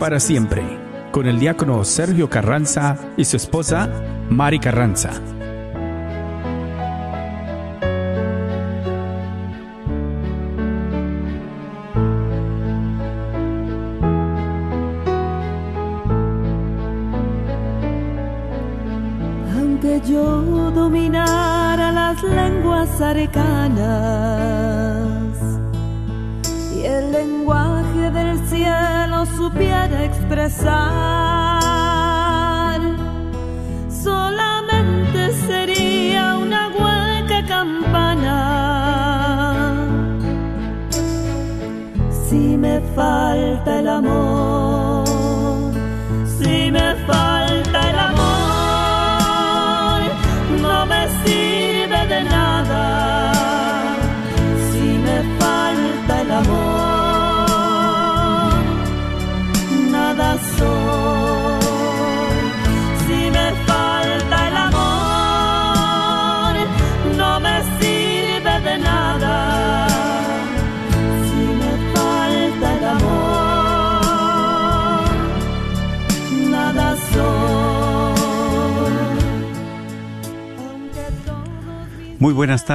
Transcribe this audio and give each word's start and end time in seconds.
para 0.00 0.18
siempre, 0.18 0.62
con 1.12 1.26
el 1.26 1.38
diácono 1.38 1.84
Sergio 1.84 2.30
Carranza 2.30 2.96
y 3.18 3.26
su 3.26 3.36
esposa 3.36 3.90
Mari 4.30 4.58
Carranza. 4.58 5.10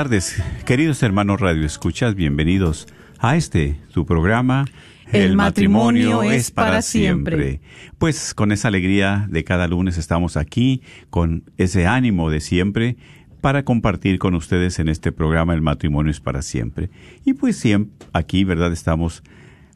Tardes, 0.06 0.40
queridos 0.68 1.02
hermanos 1.02 1.42
Radio 1.42 1.66
Escuchas, 1.66 2.14
bienvenidos 2.14 2.86
a 3.18 3.38
este, 3.38 3.80
su 3.92 4.06
programa. 4.06 4.66
El 5.12 5.36
matrimonio 5.36 6.22
es 6.22 6.52
para 6.52 6.84
siempre. 6.84 7.60
Pues 7.98 8.36
con 8.36 8.52
esa 8.52 8.68
alegría 8.68 9.26
de 9.32 9.44
cada 9.44 9.68
lunes 9.68 9.98
estamos 9.98 10.38
aquí, 10.38 10.84
con 11.10 11.50
ese 11.58 11.88
ánimo 11.88 12.30
de 12.30 12.40
siempre, 12.40 12.98
para 13.42 13.66
compartir 13.66 14.20
con 14.20 14.36
ustedes 14.36 14.78
en 14.78 14.90
este 14.90 15.12
programa 15.12 15.56
El 15.56 15.64
matrimonio 15.64 16.12
es 16.12 16.20
para 16.20 16.44
siempre. 16.44 16.92
Y 17.26 17.34
pues 17.34 17.58
siempre 17.58 18.08
aquí, 18.14 18.44
¿verdad? 18.44 18.72
Estamos 18.74 19.24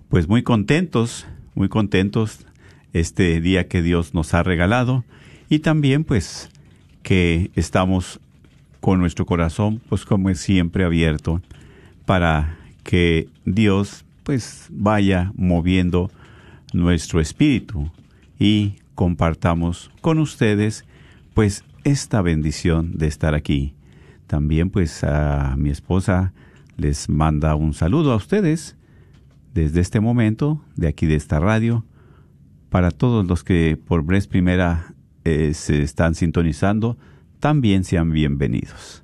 pues 0.10 0.28
muy 0.28 0.44
contentos, 0.44 1.26
muy 1.56 1.70
contentos 1.70 2.46
este 2.94 3.42
día 3.42 3.68
que 3.68 3.82
Dios 3.82 4.14
nos 4.14 4.36
ha 4.36 4.44
regalado 4.44 5.06
y 5.50 5.58
también 5.58 6.04
pues 6.04 6.52
que 7.02 7.50
estamos 7.56 8.22
con 8.80 9.00
nuestro 9.00 9.26
corazón 9.26 9.82
pues 9.90 10.06
como 10.06 10.30
es 10.30 10.40
siempre 10.40 10.84
abierto 10.84 11.42
para 12.06 12.58
que 12.84 13.28
Dios 13.46 14.06
pues 14.24 14.68
vaya 14.70 15.32
moviendo 15.36 16.12
nuestro 16.74 17.20
espíritu 17.20 17.92
y 18.38 18.76
compartamos 18.96 19.92
con 20.02 20.20
ustedes 20.20 20.86
pues 21.34 21.64
esta 21.84 22.22
bendición 22.22 22.98
de 22.98 23.08
estar 23.08 23.34
aquí. 23.34 23.74
También 24.28 24.70
pues 24.70 25.04
a 25.04 25.56
mi 25.58 25.70
esposa 25.70 26.34
les 26.78 27.10
manda 27.10 27.56
un 27.56 27.74
saludo 27.74 28.12
a 28.14 28.16
ustedes 28.16 28.76
desde 29.54 29.82
este 29.82 30.00
momento 30.00 30.62
de 30.76 30.88
aquí 30.88 31.06
de 31.06 31.16
esta 31.16 31.40
radio 31.40 31.86
para 32.70 32.92
todos 32.92 33.26
los 33.26 33.44
que 33.44 33.78
por 33.84 34.06
vez 34.06 34.28
primera 34.28 34.94
eh, 35.26 35.54
se 35.54 35.82
están 35.82 36.16
sintonizando, 36.16 36.98
también 37.40 37.84
sean 37.84 38.12
bienvenidos. 38.12 39.04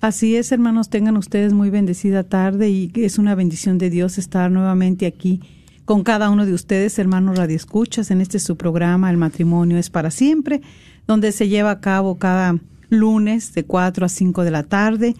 Así 0.00 0.36
es, 0.36 0.52
hermanos, 0.52 0.90
tengan 0.90 1.16
ustedes 1.16 1.52
muy 1.52 1.70
bendecida 1.70 2.22
tarde 2.22 2.70
y 2.70 2.92
es 2.94 3.18
una 3.18 3.34
bendición 3.34 3.78
de 3.78 3.90
Dios 3.90 4.18
estar 4.18 4.50
nuevamente 4.50 5.06
aquí 5.06 5.40
con 5.84 6.02
cada 6.02 6.30
uno 6.30 6.44
de 6.46 6.52
ustedes, 6.52 6.98
hermanos 6.98 7.38
radioescuchas, 7.38 8.10
en 8.10 8.20
este 8.20 8.38
su 8.38 8.56
programa 8.56 9.10
El 9.10 9.16
matrimonio 9.16 9.78
es 9.78 9.88
para 9.88 10.10
siempre, 10.10 10.60
donde 11.06 11.32
se 11.32 11.48
lleva 11.48 11.70
a 11.70 11.80
cabo 11.80 12.16
cada 12.18 12.58
lunes 12.88 13.54
de 13.54 13.64
4 13.64 14.06
a 14.06 14.08
5 14.08 14.44
de 14.44 14.50
la 14.50 14.64
tarde 14.64 15.14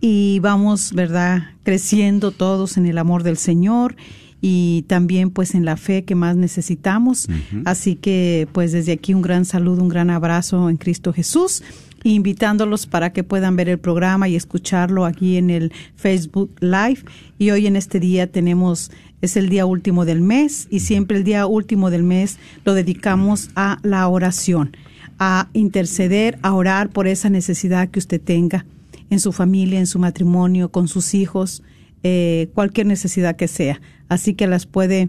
y 0.00 0.38
vamos, 0.40 0.92
¿verdad?, 0.92 1.50
creciendo 1.62 2.30
todos 2.30 2.76
en 2.76 2.86
el 2.86 2.98
amor 2.98 3.22
del 3.22 3.36
Señor 3.36 3.96
y 4.40 4.84
también 4.86 5.30
pues 5.30 5.54
en 5.54 5.64
la 5.64 5.76
fe 5.76 6.04
que 6.04 6.14
más 6.14 6.36
necesitamos. 6.36 7.28
Así 7.64 7.96
que 7.96 8.48
pues 8.52 8.72
desde 8.72 8.92
aquí 8.92 9.14
un 9.14 9.22
gran 9.22 9.44
saludo, 9.44 9.82
un 9.82 9.88
gran 9.88 10.10
abrazo 10.10 10.70
en 10.70 10.76
Cristo 10.76 11.12
Jesús, 11.12 11.62
invitándolos 12.04 12.86
para 12.86 13.12
que 13.12 13.24
puedan 13.24 13.56
ver 13.56 13.68
el 13.68 13.78
programa 13.78 14.28
y 14.28 14.36
escucharlo 14.36 15.04
aquí 15.04 15.36
en 15.36 15.50
el 15.50 15.72
Facebook 15.96 16.54
Live. 16.60 17.00
Y 17.38 17.50
hoy 17.50 17.66
en 17.66 17.76
este 17.76 18.00
día 18.00 18.30
tenemos, 18.30 18.90
es 19.20 19.36
el 19.36 19.48
día 19.48 19.66
último 19.66 20.04
del 20.04 20.20
mes 20.20 20.68
y 20.70 20.80
siempre 20.80 21.18
el 21.18 21.24
día 21.24 21.46
último 21.46 21.90
del 21.90 22.04
mes 22.04 22.38
lo 22.64 22.74
dedicamos 22.74 23.50
a 23.56 23.78
la 23.82 24.06
oración, 24.08 24.76
a 25.18 25.48
interceder, 25.52 26.38
a 26.42 26.54
orar 26.54 26.90
por 26.90 27.08
esa 27.08 27.28
necesidad 27.28 27.88
que 27.88 27.98
usted 27.98 28.20
tenga 28.20 28.64
en 29.10 29.20
su 29.20 29.32
familia, 29.32 29.78
en 29.78 29.86
su 29.86 29.98
matrimonio, 29.98 30.70
con 30.70 30.86
sus 30.86 31.14
hijos, 31.14 31.62
eh, 32.02 32.48
cualquier 32.54 32.86
necesidad 32.86 33.36
que 33.36 33.48
sea. 33.48 33.80
Así 34.08 34.34
que 34.34 34.46
las 34.46 34.66
puede 34.66 35.08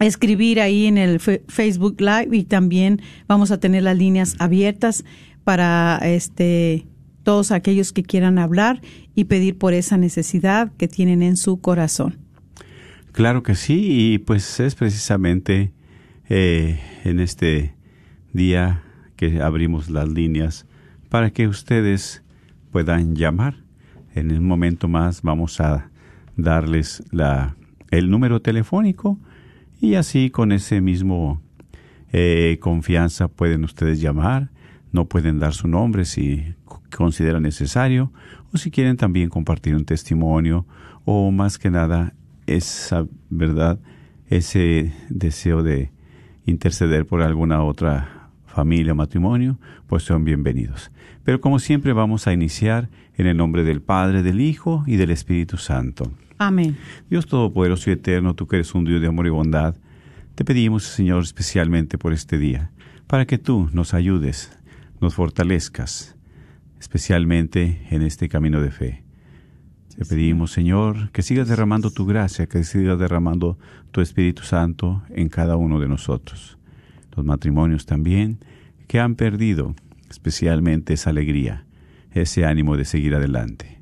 escribir 0.00 0.60
ahí 0.60 0.86
en 0.86 0.98
el 0.98 1.20
Facebook 1.20 2.00
Live 2.00 2.28
y 2.36 2.44
también 2.44 3.02
vamos 3.26 3.50
a 3.50 3.58
tener 3.58 3.82
las 3.82 3.96
líneas 3.96 4.36
abiertas 4.38 5.04
para 5.44 5.98
este 6.04 6.86
todos 7.22 7.52
aquellos 7.52 7.92
que 7.92 8.02
quieran 8.02 8.38
hablar 8.38 8.80
y 9.14 9.24
pedir 9.24 9.58
por 9.58 9.74
esa 9.74 9.98
necesidad 9.98 10.72
que 10.78 10.88
tienen 10.88 11.22
en 11.22 11.36
su 11.36 11.60
corazón. 11.60 12.16
Claro 13.12 13.42
que 13.42 13.54
sí, 13.54 14.12
y 14.14 14.18
pues 14.18 14.60
es 14.60 14.74
precisamente 14.74 15.72
eh, 16.30 16.80
en 17.04 17.20
este 17.20 17.74
día 18.32 18.82
que 19.16 19.42
abrimos 19.42 19.90
las 19.90 20.08
líneas 20.08 20.66
para 21.08 21.30
que 21.30 21.48
ustedes 21.48 22.22
puedan 22.70 23.14
llamar. 23.14 23.67
En 24.14 24.32
un 24.32 24.46
momento 24.46 24.88
más 24.88 25.22
vamos 25.22 25.60
a 25.60 25.90
darles 26.36 27.02
la, 27.10 27.56
el 27.90 28.10
número 28.10 28.40
telefónico 28.40 29.18
y 29.80 29.94
así 29.94 30.30
con 30.30 30.52
ese 30.52 30.80
mismo 30.80 31.40
eh, 32.12 32.58
confianza 32.60 33.28
pueden 33.28 33.64
ustedes 33.64 34.00
llamar. 34.00 34.50
No 34.92 35.04
pueden 35.06 35.38
dar 35.38 35.52
su 35.52 35.68
nombre 35.68 36.04
si 36.04 36.54
consideran 36.96 37.42
necesario 37.42 38.12
o 38.52 38.58
si 38.58 38.70
quieren 38.70 38.96
también 38.96 39.28
compartir 39.28 39.76
un 39.76 39.84
testimonio 39.84 40.66
o 41.04 41.30
más 41.30 41.58
que 41.58 41.70
nada 41.70 42.14
esa 42.46 43.06
verdad, 43.28 43.78
ese 44.28 44.92
deseo 45.10 45.62
de 45.62 45.90
interceder 46.46 47.06
por 47.06 47.22
alguna 47.22 47.62
otra 47.62 48.17
familia, 48.58 48.92
matrimonio, 48.92 49.56
pues 49.86 50.02
son 50.02 50.24
bienvenidos. 50.24 50.90
Pero 51.22 51.40
como 51.40 51.60
siempre 51.60 51.92
vamos 51.92 52.26
a 52.26 52.32
iniciar 52.32 52.88
en 53.16 53.28
el 53.28 53.36
nombre 53.36 53.62
del 53.62 53.80
Padre, 53.80 54.24
del 54.24 54.40
Hijo 54.40 54.82
y 54.84 54.96
del 54.96 55.12
Espíritu 55.12 55.58
Santo. 55.58 56.10
Amén. 56.38 56.76
Dios 57.08 57.26
Todopoderoso 57.26 57.88
y 57.88 57.92
Eterno, 57.92 58.34
tú 58.34 58.48
que 58.48 58.56
eres 58.56 58.74
un 58.74 58.84
Dios 58.84 59.00
de 59.00 59.06
amor 59.06 59.28
y 59.28 59.30
bondad, 59.30 59.76
te 60.34 60.44
pedimos, 60.44 60.82
Señor, 60.82 61.22
especialmente 61.22 61.98
por 61.98 62.12
este 62.12 62.36
día, 62.36 62.72
para 63.06 63.26
que 63.26 63.38
tú 63.38 63.70
nos 63.72 63.94
ayudes, 63.94 64.58
nos 65.00 65.14
fortalezcas, 65.14 66.16
especialmente 66.80 67.86
en 67.90 68.02
este 68.02 68.28
camino 68.28 68.60
de 68.60 68.72
fe. 68.72 69.04
Te 69.96 70.04
pedimos, 70.04 70.50
Señor, 70.50 71.12
que 71.12 71.22
sigas 71.22 71.46
derramando 71.46 71.92
tu 71.92 72.06
gracia, 72.06 72.48
que 72.48 72.64
sigas 72.64 72.98
derramando 72.98 73.56
tu 73.92 74.00
Espíritu 74.00 74.42
Santo 74.42 75.04
en 75.10 75.28
cada 75.28 75.54
uno 75.54 75.78
de 75.78 75.86
nosotros. 75.86 76.58
Los 77.18 77.26
matrimonios 77.26 77.84
también 77.84 78.38
que 78.88 78.98
han 78.98 79.14
perdido 79.14 79.76
especialmente 80.10 80.94
esa 80.94 81.10
alegría, 81.10 81.64
ese 82.10 82.44
ánimo 82.44 82.76
de 82.76 82.84
seguir 82.84 83.14
adelante. 83.14 83.80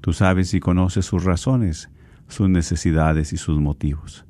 Tú 0.00 0.12
sabes 0.12 0.52
y 0.52 0.60
conoces 0.60 1.06
sus 1.06 1.24
razones, 1.24 1.88
sus 2.28 2.48
necesidades 2.50 3.32
y 3.32 3.36
sus 3.36 3.58
motivos. 3.60 4.26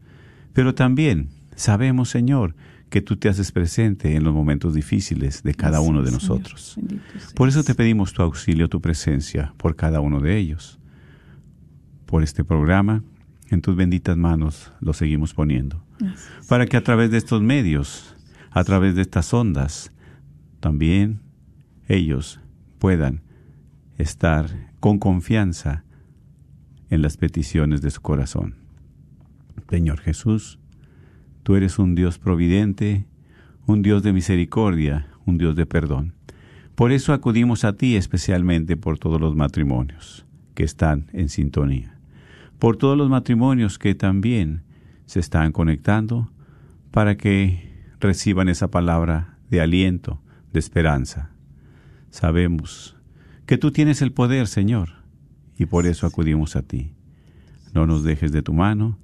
Pero 0.52 0.74
también 0.74 1.30
sabemos, 1.56 2.10
Señor, 2.10 2.54
que 2.90 3.00
tú 3.02 3.16
te 3.16 3.28
haces 3.28 3.52
presente 3.52 4.16
en 4.16 4.24
los 4.24 4.32
momentos 4.32 4.74
difíciles 4.74 5.42
de 5.42 5.54
cada 5.54 5.80
uno 5.80 6.02
de 6.02 6.10
nosotros. 6.10 6.78
Por 7.34 7.48
eso 7.48 7.62
te 7.62 7.74
pedimos 7.74 8.12
tu 8.12 8.22
auxilio, 8.22 8.68
tu 8.68 8.80
presencia 8.80 9.52
por 9.56 9.76
cada 9.76 10.00
uno 10.00 10.20
de 10.20 10.38
ellos. 10.38 10.78
Por 12.06 12.22
este 12.22 12.44
programa 12.44 13.02
en 13.50 13.60
tus 13.60 13.76
benditas 13.76 14.16
manos 14.16 14.72
lo 14.80 14.92
seguimos 14.92 15.34
poniendo. 15.34 15.82
Para 16.48 16.66
que 16.66 16.76
a 16.76 16.84
través 16.84 17.10
de 17.10 17.18
estos 17.18 17.42
medios, 17.42 18.14
a 18.50 18.64
través 18.64 18.94
de 18.94 19.02
estas 19.02 19.32
ondas, 19.34 19.92
también 20.60 21.20
ellos 21.88 22.40
puedan 22.78 23.22
estar 23.96 24.72
con 24.80 24.98
confianza 24.98 25.84
en 26.90 27.02
las 27.02 27.16
peticiones 27.16 27.82
de 27.82 27.90
su 27.90 28.00
corazón. 28.00 28.54
Señor 29.68 30.00
Jesús, 30.00 30.58
tú 31.42 31.56
eres 31.56 31.78
un 31.78 31.94
Dios 31.94 32.18
providente, 32.18 33.06
un 33.66 33.82
Dios 33.82 34.02
de 34.02 34.12
misericordia, 34.12 35.08
un 35.26 35.38
Dios 35.38 35.56
de 35.56 35.66
perdón. 35.66 36.14
Por 36.74 36.92
eso 36.92 37.12
acudimos 37.12 37.64
a 37.64 37.74
ti 37.74 37.96
especialmente 37.96 38.76
por 38.76 38.98
todos 38.98 39.20
los 39.20 39.34
matrimonios 39.34 40.24
que 40.54 40.64
están 40.64 41.06
en 41.12 41.28
sintonía, 41.28 41.98
por 42.58 42.76
todos 42.76 42.96
los 42.96 43.10
matrimonios 43.10 43.78
que 43.78 43.94
también 43.94 44.62
se 45.06 45.20
están 45.20 45.52
conectando 45.52 46.30
para 46.90 47.16
que 47.16 47.68
reciban 48.00 48.48
esa 48.48 48.70
palabra 48.70 49.38
de 49.50 49.60
aliento, 49.60 50.20
de 50.58 50.60
esperanza. 50.60 51.30
Sabemos 52.10 52.96
que 53.46 53.58
tú 53.58 53.70
tienes 53.70 54.02
el 54.02 54.12
poder, 54.12 54.48
Señor, 54.48 54.90
y 55.56 55.66
por 55.66 55.86
eso 55.86 56.04
acudimos 56.06 56.56
a 56.56 56.62
ti. 56.62 56.92
No 57.74 57.86
nos 57.86 58.02
dejes 58.02 58.32
de 58.32 58.42
tu 58.42 58.52
mano, 58.52 58.98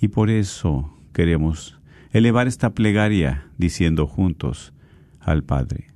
y 0.00 0.08
por 0.08 0.30
eso 0.30 0.96
queremos 1.12 1.78
elevar 2.12 2.46
esta 2.46 2.70
plegaria 2.70 3.46
diciendo 3.58 4.06
juntos 4.06 4.72
al 5.20 5.44
Padre. 5.44 5.88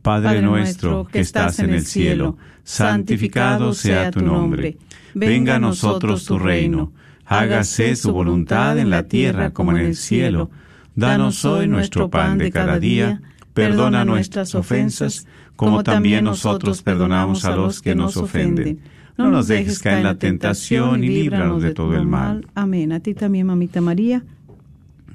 Padre, 0.00 0.40
nuestro 0.40 1.06
que 1.06 1.20
estás 1.20 1.58
en 1.58 1.74
el 1.74 1.84
cielo, 1.84 2.38
santificado 2.62 3.74
sea 3.74 4.10
tu 4.10 4.20
nombre. 4.20 4.78
Venga 5.14 5.56
a 5.56 5.58
nosotros 5.58 6.24
tu 6.24 6.38
reino. 6.38 6.92
Hágase 7.26 7.94
tu 7.96 8.12
voluntad 8.12 8.78
en 8.78 8.88
la 8.88 9.04
tierra 9.04 9.50
como 9.50 9.72
en 9.72 9.78
el 9.78 9.96
cielo. 9.96 10.50
Danos 10.94 11.44
hoy 11.44 11.68
nuestro 11.68 12.08
pan 12.08 12.38
de 12.38 12.50
cada 12.50 12.78
día. 12.78 13.20
Perdona 13.54 14.04
nuestras 14.04 14.54
ofensas, 14.54 15.26
como 15.56 15.82
también 15.82 16.24
nosotros 16.24 16.82
perdonamos 16.82 17.44
a 17.44 17.54
los 17.54 17.80
que 17.80 17.94
nos 17.94 18.16
ofenden. 18.16 18.80
No 19.16 19.30
nos 19.30 19.46
dejes 19.46 19.78
caer 19.78 19.98
en 19.98 20.04
la 20.04 20.16
tentación 20.16 21.04
y 21.04 21.08
líbranos 21.08 21.62
de 21.62 21.72
todo 21.72 21.94
el 21.94 22.06
mal. 22.06 22.46
Amén. 22.54 22.92
A 22.92 23.00
ti 23.00 23.14
también, 23.14 23.46
mamita 23.46 23.80
María. 23.80 24.24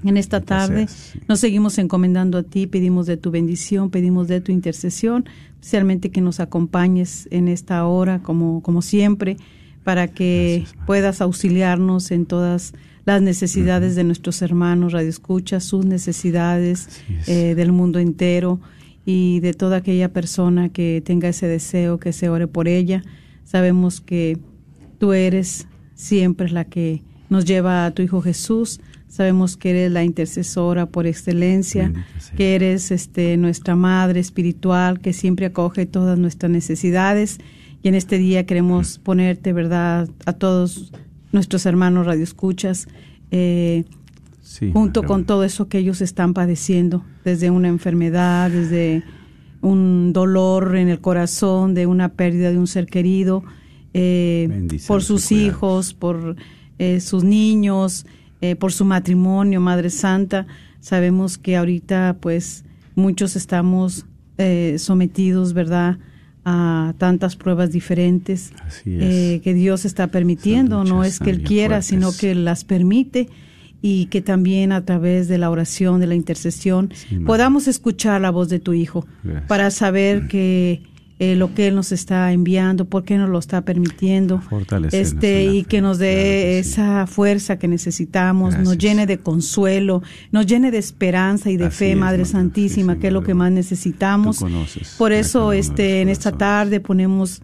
En 0.06 0.16
esta 0.16 0.40
tarde 0.40 0.88
nos 1.28 1.42
seguimos 1.42 1.78
encomendando 1.78 2.38
a 2.38 2.44
ti, 2.44 2.68
pedimos 2.68 3.06
de 3.06 3.18
tu 3.18 3.32
bendición, 3.32 3.90
pedimos 3.90 4.30
de 4.30 4.40
tu 4.40 4.54
intercesión, 4.54 5.26
especialmente 5.56 6.10
que 6.10 6.22
nos 6.22 6.40
acompañes 6.40 7.28
en 7.32 7.50
esta 7.50 7.86
hora, 7.86 8.20
como, 8.20 8.62
como 8.64 8.82
siempre, 8.82 9.36
para 9.84 10.08
que 10.08 10.66
puedas 10.86 11.20
auxiliarnos 11.20 12.12
en 12.12 12.26
todas 12.26 12.74
las 13.10 13.24
necesidades 13.24 13.96
de 13.96 14.04
nuestros 14.04 14.44
hermanos, 14.44 14.94
Radio 14.94 15.10
Escucha, 15.10 15.60
sus 15.60 15.84
necesidades 15.84 17.02
eh, 17.26 17.56
del 17.56 17.72
mundo 17.72 17.98
entero 17.98 18.60
y 19.04 19.40
de 19.40 19.56
toda 19.56 19.78
aquella 19.78 20.14
persona 20.14 20.70
que 20.70 21.02
tenga 21.04 21.28
ese 21.28 21.48
deseo, 21.48 21.98
que 21.98 22.14
se 22.14 22.30
ore 22.30 22.46
por 22.46 22.68
ella. 22.68 23.02
Sabemos 23.46 24.00
que 24.00 24.38
tú 25.00 25.14
eres 25.14 25.66
siempre 25.96 26.52
la 26.52 26.66
que 26.66 27.02
nos 27.30 27.46
lleva 27.46 27.88
a 27.88 27.92
tu 27.96 28.04
Hijo 28.04 28.22
Jesús. 28.22 28.80
Sabemos 29.08 29.58
que 29.58 29.72
eres 29.72 29.92
la 29.92 30.04
intercesora 30.04 30.86
por 30.86 31.08
excelencia, 31.08 31.92
que 32.38 32.54
eres 32.54 32.92
este, 32.92 33.38
nuestra 33.38 33.76
madre 33.76 34.20
espiritual, 34.20 35.00
que 35.00 35.14
siempre 35.14 35.48
acoge 35.48 35.88
todas 35.88 36.20
nuestras 36.20 36.52
necesidades. 36.52 37.40
Y 37.82 37.88
en 37.88 37.96
este 37.96 38.20
día 38.20 38.46
queremos 38.46 39.00
ponerte, 39.00 39.52
¿verdad?, 39.52 40.08
a 40.28 40.34
todos 40.34 40.92
nuestros 41.32 41.66
hermanos 41.66 42.06
radioescuchas, 42.06 42.88
eh, 43.32 43.86
junto 44.74 45.04
con 45.04 45.26
todo 45.26 45.44
eso 45.44 45.68
que 45.68 45.78
ellos 45.78 46.02
están 46.02 46.34
padeciendo, 46.34 47.04
desde 47.24 47.50
una 47.52 47.68
enfermedad, 47.68 48.50
desde 48.50 49.04
un 49.62 50.14
dolor 50.14 50.76
en 50.76 50.88
el 50.88 51.00
corazón, 51.00 51.74
de 51.74 51.86
una 51.86 52.10
pérdida 52.10 52.52
de 52.52 52.58
un 52.58 52.68
ser 52.68 52.88
querido, 52.88 53.44
eh, 53.94 54.68
por 54.88 55.04
sus 55.04 55.32
hijos, 55.32 55.94
por 55.94 56.36
eh, 56.78 57.00
sus 57.02 57.24
niños, 57.24 58.06
eh, 58.42 58.56
por 58.56 58.72
su 58.72 58.86
matrimonio, 58.86 59.60
Madre 59.60 59.90
Santa. 59.90 60.48
Sabemos 60.80 61.38
que 61.38 61.58
ahorita 61.58 62.18
pues 62.22 62.64
muchos 62.96 63.36
estamos 63.36 64.06
eh, 64.38 64.78
sometidos, 64.80 65.54
¿verdad? 65.54 65.98
A 66.46 66.94
tantas 66.98 67.36
pruebas 67.36 67.72
diferentes 67.72 68.52
que 68.84 69.54
Dios 69.54 69.86
está 69.86 70.08
permitiendo, 70.08 70.84
no 70.84 71.04
es 71.04 71.20
que 71.20 71.30
Él 71.30 71.44
quiera, 71.44 71.82
sino 71.82 72.12
que 72.12 72.36
las 72.36 72.64
permite 72.64 73.30
y 73.82 74.08
que 74.08 74.22
también 74.22 74.72
a 74.72 74.84
través 74.84 75.28
de 75.28 75.38
la 75.38 75.50
oración, 75.50 76.00
de 76.02 76.08
la 76.08 76.16
intercesión, 76.16 76.92
podamos 77.26 77.68
escuchar 77.68 78.20
la 78.22 78.30
voz 78.30 78.50
de 78.50 78.60
tu 78.60 78.74
Hijo 78.74 79.06
para 79.48 79.72
saber 79.72 80.28
que 80.28 80.84
eh, 81.20 81.36
lo 81.36 81.54
que 81.54 81.68
Él 81.68 81.76
nos 81.76 81.92
está 81.92 82.32
enviando, 82.32 82.86
por 82.86 83.04
qué 83.04 83.18
nos 83.18 83.30
lo 83.30 83.40
está 83.40 83.62
permitiendo, 83.62 84.42
este 84.94 85.46
y 85.46 85.66
que 85.66 85.82
nos 85.82 85.98
dé 85.98 86.60
esa 86.60 87.08
fuerza 87.08 87.60
que 87.60 87.68
necesitamos, 87.68 88.58
nos 88.58 88.78
llene 88.78 89.06
de 89.06 89.18
consuelo, 89.18 90.02
nos 90.32 90.46
llene 90.46 90.72
de 90.72 90.78
esperanza 90.78 91.52
y 91.52 91.58
de 91.58 91.72
fe, 91.72 91.98
Madre 91.98 92.24
Santísima, 92.24 93.00
que 93.00 93.08
es 93.08 93.14
lo 93.14 93.22
que 93.22 93.34
más 93.34 93.52
necesitamos. 93.52 94.46
Por 94.98 95.12
eso, 95.12 95.52
este, 95.52 96.02
en 96.02 96.08
esta 96.08 96.32
tarde 96.32 96.80
ponemos 96.80 97.42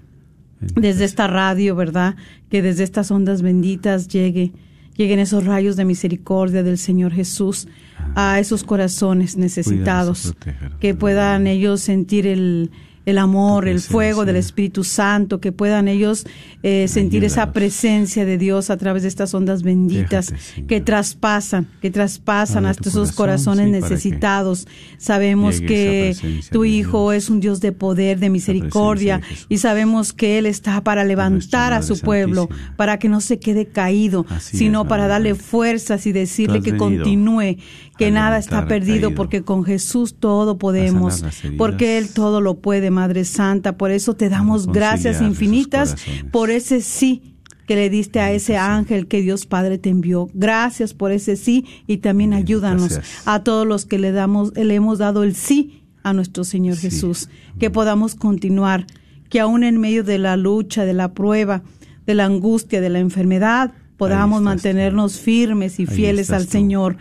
desde 0.76 1.04
esta 1.04 1.28
radio, 1.28 1.76
¿verdad? 1.76 2.16
Que 2.50 2.62
desde 2.62 2.86
estas 2.86 3.12
ondas 3.12 3.42
benditas 3.42 4.08
llegue 4.08 4.54
lleguen 4.96 5.20
esos 5.20 5.44
rayos 5.44 5.76
de 5.76 5.84
misericordia 5.84 6.64
del 6.64 6.78
Señor 6.78 7.12
Jesús 7.12 7.68
a 8.16 8.40
esos 8.40 8.64
corazones 8.64 9.36
necesitados, 9.36 10.34
que 10.80 10.96
puedan 10.96 11.48
ellos 11.48 11.82
sentir 11.82 12.26
el, 12.28 12.72
el 13.06 13.18
amor, 13.18 13.68
el 13.68 13.80
fuego 13.80 14.26
del 14.26 14.36
Espíritu 14.36 14.84
Santo, 14.84 15.40
que 15.40 15.52
puedan 15.52 15.88
ellos 15.88 16.26
eh, 16.64 16.88
sentir 16.88 17.24
esa 17.24 17.54
presencia 17.54 18.26
de 18.26 18.38
Dios 18.38 18.70
a 18.70 18.78
través 18.78 19.04
de 19.04 19.10
estas 19.10 19.34
ondas 19.34 19.62
benditas 19.62 20.34
que 20.68 20.82
traspasan, 20.82 21.68
que 21.82 21.92
traspasan 21.92 22.66
hasta 22.66 22.90
esos 22.90 23.12
corazones 23.12 23.70
necesitados. 23.70 24.68
Sabemos 24.98 25.62
que 25.62 26.16
tu 26.52 26.66
Hijo 26.66 27.12
es 27.12 27.30
un 27.30 27.40
Dios 27.40 27.62
de 27.62 27.72
poder, 27.72 28.20
de 28.20 28.30
misericordia, 28.30 29.22
y 29.50 29.60
sabemos 29.60 30.12
que 30.12 30.40
Él 30.40 30.48
está 30.48 30.84
para 30.84 31.04
levantar 31.04 31.74
a 31.74 31.84
su 31.84 32.00
pueblo, 32.00 32.50
para 32.76 32.98
que 32.98 33.10
no 33.10 33.22
se 33.22 33.40
quede 33.40 33.68
caído, 33.68 34.26
sino 34.40 34.88
para 34.88 35.08
darle 35.08 35.36
fuerzas 35.36 36.08
y 36.08 36.12
decirle 36.12 36.62
que 36.62 36.78
continúe, 36.78 37.58
que 37.98 38.12
nada 38.12 38.40
está 38.40 38.68
perdido, 38.68 39.14
porque 39.14 39.44
con 39.44 39.64
Jesús 39.64 40.16
todo 40.20 40.58
podemos, 40.58 41.24
porque 41.58 41.98
Él 41.98 42.10
todo 42.10 42.42
lo 42.42 42.56
puede, 42.56 42.90
Madre 42.96 43.26
Santa. 43.26 43.78
Por 43.78 43.92
eso 43.92 44.16
te 44.16 44.30
damos 44.30 44.66
gracias 44.68 45.22
infinitas 45.22 45.96
por 46.32 46.50
ese 46.50 46.82
sí 46.82 47.36
que 47.68 47.76
le 47.76 47.90
diste 47.90 48.20
a 48.20 48.32
ese 48.32 48.58
ángel 48.58 49.08
que 49.08 49.22
Dios 49.22 49.46
Padre 49.46 49.78
te 49.78 49.90
envió. 49.90 50.30
Gracias 50.34 50.94
por 50.94 51.12
ese 51.12 51.36
sí 51.36 51.66
y 51.88 51.98
también 51.98 52.34
ayúdanos 52.34 53.00
a 53.26 53.44
todos 53.44 53.68
los 53.68 53.86
que 53.86 54.00
le 54.00 54.12
damos, 54.12 54.54
le 54.56 54.76
hemos 54.76 55.00
dado 55.00 55.24
el 55.24 55.36
sí 55.36 55.84
a 56.04 56.14
nuestro 56.14 56.44
Señor 56.44 56.78
Jesús, 56.78 57.30
que 57.60 57.72
podamos 57.72 58.16
continuar, 58.16 58.86
que 59.30 59.40
aún 59.40 59.64
en 59.64 59.80
medio 59.80 60.04
de 60.04 60.20
la 60.20 60.38
lucha, 60.38 60.86
de 60.86 60.94
la 60.94 61.14
prueba, 61.14 61.64
de 62.06 62.14
la 62.14 62.26
angustia, 62.26 62.80
de 62.80 62.90
la 62.90 63.00
enfermedad, 63.00 63.74
podamos 63.98 64.42
mantenernos 64.42 65.20
firmes 65.20 65.80
y 65.80 65.86
fieles 65.86 66.32
al 66.32 66.48
Señor. 66.48 66.98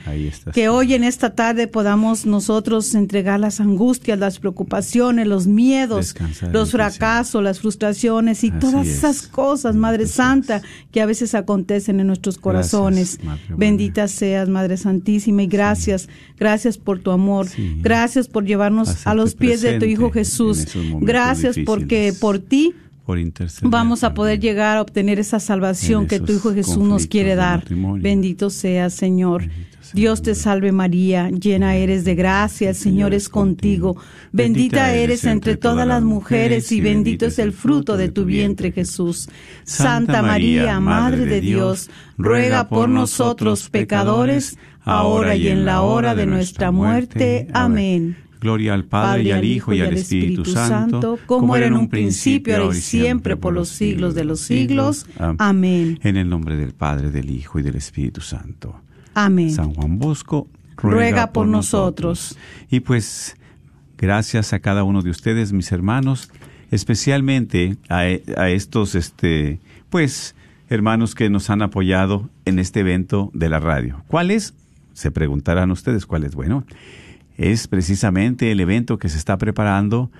Que 0.52 0.68
hoy 0.68 0.94
en 0.94 1.04
esta 1.04 1.34
tarde 1.34 1.66
podamos 1.66 2.26
nosotros 2.26 2.94
entregar 2.94 3.40
las 3.40 3.60
angustias, 3.60 4.18
las 4.18 4.38
preocupaciones, 4.38 5.26
los 5.26 5.46
miedos, 5.46 6.14
los 6.52 6.70
fracasos, 6.70 7.42
las 7.42 7.60
frustraciones 7.60 8.44
y 8.44 8.50
todas 8.50 8.86
esas 8.86 9.22
cosas, 9.22 9.74
Madre 9.74 10.06
Santa, 10.06 10.62
que 10.92 11.00
a 11.00 11.06
veces 11.06 11.34
acontecen 11.34 12.00
en 12.00 12.06
nuestros 12.06 12.38
corazones. 12.38 13.18
Bendita 13.48 14.08
seas, 14.08 14.48
Madre 14.48 14.76
Santísima, 14.76 15.42
y 15.42 15.46
gracias, 15.46 16.08
gracias 16.38 16.78
por 16.78 17.00
tu 17.00 17.10
amor. 17.10 17.46
Gracias 17.80 18.28
por 18.28 18.44
llevarnos 18.44 19.06
a 19.06 19.14
los 19.14 19.34
pies 19.34 19.62
de 19.62 19.78
tu 19.78 19.84
Hijo 19.84 20.10
Jesús. 20.10 20.66
Gracias 21.00 21.56
porque 21.64 22.12
por 22.18 22.38
ti 22.38 22.74
vamos 23.62 24.04
a 24.04 24.14
poder 24.14 24.40
llegar 24.40 24.78
a 24.78 24.82
obtener 24.82 25.18
esa 25.18 25.40
salvación 25.40 26.06
que 26.06 26.20
tu 26.20 26.32
Hijo 26.32 26.54
Jesús 26.54 26.78
nos 26.78 27.06
quiere 27.06 27.34
dar. 27.34 27.64
Bendito 28.00 28.50
sea, 28.50 28.90
Señor. 28.90 29.49
Dios 29.92 30.23
te 30.23 30.34
salve 30.34 30.73
María, 30.73 31.30
llena 31.30 31.76
eres 31.76 32.04
de 32.04 32.14
gracia, 32.14 32.70
el 32.70 32.75
Señor 32.75 33.14
es 33.14 33.28
contigo. 33.28 33.96
Bendita 34.32 34.92
eres 34.92 35.25
entre 35.25 35.56
todas 35.56 35.87
las 35.87 36.02
mujeres 36.02 36.73
y 36.73 36.80
bendito 36.80 37.26
es 37.26 37.38
el 37.38 37.52
fruto 37.52 37.96
de 37.96 38.08
tu 38.08 38.25
vientre 38.25 38.73
Jesús. 38.73 39.28
Santa 39.62 40.23
María, 40.23 40.80
Madre 40.80 41.26
de 41.26 41.40
Dios, 41.40 41.90
ruega 42.18 42.68
por 42.68 42.88
nosotros 42.88 43.68
pecadores, 43.70 44.58
ahora 44.82 45.37
y 45.37 45.49
en 45.49 45.64
la 45.64 45.82
hora 45.82 46.14
de 46.14 46.26
nuestra 46.26 46.70
muerte. 46.70 47.46
Amén. 47.52 48.23
Gloria 48.44 48.74
al 48.74 48.84
Padre, 48.84 49.22
y 49.22 49.30
al 49.30 49.42
Hijo 49.42 49.72
y 49.72 49.80
al 49.80 49.94
Espíritu, 49.94 50.44
Santo, 50.44 51.18
como 51.24 51.56
era 51.56 51.64
en 51.64 51.72
un 51.72 51.88
principio, 51.88 52.54
ahora 52.54 52.76
y 52.76 52.80
siempre, 52.82 53.38
por 53.38 53.54
los 53.54 53.70
siglos 53.70 54.14
de 54.14 54.24
los 54.24 54.40
siglos. 54.40 55.06
Amén. 55.38 55.98
En 56.02 56.18
el 56.18 56.28
nombre 56.28 56.54
del 56.54 56.74
Padre, 56.74 57.10
del 57.10 57.30
Hijo 57.30 57.58
y 57.58 57.62
del 57.62 57.76
Espíritu 57.76 58.20
Santo. 58.20 58.78
Amén. 59.14 59.50
San 59.50 59.72
Juan 59.72 59.98
Bosco, 59.98 60.46
ruega, 60.76 61.32
por, 61.32 61.46
nosotros. 61.46 62.36
Y 62.70 62.80
pues, 62.80 63.34
gracias 63.96 64.52
a 64.52 64.58
cada 64.58 64.84
uno 64.84 65.00
de 65.00 65.08
ustedes, 65.08 65.54
mis 65.54 65.72
hermanos, 65.72 66.30
especialmente 66.70 67.78
a, 67.88 68.00
a 68.00 68.50
estos, 68.50 68.94
este, 68.94 69.58
pues, 69.88 70.34
hermanos 70.68 71.14
que 71.14 71.30
nos 71.30 71.48
han 71.48 71.62
apoyado 71.62 72.28
en 72.44 72.58
este 72.58 72.80
evento 72.80 73.30
de 73.32 73.48
la 73.48 73.58
radio. 73.58 74.04
¿Cuál 74.06 74.30
es? 74.30 74.52
Se 74.92 75.10
preguntarán 75.10 75.70
ustedes 75.70 76.04
cuál 76.04 76.24
es. 76.24 76.34
Bueno, 76.34 76.66
es 77.36 77.68
precisamente 77.68 78.52
el 78.52 78.60
evento 78.60 78.98
que 78.98 79.08
se 79.08 79.18
está 79.18 79.38
preparando 79.38 80.10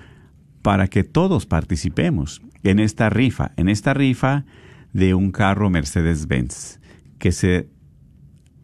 para 0.61 0.87
que 0.87 1.03
todos 1.03 1.45
participemos 1.45 2.41
en 2.63 2.79
esta 2.79 3.09
rifa, 3.09 3.51
en 3.57 3.69
esta 3.69 3.93
rifa 3.93 4.45
de 4.93 5.13
un 5.13 5.31
carro 5.31 5.69
Mercedes-Benz 5.69 6.79
que 7.19 7.31
se 7.31 7.69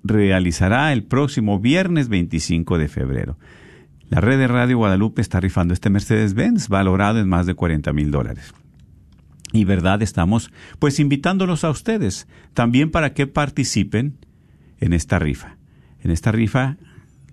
realizará 0.03 0.91
el 0.93 1.03
próximo 1.03 1.59
viernes 1.59 2.09
25 2.09 2.77
de 2.77 2.87
febrero. 2.87 3.37
La 4.09 4.19
red 4.19 4.37
de 4.39 4.47
Radio 4.47 4.77
Guadalupe 4.77 5.21
está 5.21 5.39
rifando 5.39 5.73
este 5.73 5.89
Mercedes-Benz 5.89 6.67
valorado 6.67 7.19
en 7.19 7.29
más 7.29 7.45
de 7.45 7.53
40 7.53 7.93
mil 7.93 8.11
dólares. 8.11 8.53
Y 9.53 9.65
verdad, 9.65 10.01
estamos 10.01 10.51
pues 10.79 10.99
invitándolos 10.99 11.63
a 11.63 11.69
ustedes 11.69 12.27
también 12.53 12.91
para 12.91 13.13
que 13.13 13.27
participen 13.27 14.17
en 14.79 14.93
esta 14.93 15.19
rifa. 15.19 15.57
En 15.99 16.11
esta 16.11 16.31
rifa, 16.31 16.77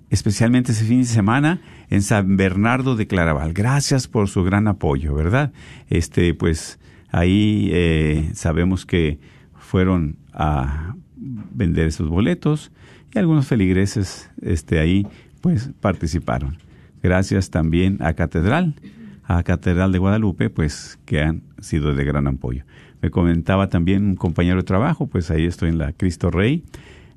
especialmente 0.09 0.71
ese 0.71 0.85
fin 0.85 0.99
de 0.99 1.07
semana 1.07 1.59
en 1.89 2.01
San 2.01 2.37
Bernardo 2.37 2.95
de 2.95 3.07
Claraval. 3.07 3.51
Gracias 3.51 4.07
por 4.07 4.29
su 4.29 4.45
gran 4.45 4.69
apoyo, 4.69 5.13
¿verdad? 5.13 5.51
Este, 5.89 6.33
pues 6.33 6.79
ahí 7.09 7.71
eh, 7.73 8.29
sabemos 8.35 8.85
que 8.85 9.19
fueron 9.57 10.15
a 10.31 10.95
vender 11.17 11.87
esos 11.89 12.07
boletos 12.07 12.71
y 13.13 13.19
algunos 13.19 13.47
feligreses 13.47 14.29
este, 14.41 14.79
ahí 14.79 15.05
pues 15.41 15.71
participaron 15.81 16.68
gracias 17.01 17.49
también 17.49 17.97
a 18.01 18.13
Catedral, 18.13 18.75
a 19.23 19.43
Catedral 19.43 19.91
de 19.91 19.99
Guadalupe, 19.99 20.49
pues 20.49 20.99
que 21.05 21.21
han 21.21 21.41
sido 21.59 21.93
de 21.93 22.05
gran 22.05 22.27
apoyo. 22.27 22.63
Me 23.01 23.09
comentaba 23.09 23.69
también 23.69 24.05
un 24.05 24.15
compañero 24.15 24.57
de 24.57 24.63
trabajo, 24.63 25.07
pues 25.07 25.31
ahí 25.31 25.45
estoy 25.45 25.69
en 25.69 25.77
la 25.77 25.93
Cristo 25.93 26.31
Rey, 26.31 26.63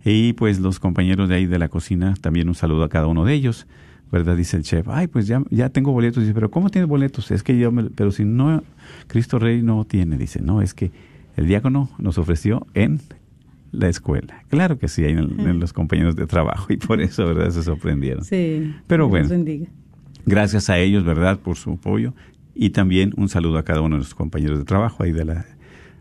y 0.05 0.33
pues 0.33 0.61
los 0.61 0.81
compañeros 0.81 1.29
de 1.29 1.37
ahí 1.37 1.47
de 1.47 1.59
la 1.59 1.69
cocina, 1.69 2.15
también 2.21 2.49
un 2.49 2.55
saludo 2.55 2.85
a 2.85 2.89
cada 2.89 3.07
uno 3.07 3.25
de 3.25 3.35
ellos, 3.35 3.67
¿verdad? 4.11 4.37
Dice 4.37 4.57
el 4.57 4.63
chef, 4.63 4.89
ay, 4.89 5.07
pues 5.07 5.27
ya, 5.27 5.43
ya 5.51 5.71
tengo 5.71 5.93
boletos. 5.93 6.23
Dice, 6.23 6.35
pero 6.35 6.51
¿cómo 6.51 6.71
tienes 6.71 6.89
boletos? 6.89 7.31
Es 7.31 7.43
que 7.43 7.59
yo, 7.59 7.73
me, 7.73 7.85
pero 7.85 8.13
si 8.13 8.25
no, 8.25 8.63
Cristo 9.07 9.39
Rey 9.39 9.63
no 9.63 9.85
tiene. 9.85 10.19
Dice, 10.19 10.43
no, 10.43 10.61
es 10.61 10.75
que 10.75 10.91
el 11.37 11.47
diácono 11.47 11.89
nos 11.99 12.19
ofreció 12.19 12.67
en 12.75 13.01
la 13.73 13.89
escuela. 13.89 14.45
Claro 14.49 14.79
que 14.79 14.87
sí, 14.89 15.05
hay 15.05 15.13
en, 15.13 15.59
los 15.59 15.73
compañeros 15.73 16.15
de 16.15 16.27
trabajo 16.27 16.73
y 16.73 16.77
por 16.77 17.01
eso, 17.01 17.27
¿verdad? 17.27 17.51
Se 17.51 17.63
sorprendieron. 17.63 18.25
Sí. 18.25 18.75
Pero 18.87 19.09
bueno, 19.09 19.29
gracias 20.27 20.71
a 20.71 20.79
ellos, 20.79 21.05
¿verdad? 21.05 21.39
Por 21.39 21.57
su 21.57 21.73
apoyo 21.73 22.15
y 22.55 22.71
también 22.71 23.13
un 23.17 23.29
saludo 23.29 23.59
a 23.59 23.65
cada 23.65 23.81
uno 23.81 23.97
de 23.97 24.01
los 24.01 24.15
compañeros 24.15 24.59
de 24.59 24.65
trabajo 24.65 25.03
ahí 25.03 25.13
de 25.13 25.25
la 25.25 25.47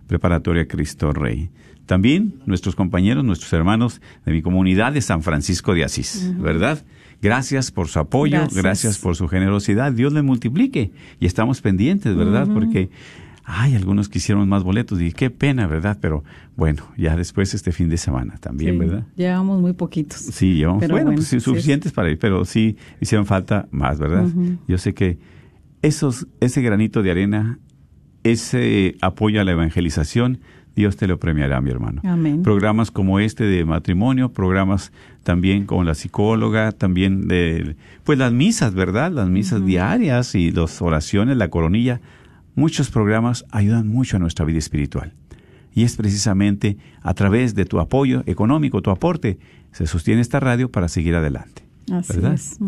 preparatoria 0.08 0.68
Cristo 0.68 1.14
Rey. 1.14 1.50
También 1.86 2.36
nuestros 2.46 2.76
compañeros, 2.76 3.24
nuestros 3.24 3.52
hermanos 3.54 4.02
de 4.26 4.34
mi 4.34 4.42
comunidad 4.42 4.94
de 4.94 5.02
San 5.02 5.24
Francisco 5.24 5.74
de 5.74 5.84
Asís, 5.84 6.34
¿verdad? 6.38 6.84
Gracias 7.22 7.72
por 7.72 7.88
su 7.88 8.00
apoyo, 8.00 8.48
gracias. 8.54 8.98
por 8.98 9.16
su 9.16 9.28
generosidad. 9.28 9.92
Dios 9.92 10.12
le 10.12 10.22
multiplique 10.22 10.92
y 11.20 11.26
estamos 11.26 11.62
pendientes, 11.62 12.16
¿verdad? 12.16 12.48
Porque 12.52 12.90
ay, 13.54 13.76
algunos 13.76 14.08
quisieron 14.08 14.48
más 14.48 14.64
boletos 14.64 15.02
y 15.02 15.12
qué 15.12 15.30
pena, 15.30 15.68
¿verdad? 15.68 15.98
Pero 16.00 16.24
bueno, 16.56 16.84
ya 16.98 17.18
después 17.18 17.54
este 17.54 17.74
fin 17.74 17.90
de 17.90 17.98
semana 17.98 18.38
también, 18.40 18.80
¿verdad? 18.80 19.06
Llevamos 19.16 19.60
muy 19.60 19.74
poquitos. 19.74 20.20
Sí, 20.20 20.56
llevamos, 20.56 20.88
bueno, 20.88 21.12
pues 21.14 21.28
suficientes 21.28 21.92
para 21.92 22.10
ir, 22.10 22.18
pero 22.18 22.46
sí 22.46 22.78
hicieron 23.02 23.26
falta 23.26 23.68
más, 23.72 24.00
¿verdad? 24.00 24.28
Yo 24.68 24.78
sé 24.78 24.94
que 24.94 25.20
esos, 25.82 26.28
ese 26.40 26.62
granito 26.62 27.04
de 27.04 27.12
arena, 27.12 27.60
ese 28.24 28.96
apoyo 29.02 29.42
a 29.42 29.44
la 29.44 29.52
evangelización, 29.52 30.40
Dios 30.74 30.96
te 30.96 31.06
lo 31.06 31.20
premiará, 31.20 31.60
mi 31.60 31.72
hermano. 31.72 32.02
Amén. 32.06 32.44
Programas 32.44 32.92
como 32.92 33.20
este 33.20 33.44
de 33.44 33.66
matrimonio, 33.66 34.32
programas 34.32 34.94
también 35.24 35.66
con 35.66 35.86
la 35.86 35.96
psicóloga, 35.96 36.72
también 36.72 37.28
de, 37.28 37.76
pues 38.06 38.18
las 38.18 38.32
misas, 38.32 38.74
¿verdad? 38.74 39.12
Las 39.12 39.28
misas 39.28 39.66
diarias 39.66 40.36
y 40.36 40.52
las 40.52 40.82
oraciones, 40.82 41.36
la 41.36 41.50
coronilla, 41.50 42.00
Muchos 42.56 42.90
programas 42.90 43.46
ayudan 43.52 43.88
mucho 43.88 44.18
a 44.18 44.20
nuestra 44.20 44.46
vida 44.46 44.60
espiritual. 44.60 45.14
Y 45.74 45.84
es 45.84 45.96
precisamente 45.96 46.78
a 47.02 47.14
través 47.14 47.56
de 47.56 47.66
tu 47.66 47.80
apoyo 47.80 48.24
económico, 48.26 48.82
tu 48.82 48.92
aporte, 48.92 49.40
se 49.72 49.88
sostiene 49.88 50.22
esta 50.22 50.40
radio 50.40 50.70
para 50.70 50.90
seguir 50.90 51.16
adelante. 51.16 51.64
Así 51.92 52.14
¿verdad? 52.14 52.34
es. 52.34 52.60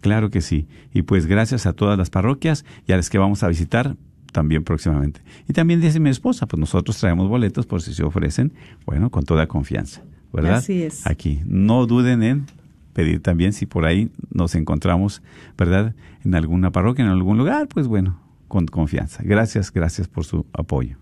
Claro 0.00 0.30
que 0.30 0.40
sí. 0.40 0.66
Y 0.92 1.02
pues 1.02 1.26
gracias 1.26 1.66
a 1.66 1.72
todas 1.72 1.96
las 1.96 2.10
parroquias 2.10 2.64
y 2.86 2.92
a 2.92 2.96
las 2.96 3.10
que 3.10 3.18
vamos 3.18 3.42
a 3.44 3.48
visitar 3.48 3.96
también 4.32 4.64
próximamente. 4.64 5.20
Y 5.48 5.52
también 5.52 5.80
dice 5.80 6.00
mi 6.00 6.10
esposa, 6.10 6.46
pues 6.46 6.58
nosotros 6.58 6.98
traemos 6.98 7.28
boletos 7.28 7.66
por 7.66 7.82
si 7.82 7.94
se 7.94 8.02
ofrecen, 8.02 8.52
bueno, 8.86 9.10
con 9.10 9.24
toda 9.24 9.46
confianza, 9.46 10.02
¿verdad? 10.32 10.56
Así 10.56 10.82
es. 10.82 11.06
Aquí. 11.06 11.42
No 11.44 11.86
duden 11.86 12.22
en 12.22 12.46
pedir 12.92 13.20
también 13.22 13.52
si 13.52 13.66
por 13.66 13.84
ahí 13.84 14.10
nos 14.32 14.54
encontramos, 14.54 15.22
¿verdad? 15.56 15.94
En 16.24 16.34
alguna 16.34 16.72
parroquia, 16.72 17.04
en 17.04 17.10
algún 17.10 17.38
lugar, 17.38 17.68
pues 17.68 17.86
bueno, 17.86 18.18
con 18.52 18.66
confianza. 18.66 19.22
Gracias, 19.24 19.72
gracias 19.72 20.08
por 20.08 20.26
su 20.26 20.44
apoyo. 20.52 20.98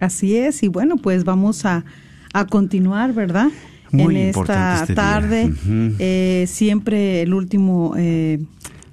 Así 0.00 0.34
es, 0.34 0.62
y 0.62 0.68
bueno, 0.68 0.96
pues 0.96 1.24
vamos 1.24 1.66
a, 1.66 1.84
a 2.32 2.46
continuar, 2.46 3.12
¿verdad? 3.12 3.48
Muy 3.92 4.16
en 4.16 4.28
importante 4.28 4.72
esta 4.72 4.80
este 4.80 4.94
tarde, 4.94 5.52
eh, 5.98 6.46
siempre 6.48 7.20
el 7.20 7.34
último 7.34 7.92
eh, 7.98 8.42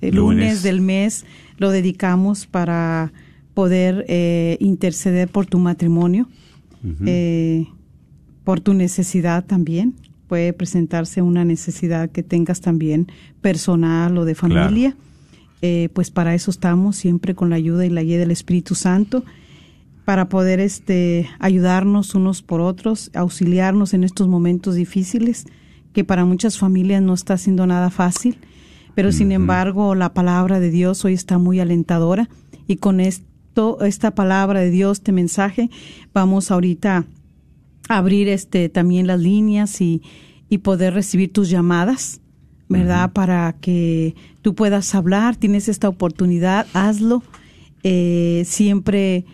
el 0.01 0.15
lunes. 0.15 0.38
Lunes. 0.38 0.63
del 0.63 0.81
mes 0.81 1.25
lo 1.57 1.72
dedicamos 1.72 2.45
para 2.45 3.13
poder 3.53 4.03
eh, 4.10 4.57
interceder 4.60 5.29
por 5.29 5.45
tu 5.45 5.57
matrimonio, 5.57 6.27
eh, 7.05 7.67
por 8.43 8.60
tu 8.60 8.74
necesidad 8.74 9.45
también. 9.45 9.95
Puede 10.27 10.51
presentarse 10.51 11.22
una 11.22 11.45
necesidad 11.45 12.12
que 12.12 12.22
tengas 12.22 12.60
también 12.60 13.07
personal 13.39 14.17
o 14.17 14.25
de 14.25 14.36
Claro. 14.36 15.12
Eh, 15.65 15.88
pues 15.93 16.12
para 16.12 16.36
eso 16.36 16.51
estamos 16.51 16.98
siempre 16.98 17.36
con 17.36 17.50
la 17.50 17.55
ayuda 17.55 17.86
y 17.86 17.89
la 17.89 18.03
guía 18.03 18.20
del 18.20 18.32
Espíritu 18.32 18.75
Santo 18.75 19.24
para 20.03 20.27
poder 20.27 20.60
este 20.60 21.29
ayudarnos 21.39 22.15
unos 22.15 22.41
por 22.41 22.60
otros, 22.60 23.10
auxiliarnos 23.13 23.93
en 23.93 24.03
estos 24.03 24.27
momentos 24.27 24.75
difíciles 24.75 25.46
que 25.93 26.03
para 26.03 26.25
muchas 26.25 26.58
familias 26.58 27.01
no 27.01 27.13
está 27.13 27.38
siendo 27.38 27.65
nada 27.65 27.89
fácil, 27.91 28.39
pero 28.93 29.13
sin 29.13 29.32
embargo 29.32 29.96
la 29.96 30.13
palabra 30.13 30.60
de 30.60 30.70
Dios 30.70 31.05
hoy 31.05 31.13
está 31.13 31.38
muy 31.38 31.62
alentadora 31.62 32.27
y 32.67 32.75
con 32.75 33.00
esto 33.00 33.82
esta 33.86 34.13
palabra 34.13 34.60
de 34.60 34.70
Dios, 34.70 34.98
este 34.98 35.13
mensaje, 35.13 35.70
vamos 36.13 36.51
ahorita 36.51 37.05
a 37.88 37.98
abrir 37.98 38.27
este 38.27 38.67
también 38.67 39.08
las 39.08 39.22
líneas 39.22 39.79
y, 39.79 40.01
y 40.50 40.58
poder 40.58 40.93
recibir 40.93 41.32
tus 41.32 41.50
llamadas, 41.50 42.20
¿verdad? 42.70 43.12
Para 43.13 43.53
que 43.60 44.15
tú 44.41 44.55
puedas 44.55 44.93
hablar, 44.96 45.36
tienes 45.36 45.70
esta 45.70 45.89
oportunidad, 45.89 46.67
hazlo. 46.74 47.24
Eh, 47.84 48.43
siempre, 48.46 49.25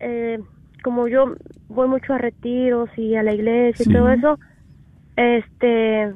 eh, 0.00 0.38
como 0.82 1.06
yo 1.08 1.34
voy 1.68 1.88
mucho 1.88 2.12
a 2.14 2.18
retiros 2.18 2.90
y 2.96 3.14
a 3.16 3.22
la 3.22 3.32
iglesia 3.32 3.84
Sí. 3.84 3.90
y 3.90 3.92
todo 3.92 4.10
eso, 4.10 4.38
este, 5.16 6.14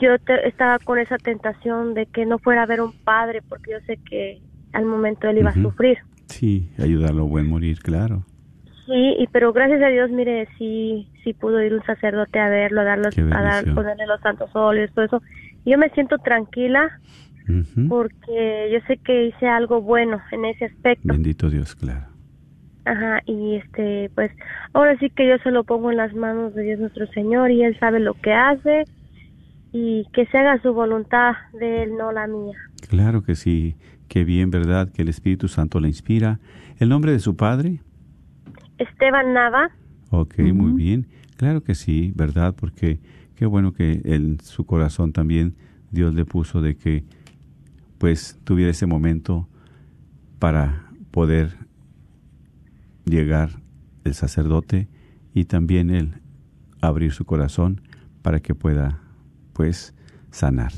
yo 0.00 0.18
te- 0.18 0.48
estaba 0.48 0.78
con 0.78 0.98
esa 0.98 1.16
tentación 1.18 1.94
de 1.94 2.06
que 2.06 2.26
no 2.26 2.38
fuera 2.38 2.62
a 2.62 2.66
ver 2.66 2.80
un 2.80 2.92
padre 3.04 3.42
porque 3.48 3.72
yo 3.72 3.78
sé 3.86 3.98
que 4.08 4.40
al 4.72 4.84
momento 4.84 5.28
él 5.28 5.38
iba 5.38 5.50
a 5.50 5.54
sufrir. 5.54 5.98
Sí, 6.28 6.70
ayudarlo 6.78 7.22
a 7.22 7.26
buen 7.26 7.48
morir, 7.48 7.80
claro. 7.80 8.24
Sí, 8.88 9.16
y 9.18 9.26
pero 9.26 9.52
gracias 9.52 9.82
a 9.82 9.88
Dios, 9.88 10.10
mire, 10.10 10.48
sí, 10.56 11.08
sí 11.22 11.34
pudo 11.34 11.62
ir 11.62 11.74
un 11.74 11.84
sacerdote 11.84 12.38
a 12.38 12.48
verlo, 12.48 12.80
a, 12.80 12.84
darlos, 12.84 13.18
a 13.18 13.42
dar, 13.42 13.74
ponerle 13.74 14.06
los 14.06 14.18
santos 14.22 14.48
óleos, 14.54 14.90
todo 14.94 15.04
eso. 15.04 15.22
Yo 15.66 15.76
me 15.76 15.90
siento 15.90 16.16
tranquila 16.18 16.98
porque 17.88 18.70
yo 18.72 18.78
sé 18.86 18.96
que 18.98 19.26
hice 19.26 19.46
algo 19.46 19.82
bueno 19.82 20.20
en 20.32 20.46
ese 20.46 20.66
aspecto. 20.66 21.08
Bendito 21.08 21.50
Dios, 21.50 21.74
claro. 21.74 22.06
Ajá, 22.86 23.20
y 23.26 23.56
este, 23.56 24.10
pues, 24.14 24.30
ahora 24.72 24.98
sí 24.98 25.10
que 25.10 25.28
yo 25.28 25.36
se 25.42 25.50
lo 25.50 25.64
pongo 25.64 25.90
en 25.90 25.98
las 25.98 26.14
manos 26.14 26.54
de 26.54 26.62
Dios 26.62 26.80
nuestro 26.80 27.06
Señor 27.08 27.50
y 27.50 27.62
Él 27.62 27.78
sabe 27.78 28.00
lo 28.00 28.14
que 28.14 28.32
hace 28.32 28.84
y 29.70 30.06
que 30.14 30.24
se 30.26 30.38
haga 30.38 30.62
su 30.62 30.72
voluntad 30.72 31.32
de 31.52 31.82
Él, 31.82 31.96
no 31.98 32.10
la 32.10 32.26
mía. 32.26 32.56
Claro 32.88 33.22
que 33.22 33.34
sí. 33.34 33.76
Qué 34.08 34.24
bien, 34.24 34.50
¿verdad? 34.50 34.90
Que 34.90 35.02
el 35.02 35.08
Espíritu 35.08 35.48
Santo 35.48 35.80
le 35.80 35.88
inspira. 35.88 36.40
¿El 36.78 36.88
nombre 36.88 37.12
de 37.12 37.18
su 37.18 37.36
padre? 37.36 37.80
Esteban 38.78 39.32
Nava, 39.32 39.70
Ok, 40.10 40.38
muy 40.38 40.72
bien. 40.72 41.06
Claro 41.36 41.62
que 41.62 41.74
sí, 41.74 42.12
¿verdad? 42.14 42.54
Porque 42.58 42.98
qué 43.36 43.46
bueno 43.46 43.72
que 43.72 44.00
en 44.04 44.40
su 44.40 44.64
corazón 44.64 45.12
también 45.12 45.54
Dios 45.90 46.14
le 46.14 46.24
puso 46.24 46.62
de 46.62 46.76
que 46.76 47.04
pues 47.98 48.40
tuviera 48.44 48.70
ese 48.70 48.86
momento 48.86 49.48
para 50.38 50.84
poder 51.10 51.56
llegar 53.04 53.50
el 54.04 54.14
sacerdote 54.14 54.88
y 55.34 55.44
también 55.44 55.90
él 55.90 56.20
abrir 56.80 57.12
su 57.12 57.24
corazón 57.24 57.82
para 58.22 58.40
que 58.40 58.54
pueda 58.54 59.00
pues 59.52 59.94
sanar. 60.30 60.72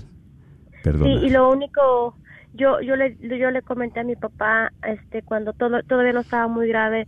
Perdonar. 0.82 1.20
Sí, 1.20 1.26
y 1.26 1.30
lo 1.30 1.50
único, 1.50 2.16
yo 2.54 2.80
yo 2.80 2.96
le 2.96 3.16
yo 3.20 3.50
le 3.50 3.62
comenté 3.62 4.00
a 4.00 4.04
mi 4.04 4.16
papá, 4.16 4.72
este, 4.82 5.22
cuando 5.22 5.52
todo 5.52 5.82
todavía 5.82 6.14
no 6.14 6.20
estaba 6.20 6.48
muy 6.48 6.68
grave, 6.68 7.06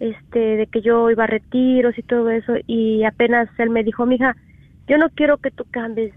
este, 0.00 0.38
de 0.38 0.66
que 0.66 0.80
yo 0.80 1.10
iba 1.10 1.24
a 1.24 1.28
retiros 1.28 1.96
y 1.98 2.02
todo 2.02 2.30
eso, 2.30 2.54
y 2.66 3.04
apenas 3.04 3.48
él 3.58 3.70
me 3.70 3.84
dijo, 3.84 4.06
mija, 4.06 4.36
yo 4.86 4.98
no 4.98 5.08
quiero 5.10 5.38
que 5.38 5.50
tú 5.50 5.64
cambies, 5.70 6.12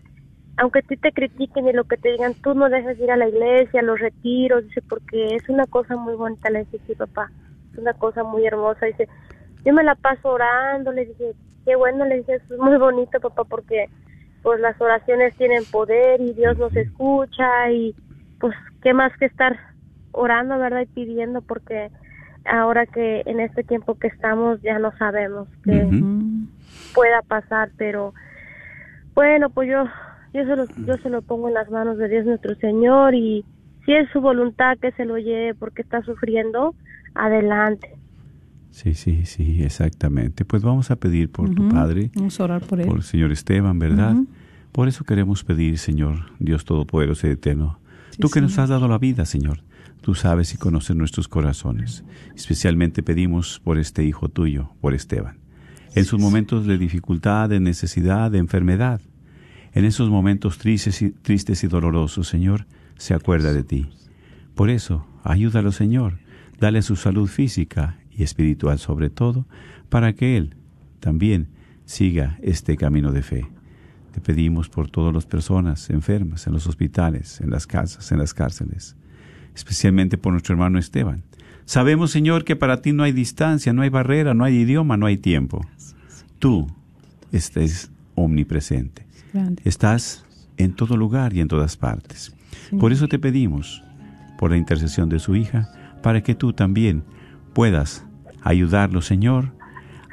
aunque 0.58 0.82
ti 0.82 0.98
te 0.98 1.12
critiquen 1.12 1.68
y 1.68 1.74
lo 1.74 1.84
que 1.84 1.98
te 1.98 2.12
digan, 2.12 2.34
tú 2.42 2.54
no 2.56 2.70
dejes 2.70 3.00
ir 3.00 3.12
a 3.12 3.18
la 3.18 3.30
iglesia, 3.30 3.80
a 3.80 3.84
los 3.84 4.00
retiros, 4.00 4.64
dice, 4.64 4.82
porque 4.90 5.36
es 5.36 5.48
una 5.50 5.66
cosa 5.68 5.96
muy 5.96 6.16
bonita, 6.16 6.50
le 6.50 6.66
dije, 6.66 6.80
sí, 6.88 6.96
papá, 6.96 7.32
es 7.72 7.78
una 7.78 7.94
cosa 7.94 8.24
muy 8.24 8.46
hermosa, 8.46 8.88
dice, 8.88 9.08
yo 9.64 9.74
me 9.74 9.84
la 9.84 9.96
paso 9.96 10.30
orando, 10.30 10.92
le 10.92 11.06
dije, 11.06 11.34
qué 11.66 11.76
bueno, 11.76 12.06
le 12.06 12.18
dije, 12.18 12.36
es 12.36 12.50
muy 12.58 12.78
bonito, 12.78 13.20
papá, 13.20 13.44
porque 13.44 13.88
pues 14.42 14.60
las 14.60 14.80
oraciones 14.80 15.36
tienen 15.36 15.66
poder 15.66 16.22
y 16.22 16.34
Dios 16.34 16.58
nos 16.58 16.76
escucha 16.76 17.70
y 17.72 17.94
pues 18.40 18.56
qué 18.82 18.94
más 18.94 19.12
que 19.18 19.26
estar 19.26 19.60
orando, 20.12 20.58
¿verdad? 20.58 20.82
Y 20.82 20.86
pidiendo 20.86 21.42
porque 21.42 21.90
ahora 22.50 22.86
que 22.86 23.24
en 23.26 23.40
este 23.40 23.64
tiempo 23.64 23.96
que 23.96 24.08
estamos 24.08 24.62
ya 24.62 24.80
no 24.80 24.92
sabemos 24.98 25.48
qué 25.64 25.90
pueda 26.94 27.22
pasar, 27.28 27.70
pero 27.78 28.14
bueno, 29.14 29.50
pues 29.50 29.70
yo 29.70 29.86
yo 30.34 30.46
se 30.46 30.56
lo 30.56 30.66
yo 30.86 30.98
se 31.02 31.10
lo 31.10 31.22
pongo 31.22 31.48
en 31.48 31.54
las 31.56 31.70
manos 31.70 31.98
de 31.98 32.08
Dios 32.08 32.26
nuestro 32.26 32.56
Señor 32.56 33.16
y 33.16 33.46
si 33.86 33.94
es 33.94 34.10
su 34.12 34.20
voluntad 34.22 34.78
que 34.80 34.92
se 34.94 35.06
lo 35.06 35.18
lleve 35.18 35.56
porque 35.56 35.82
está 35.82 36.02
sufriendo, 36.04 36.76
adelante. 37.16 37.90
Sí, 38.72 38.94
sí, 38.94 39.26
sí, 39.26 39.64
exactamente. 39.64 40.46
Pues 40.46 40.62
vamos 40.62 40.92
a 40.92 40.98
pedir 40.98 41.32
por 41.32 41.50
tu 41.56 41.68
padre, 41.70 42.12
Vamos 42.16 42.40
a 42.40 42.44
orar 42.44 42.62
por 42.62 42.80
él. 42.80 42.86
por 42.88 42.98
el 42.98 43.04
señor 43.04 43.32
Esteban, 43.32 43.80
¿verdad? 43.80 44.16
Por 44.72 44.88
eso 44.88 45.04
queremos 45.04 45.44
pedir, 45.44 45.80
Señor, 45.80 46.18
Dios 46.38 46.64
Todopoderoso 46.66 47.28
y 47.28 47.32
Eterno, 47.32 47.80
Sí, 48.12 48.20
tú 48.22 48.30
que 48.30 48.42
nos 48.42 48.60
has 48.60 48.70
dado 48.70 48.88
la 48.88 49.00
vida, 49.00 49.26
Señor, 49.26 49.62
tú 50.08 50.16
sabes 50.16 50.54
y 50.54 50.58
conoces 50.58 50.96
nuestros 50.96 51.28
corazones. 51.28 52.06
Especialmente 52.34 53.04
pedimos 53.04 53.60
por 53.60 53.78
este 53.78 54.06
hijo 54.06 54.30
tuyo, 54.30 54.72
por 54.80 54.94
Esteban. 54.94 55.40
En 55.96 56.06
sus 56.06 56.18
momentos 56.18 56.66
de 56.66 56.78
dificultad, 56.78 57.50
de 57.50 57.60
necesidad, 57.60 58.32
de 58.32 58.38
enfermedad, 58.38 59.02
en 59.74 59.84
esos 59.84 60.10
momentos 60.10 60.60
tristes 60.60 61.02
y, 61.02 61.12
tristes 61.12 61.62
y 61.66 61.68
dolorosos, 61.68 62.26
Señor, 62.26 62.68
se 62.96 63.16
acuerda 63.16 63.52
de 63.52 63.66
ti. 63.66 63.90
Por 64.56 64.70
eso, 64.70 65.06
ayúdalo, 65.26 65.74
Señor, 65.74 66.20
dale 66.58 66.84
su 66.84 66.96
salud 66.96 67.28
física 67.28 68.00
y 68.10 68.24
espiritual 68.24 68.80
sobre 68.80 69.10
todo, 69.10 69.46
para 69.90 70.14
que 70.14 70.38
Él 70.38 70.56
también 71.02 71.50
siga 71.84 72.40
este 72.42 72.78
camino 72.78 73.12
de 73.12 73.24
fe. 73.24 73.46
Te 74.14 74.22
pedimos 74.22 74.70
por 74.70 74.90
todas 74.90 75.14
las 75.14 75.26
personas 75.26 75.90
enfermas 75.90 76.48
en 76.48 76.54
los 76.54 76.66
hospitales, 76.66 77.42
en 77.42 77.50
las 77.50 77.68
casas, 77.68 78.10
en 78.14 78.20
las 78.20 78.34
cárceles, 78.34 78.96
especialmente 79.58 80.20
por 80.20 80.32
nuestro 80.34 80.54
hermano 80.54 80.78
Esteban. 80.78 81.24
Sabemos, 81.66 82.12
Señor, 82.12 82.44
que 82.46 82.56
para 82.56 82.82
ti 82.82 82.94
no 82.94 83.02
hay 83.04 83.12
distancia, 83.12 83.74
no 83.74 83.82
hay 83.82 83.90
barrera, 83.90 84.36
no 84.36 84.44
hay 84.46 84.56
idioma, 84.60 84.96
no 84.98 85.08
hay 85.08 85.18
tiempo. 85.18 85.66
Tú 86.38 86.68
estés 87.32 87.90
omnipresente. 88.16 89.06
Estás 89.66 90.24
en 90.58 90.74
todo 90.74 90.96
lugar 90.96 91.34
y 91.34 91.42
en 91.42 91.48
todas 91.48 91.76
partes. 91.76 92.34
Por 92.80 92.92
eso 92.94 93.08
te 93.08 93.18
pedimos, 93.20 93.84
por 94.38 94.52
la 94.52 94.58
intercesión 94.58 95.10
de 95.10 95.20
su 95.20 95.36
hija, 95.36 95.70
para 96.04 96.22
que 96.22 96.36
tú 96.36 96.54
también 96.54 97.04
puedas 97.54 98.06
ayudarlo, 98.44 99.02
Señor, 99.02 99.52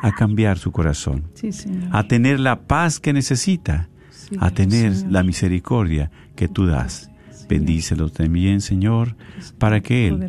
a 0.02 0.12
cambiar 0.12 0.58
su 0.58 0.72
corazón, 0.72 1.24
Sí, 1.34 1.50
a 1.92 2.02
tener 2.08 2.40
la 2.40 2.62
paz 2.62 2.98
que 2.98 3.12
necesita, 3.12 3.88
Sí, 4.10 4.36
a 4.40 4.50
tener 4.50 4.94
Señor. 4.96 5.12
la 5.12 5.22
misericordia 5.22 6.10
que 6.34 6.48
tú 6.48 6.66
das. 6.66 7.10
Bendícelo 7.48 8.10
también, 8.10 8.60
Señor, 8.60 9.16
para 9.58 9.80
que 9.80 10.08
Él 10.08 10.28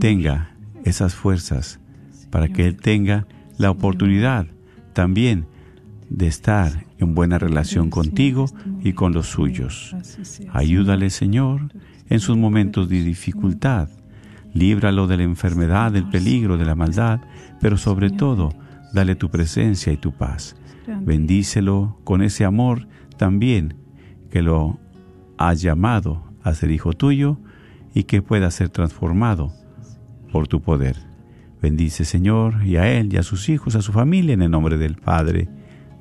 tenga 0.00 0.54
esas 0.84 1.14
fuerzas, 1.14 1.80
para 2.30 2.48
que 2.48 2.66
Él 2.66 2.76
tenga 2.76 3.26
la 3.58 3.70
oportunidad 3.70 4.46
también 4.92 5.46
de 6.08 6.26
estar 6.26 6.84
en 6.98 7.14
buena 7.14 7.38
relación 7.38 7.90
contigo 7.90 8.46
y 8.82 8.92
con 8.92 9.12
los 9.12 9.26
suyos. 9.26 9.94
Ayúdale, 10.52 11.10
Señor, 11.10 11.72
en 12.08 12.20
sus 12.20 12.36
momentos 12.36 12.88
de 12.88 13.02
dificultad. 13.02 13.88
Líbralo 14.54 15.06
de 15.06 15.18
la 15.18 15.24
enfermedad, 15.24 15.92
del 15.92 16.08
peligro, 16.08 16.56
de 16.56 16.64
la 16.64 16.74
maldad, 16.74 17.20
pero 17.60 17.76
sobre 17.76 18.10
todo, 18.10 18.54
dale 18.94 19.14
tu 19.14 19.28
presencia 19.28 19.92
y 19.92 19.98
tu 19.98 20.12
paz. 20.12 20.56
Bendícelo 21.02 21.98
con 22.04 22.22
ese 22.22 22.44
amor 22.44 22.86
también 23.18 23.74
que 24.30 24.42
lo 24.42 24.78
has 25.36 25.60
llamado 25.60 26.25
a 26.50 26.54
ser 26.54 26.70
hijo 26.70 26.92
tuyo 26.92 27.38
y 27.94 28.04
que 28.04 28.22
pueda 28.22 28.50
ser 28.50 28.68
transformado 28.68 29.52
por 30.32 30.48
tu 30.48 30.60
poder. 30.60 30.96
Bendice, 31.60 32.04
Señor, 32.04 32.64
y 32.64 32.76
a 32.76 32.86
él 32.92 33.12
y 33.12 33.16
a 33.16 33.22
sus 33.22 33.48
hijos, 33.48 33.74
a 33.74 33.82
su 33.82 33.92
familia, 33.92 34.34
en 34.34 34.42
el 34.42 34.50
nombre 34.50 34.76
del 34.78 34.96
Padre, 34.96 35.48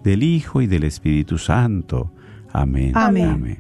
del 0.04 0.22
Hijo 0.24 0.62
y 0.62 0.68
del 0.68 0.84
Espíritu 0.84 1.38
Santo. 1.38 2.12
Amén. 2.52 2.92
Amén. 2.94 3.60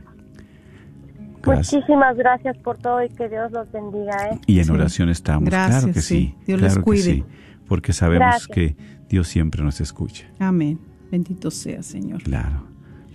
Gracias. 1.42 1.74
Muchísimas 1.74 2.18
gracias 2.18 2.58
por 2.58 2.78
todo 2.78 3.04
y 3.04 3.10
que 3.10 3.30
Dios 3.30 3.52
los 3.52 3.72
bendiga. 3.72 4.16
¿eh? 4.32 4.40
Y 4.48 4.60
en 4.60 4.66
Sí. 4.66 4.72
oración 4.72 5.10
estamos, 5.10 5.50
Gracias, 5.50 5.80
claro 5.82 5.94
que 5.94 6.02
sí. 6.02 6.16
sí. 6.16 6.36
Dios 6.48 6.62
les 6.62 6.74
claro 6.74 6.82
que 6.82 6.86
cuide. 6.86 7.02
sí, 7.04 7.24
porque 7.68 7.94
sabemos 7.94 8.28
Gracias. 8.28 8.48
que 8.48 8.76
Dios 9.10 9.28
siempre 9.28 9.64
nos 9.64 9.80
escucha. 9.82 10.26
Amén. 10.40 10.80
Bendito 11.12 11.52
sea, 11.52 11.82
Señor. 11.84 12.22
Claro. 12.24 12.64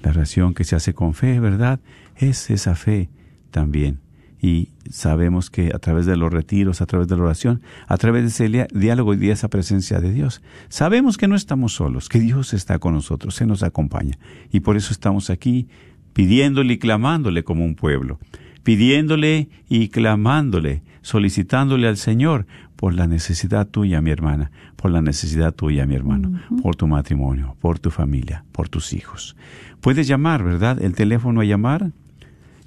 La 0.03 0.11
oración 0.11 0.55
que 0.55 0.65
se 0.65 0.77
hace 0.77 0.95
con 0.95 1.13
fe, 1.15 1.41
¿verdad? 1.41 1.81
Es 2.17 2.51
esa 2.51 2.75
fe 2.75 3.11
también. 3.51 4.01
Y 4.43 4.71
sabemos 4.89 5.51
que 5.51 5.71
a 5.75 5.79
través 5.79 6.07
de 6.07 6.17
los 6.17 6.33
retiros, 6.33 6.81
a 6.81 6.87
través 6.87 7.09
de 7.09 7.17
la 7.17 7.25
oración, 7.25 7.61
a 7.87 7.99
través 7.99 8.23
de 8.23 8.29
ese 8.29 8.69
diálogo 8.73 9.13
y 9.13 9.19
de 9.19 9.33
esa 9.33 9.49
presencia 9.49 10.01
de 10.01 10.13
Dios, 10.13 10.41
sabemos 10.71 11.19
que 11.19 11.29
no 11.29 11.37
estamos 11.37 11.75
solos, 11.75 12.09
que 12.09 12.21
Dios 12.21 12.55
está 12.55 12.79
con 12.79 12.95
nosotros, 12.95 13.35
se 13.35 13.45
nos 13.45 13.63
acompaña. 13.63 14.19
Y 14.51 14.61
por 14.61 14.77
eso 14.79 14.93
estamos 14.93 15.29
aquí 15.29 15.69
pidiéndole 16.15 16.75
y 16.75 16.79
clamándole 16.79 17.45
como 17.45 17.65
un 17.65 17.75
pueblo, 17.75 18.19
pidiéndole 18.63 19.51
y 19.69 19.89
clamándole, 19.89 20.83
solicitándole 21.03 21.87
al 21.87 21.99
Señor 21.99 22.47
por 22.77 22.95
la 22.95 23.07
necesidad 23.07 23.67
tuya, 23.67 24.01
mi 24.01 24.11
hermana, 24.11 24.51
por 24.77 24.91
la 24.91 25.03
necesidad 25.03 25.53
tuya, 25.55 25.85
mi 25.85 25.95
hermano, 25.95 26.41
por 26.63 26.77
tu 26.77 26.87
matrimonio, 26.87 27.57
por 27.61 27.79
tu 27.79 27.91
familia, 27.91 28.45
por 28.53 28.71
tus 28.71 28.95
hijos. 28.95 29.37
Puedes 29.83 30.09
llamar, 30.09 30.43
¿verdad? 30.43 30.83
El 30.83 30.95
teléfono 30.95 31.43
a 31.43 31.45
llamar 31.45 31.93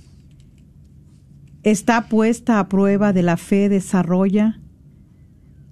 Está 1.62 2.08
puesta 2.08 2.58
a 2.58 2.68
prueba 2.68 3.12
de 3.12 3.22
la 3.22 3.36
fe 3.36 3.68
desarrolla 3.68 4.60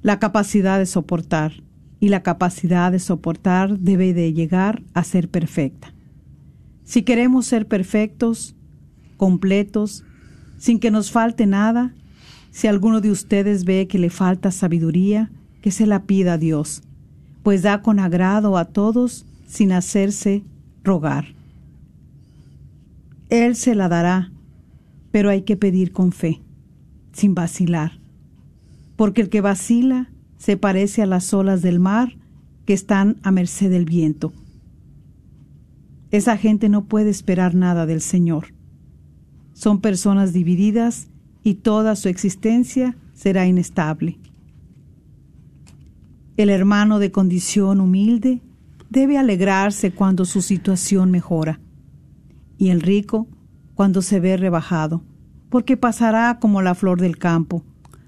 la 0.03 0.19
capacidad 0.19 0.79
de 0.79 0.87
soportar 0.87 1.63
y 2.01 2.11
la 2.11 2.23
capacidad 2.23 2.93
de 2.93 2.99
soportar 2.99 3.79
debe 3.79 4.13
de 4.13 4.33
llegar 4.33 4.83
a 4.95 5.03
ser 5.03 5.29
perfecta. 5.29 5.95
Si 6.85 7.03
queremos 7.03 7.47
ser 7.47 7.67
perfectos, 7.67 8.55
completos, 9.17 10.05
sin 10.59 10.79
que 10.79 10.91
nos 10.91 11.11
falte 11.11 11.47
nada, 11.47 11.95
si 12.57 12.69
alguno 12.69 13.03
de 13.03 13.11
ustedes 13.11 13.67
ve 13.67 13.87
que 13.87 13.99
le 13.99 14.09
falta 14.09 14.51
sabiduría, 14.51 15.31
que 15.61 15.71
se 15.71 15.87
la 15.87 16.05
pida 16.05 16.33
a 16.33 16.39
Dios, 16.39 16.83
pues 17.43 17.61
da 17.61 17.83
con 17.83 17.99
agrado 17.99 18.57
a 18.57 18.65
todos 18.65 19.27
sin 19.47 19.73
hacerse 19.73 20.43
rogar. 20.83 21.35
Él 23.29 23.57
se 23.57 23.75
la 23.75 23.91
dará, 23.91 24.33
pero 25.11 25.29
hay 25.29 25.43
que 25.43 25.59
pedir 25.59 25.93
con 25.93 26.13
fe, 26.13 26.41
sin 27.13 27.35
vacilar, 27.35 28.01
porque 28.97 29.21
el 29.21 29.29
que 29.29 29.43
vacila 29.43 30.09
se 30.39 30.57
parece 30.57 31.03
a 31.03 31.07
las 31.07 31.35
olas 31.35 31.61
del 31.61 31.79
mar 31.79 32.17
que 32.65 32.73
están 32.73 33.19
a 33.23 33.33
merced 33.33 33.71
del 33.71 33.85
viento. 33.85 34.33
Esa 36.11 36.39
gente 36.39 36.71
no 36.71 36.87
puede 36.87 37.11
esperar 37.11 37.55
nada 37.55 37.85
del 37.85 38.01
Señor. 38.01 38.55
Son 39.53 39.83
personas 39.83 40.33
divididas 40.33 41.09
y 41.47 41.55
toda 41.55 41.95
su 41.95 42.09
existencia 42.09 42.97
será 43.15 43.47
inestable. 43.47 44.19
El 46.37 46.51
hermano 46.51 46.99
de 46.99 47.13
condición 47.13 47.81
humilde 47.81 48.43
debe 48.91 49.17
alegrarse 49.17 49.93
cuando 49.93 50.25
su 50.25 50.43
situación 50.43 51.13
mejora, 51.13 51.61
y 52.59 52.71
el 52.71 52.81
rico 52.81 53.29
cuando 53.77 54.03
se 54.03 54.19
ve 54.19 54.37
rebajado, 54.37 55.05
porque 55.49 55.77
pasará 55.77 56.41
como 56.41 56.63
la 56.63 56.75
flor 56.75 57.01
del 57.01 57.17
campo, 57.17 57.63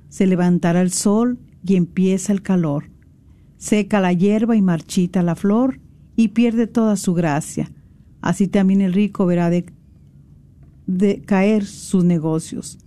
se 0.09 0.27
levantará 0.27 0.81
el 0.81 0.90
sol 0.90 1.38
y 1.64 1.77
empieza 1.77 2.33
el 2.33 2.42
calor, 2.42 2.90
seca 3.57 4.01
la 4.01 4.12
hierba 4.12 4.57
y 4.57 4.62
marchita 4.62 5.22
la 5.22 5.37
flor 5.37 5.79
y 6.16 6.29
pierde 6.29 6.66
toda 6.66 6.96
su 6.96 7.14
gracia. 7.14 7.70
Así 8.20 8.48
también 8.48 8.81
el 8.81 8.92
rico 8.92 9.27
verá 9.27 9.48
de 9.48 9.66
de 10.88 11.20
caer 11.20 11.66
sus 11.66 12.03
negocios. 12.03 12.79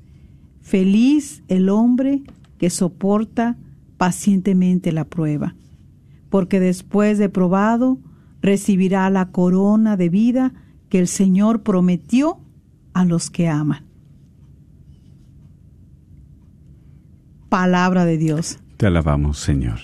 Feliz 0.61 1.43
el 1.47 1.69
hombre 1.69 2.23
que 2.57 2.69
soporta 2.69 3.57
pacientemente 3.97 4.91
la 4.91 5.05
prueba, 5.05 5.55
porque 6.29 6.59
después 6.59 7.17
de 7.17 7.29
probado 7.29 7.99
recibirá 8.41 9.09
la 9.09 9.31
corona 9.31 9.97
de 9.97 10.09
vida 10.09 10.53
que 10.89 10.99
el 10.99 11.07
Señor 11.07 11.63
prometió 11.63 12.39
a 12.93 13.05
los 13.05 13.29
que 13.29 13.47
aman. 13.47 13.85
Palabra 17.49 18.05
de 18.05 18.17
Dios. 18.17 18.59
Te 18.77 18.87
alabamos, 18.87 19.37
Señor. 19.37 19.79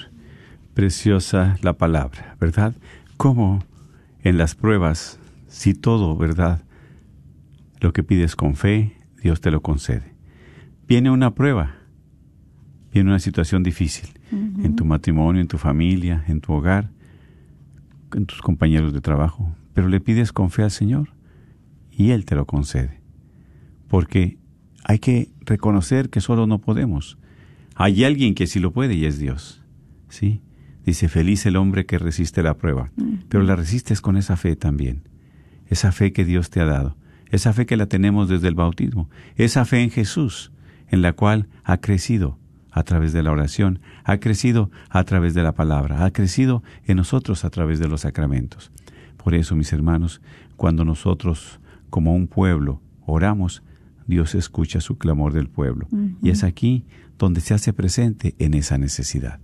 Preciosa 0.74 1.58
la 1.62 1.74
palabra, 1.74 2.38
¿verdad? 2.40 2.76
Como 3.18 3.64
en 4.22 4.38
las 4.38 4.56
pruebas, 4.56 5.20
si 5.48 5.74
todo, 5.74 6.16
¿verdad? 6.18 6.64
Lo 7.80 7.94
que 7.94 8.04
pides 8.04 8.36
con 8.36 8.56
fe, 8.56 8.96
Dios 9.22 9.42
te 9.42 9.52
lo 9.52 9.62
concede. 9.62 10.17
Viene 10.88 11.12
una 11.12 11.36
prueba, 11.36 11.76
viene 12.94 13.10
una 13.10 13.20
situación 13.20 13.62
difícil 13.62 14.08
en 14.32 14.76
tu 14.76 14.86
matrimonio, 14.86 15.42
en 15.42 15.48
tu 15.48 15.58
familia, 15.58 16.24
en 16.28 16.40
tu 16.40 16.54
hogar, 16.54 16.90
en 18.14 18.26
tus 18.26 18.42
compañeros 18.42 18.94
de 18.94 19.02
trabajo, 19.02 19.54
pero 19.74 19.90
le 19.90 20.00
pides 20.00 20.32
con 20.32 20.50
fe 20.50 20.64
al 20.64 20.72
Señor 20.72 21.10
y 21.92 22.12
Él 22.12 22.26
te 22.26 22.36
lo 22.36 22.46
concede. 22.46 23.02
Porque 23.90 24.38
hay 24.86 25.00
que 25.00 25.30
reconocer 25.42 26.10
que 26.10 26.22
solo 26.22 26.48
no 26.48 26.60
podemos. 26.60 27.18
Hay 27.76 28.06
alguien 28.06 28.34
que 28.34 28.48
sí 28.48 28.60
lo 28.60 28.72
puede 28.72 28.96
y 28.96 29.06
es 29.06 29.20
Dios. 29.20 29.62
¿Sí? 30.08 30.42
Dice, 30.86 31.10
feliz 31.10 31.46
el 31.46 31.58
hombre 31.58 31.86
que 31.86 32.00
resiste 32.00 32.42
la 32.42 32.56
prueba, 32.56 32.92
pero 33.28 33.44
la 33.44 33.58
resistes 33.58 34.00
con 34.00 34.16
esa 34.16 34.38
fe 34.38 34.56
también. 34.56 35.04
Esa 35.68 35.92
fe 35.92 36.14
que 36.14 36.24
Dios 36.24 36.50
te 36.50 36.62
ha 36.62 36.66
dado, 36.66 36.96
esa 37.30 37.52
fe 37.52 37.66
que 37.66 37.76
la 37.76 37.88
tenemos 37.88 38.30
desde 38.30 38.48
el 38.48 38.56
bautismo, 38.56 39.10
esa 39.36 39.66
fe 39.66 39.84
en 39.84 39.90
Jesús, 39.90 40.54
en 40.90 41.02
la 41.02 41.14
cual 41.14 41.48
ha 41.64 41.78
crecido 41.78 42.38
a 42.72 42.84
través 42.84 43.14
de 43.14 43.24
la 43.24 43.32
oración, 43.32 43.80
ha 44.04 44.18
crecido 44.18 44.70
a 44.90 45.04
través 45.04 45.34
de 45.34 45.44
la 45.44 45.54
palabra, 45.54 46.06
ha 46.06 46.12
crecido 46.12 46.64
en 46.86 46.98
nosotros 46.98 47.46
a 47.46 47.50
través 47.50 47.80
de 47.80 47.88
los 47.88 48.02
sacramentos. 48.02 48.72
Por 49.24 49.34
eso, 49.34 49.56
mis 49.56 49.74
hermanos, 49.74 50.22
cuando 50.56 50.86
nosotros, 50.86 51.60
como 51.90 52.16
un 52.16 52.28
pueblo, 52.28 52.82
oramos, 53.06 53.64
Dios 54.06 54.36
escucha 54.36 54.80
su 54.80 54.98
clamor 54.98 55.34
del 55.34 55.50
pueblo. 55.50 55.88
Y 56.22 56.30
es 56.30 56.44
aquí 56.44 56.86
donde 57.18 57.42
se 57.42 57.54
hace 57.54 57.74
presente 57.74 58.36
en 58.40 58.54
esa 58.54 58.78
necesidad. 58.78 59.40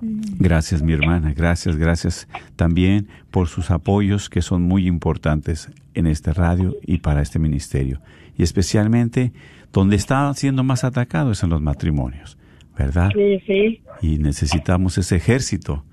Gracias, 0.00 0.82
mi 0.82 0.92
hermana. 0.92 1.32
Gracias, 1.36 1.76
gracias 1.76 2.28
también 2.54 3.08
por 3.30 3.48
sus 3.48 3.70
apoyos 3.70 4.30
que 4.30 4.42
son 4.42 4.62
muy 4.62 4.86
importantes 4.86 5.70
en 5.94 6.06
este 6.06 6.32
radio 6.32 6.76
y 6.86 6.98
para 6.98 7.22
este 7.22 7.38
ministerio. 7.38 8.00
Y 8.38 8.42
especialmente 8.44 9.32
donde 9.72 9.96
está 9.96 10.32
siendo 10.32 10.64
más 10.64 10.84
atacado 10.84 11.32
es 11.32 11.42
en 11.42 11.50
los 11.50 11.60
matrimonios, 11.60 12.38
¿verdad? 12.78 13.10
Sí, 13.14 13.40
sí. 13.46 13.82
Y 14.00 14.18
necesitamos 14.18 14.96
ese 14.96 15.16
ejército 15.16 15.84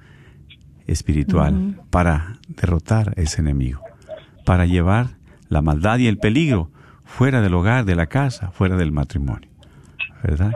espiritual 0.88 1.76
para 1.90 2.38
derrotar 2.48 3.10
a 3.18 3.22
ese 3.22 3.42
enemigo, 3.42 3.82
para 4.46 4.66
llevar 4.66 5.08
la 5.50 5.62
maldad 5.62 6.00
y 6.00 6.08
el 6.08 6.18
peligro 6.18 6.70
fuera 7.04 7.42
del 7.42 7.54
hogar, 7.54 7.86
de 7.86 7.96
la 7.96 8.08
casa, 8.08 8.52
fuera 8.52 8.78
del 8.78 8.92
matrimonio, 8.92 9.50
¿verdad? 10.24 10.54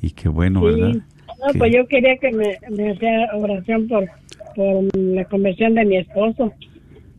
Y 0.00 0.10
qué 0.10 0.28
bueno, 0.28 0.60
Sí. 0.60 0.66
¿verdad? 0.66 0.94
No, 1.46 1.52
Que- 1.52 1.58
pues 1.58 1.72
yo 1.74 1.86
quería 1.88 2.16
que 2.18 2.30
me, 2.32 2.58
me 2.70 2.92
hiciera 2.92 3.34
oración 3.36 3.88
por, 3.88 4.06
por 4.54 4.96
la 4.96 5.24
conversión 5.24 5.74
de 5.74 5.84
mi 5.84 5.96
esposo, 5.96 6.52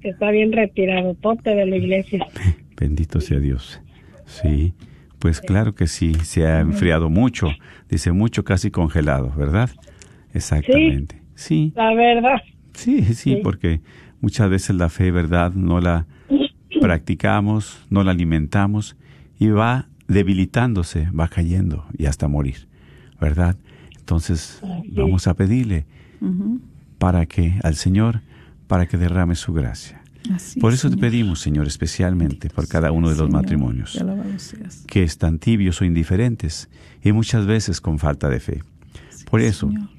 que 0.01 0.09
está 0.09 0.31
bien 0.31 0.51
retirado, 0.51 1.15
tote 1.15 1.55
de 1.55 1.65
la 1.65 1.75
iglesia. 1.77 2.25
Bendito 2.79 3.19
sea 3.21 3.39
Dios. 3.39 3.81
Sí, 4.25 4.73
pues 5.19 5.41
claro 5.41 5.73
que 5.75 5.87
sí, 5.87 6.13
se 6.15 6.45
ha 6.45 6.59
enfriado 6.59 7.09
mucho, 7.09 7.49
dice 7.89 8.11
mucho 8.11 8.43
casi 8.43 8.71
congelado, 8.71 9.31
¿verdad? 9.35 9.69
Exactamente. 10.33 11.21
Sí, 11.35 11.73
La 11.75 11.93
verdad. 11.93 12.41
sí, 12.73 13.03
sí, 13.13 13.37
porque 13.41 13.81
muchas 14.21 14.49
veces 14.49 14.75
la 14.75 14.89
fe, 14.89 15.11
¿verdad? 15.11 15.53
No 15.53 15.79
la 15.79 16.05
practicamos, 16.81 17.85
no 17.89 18.03
la 18.03 18.11
alimentamos 18.11 18.97
y 19.39 19.47
va 19.47 19.87
debilitándose, 20.07 21.09
va 21.11 21.27
cayendo 21.27 21.85
y 21.97 22.05
hasta 22.05 22.27
morir, 22.27 22.67
¿verdad? 23.19 23.55
Entonces 23.97 24.61
vamos 24.89 25.27
a 25.27 25.33
pedirle 25.33 25.85
para 26.97 27.25
que 27.25 27.59
al 27.63 27.75
Señor, 27.75 28.21
para 28.67 28.85
que 28.87 28.97
derrame 28.97 29.35
su 29.35 29.53
gracia. 29.53 30.02
Así, 30.31 30.59
Por 30.59 30.73
eso 30.73 30.89
te 30.89 30.97
pedimos, 30.97 31.39
Señor, 31.41 31.67
especialmente 31.67 32.49
por 32.49 32.67
cada 32.67 32.91
uno 32.91 33.09
de 33.09 33.15
los 33.15 33.27
Señor, 33.27 33.41
matrimonios, 33.41 33.97
que 34.87 35.03
están 35.03 35.39
tibios 35.39 35.81
o 35.81 35.85
indiferentes 35.85 36.69
y 37.01 37.11
muchas 37.11 37.45
veces 37.45 37.81
con 37.81 37.99
falta 37.99 38.29
de 38.29 38.39
fe. 38.39 38.63
Por 39.29 39.41
eso 39.41 39.67
Señor, 39.67 39.89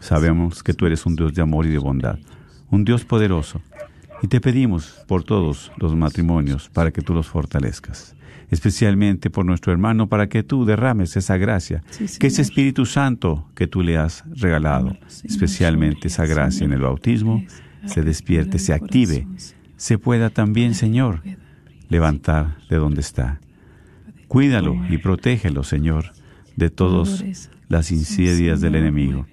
sabemos 0.00 0.62
que 0.62 0.74
tú 0.74 0.86
eres 0.86 1.06
un 1.06 1.16
Dios 1.16 1.34
de 1.34 1.42
amor 1.42 1.66
y 1.66 1.70
de 1.70 1.78
bondad, 1.78 2.18
un 2.70 2.84
Dios 2.84 3.04
poderoso, 3.04 3.60
y 4.22 4.28
te 4.28 4.40
pedimos 4.40 5.04
por 5.06 5.24
todos 5.24 5.72
los 5.78 5.94
matrimonios 5.94 6.68
para 6.68 6.90
que 6.90 7.00
tú 7.00 7.14
los 7.14 7.26
fortalezcas, 7.26 8.14
especialmente 8.50 9.30
por 9.30 9.46
nuestro 9.46 9.72
hermano 9.72 10.08
para 10.08 10.28
que 10.28 10.42
tú 10.42 10.64
derrames 10.64 11.16
esa 11.16 11.36
gracia, 11.36 11.82
Sí, 11.90 12.06
que 12.18 12.26
ese. 12.26 12.42
Espíritu 12.42 12.84
Santo 12.86 13.48
que 13.54 13.66
tú 13.66 13.82
le 13.82 13.96
has 13.96 14.24
regalado, 14.34 14.96
especialmente 15.24 16.08
esa 16.08 16.26
gracia 16.26 16.64
en 16.64 16.72
el 16.72 16.80
bautismo, 16.80 17.44
se 17.86 18.02
despierte, 18.02 18.58
se 18.58 18.74
active. 18.74 19.26
Se 19.80 19.96
pueda 19.96 20.28
también, 20.28 20.74
Señor, 20.74 21.22
levantar 21.88 22.58
de 22.68 22.76
donde 22.76 23.00
está. 23.00 23.40
Cuídalo 24.28 24.76
y 24.90 24.98
protégelo, 24.98 25.64
Señor, 25.64 26.12
de 26.54 26.68
todas 26.68 27.48
las 27.68 27.90
insidias 27.90 28.60
del 28.60 28.74
enemigo. 28.74 29.26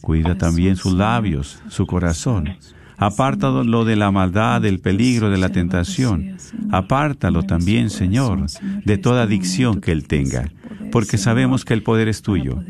Cuida 0.00 0.38
también 0.38 0.76
sus 0.76 0.92
labios, 0.92 1.60
su 1.66 1.88
corazón. 1.88 2.56
Apártalo 2.98 3.84
de 3.84 3.96
la 3.96 4.12
maldad, 4.12 4.62
del 4.62 4.78
peligro, 4.78 5.28
de 5.28 5.38
la 5.38 5.48
tentación. 5.48 6.36
Apártalo 6.70 7.42
también, 7.42 7.90
Señor, 7.90 8.46
de 8.84 8.96
toda 8.96 9.24
adicción 9.24 9.80
que 9.80 9.90
él 9.90 10.06
tenga, 10.06 10.52
porque 10.92 11.18
sabemos 11.18 11.64
que 11.64 11.74
el 11.74 11.82
poder 11.82 12.06
es 12.06 12.22
tuyo. 12.22 12.62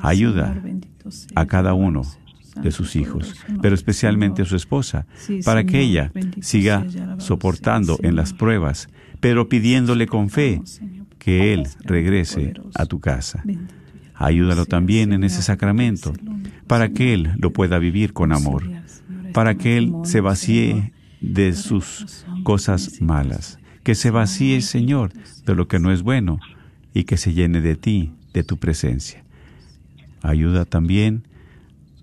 Ayuda 0.00 0.62
a 1.34 1.46
cada 1.46 1.72
uno 1.72 2.02
de 2.60 2.70
sus 2.70 2.96
hijos, 2.96 3.34
pero 3.60 3.74
especialmente 3.74 4.42
a 4.42 4.44
su 4.44 4.56
esposa, 4.56 5.06
para 5.44 5.64
que 5.64 5.80
ella 5.80 6.12
siga 6.40 6.84
soportando 7.18 7.98
en 8.02 8.16
las 8.16 8.32
pruebas, 8.32 8.88
pero 9.20 9.48
pidiéndole 9.48 10.06
con 10.06 10.30
fe 10.30 10.60
que 11.18 11.54
Él 11.54 11.68
regrese 11.84 12.54
a 12.74 12.86
tu 12.86 13.00
casa. 13.00 13.42
Ayúdalo 14.14 14.66
también 14.66 15.12
en 15.12 15.24
ese 15.24 15.42
sacramento, 15.42 16.12
para 16.66 16.90
que 16.90 17.14
Él 17.14 17.32
lo 17.38 17.52
pueda 17.52 17.78
vivir 17.78 18.12
con 18.12 18.32
amor, 18.32 18.64
para 19.32 19.56
que 19.56 19.78
Él 19.78 19.92
se 20.04 20.20
vacíe 20.20 20.92
de 21.20 21.52
sus 21.52 22.24
cosas 22.42 23.00
malas, 23.00 23.58
que 23.82 23.94
se 23.94 24.10
vacíe, 24.10 24.60
Señor, 24.60 25.12
de 25.46 25.54
lo 25.54 25.68
que 25.68 25.78
no 25.78 25.92
es 25.92 26.02
bueno 26.02 26.40
y 26.92 27.04
que 27.04 27.16
se 27.16 27.32
llene 27.32 27.60
de 27.60 27.76
ti, 27.76 28.12
de 28.32 28.42
tu 28.42 28.58
presencia. 28.58 29.24
Ayuda 30.22 30.64
también 30.64 31.24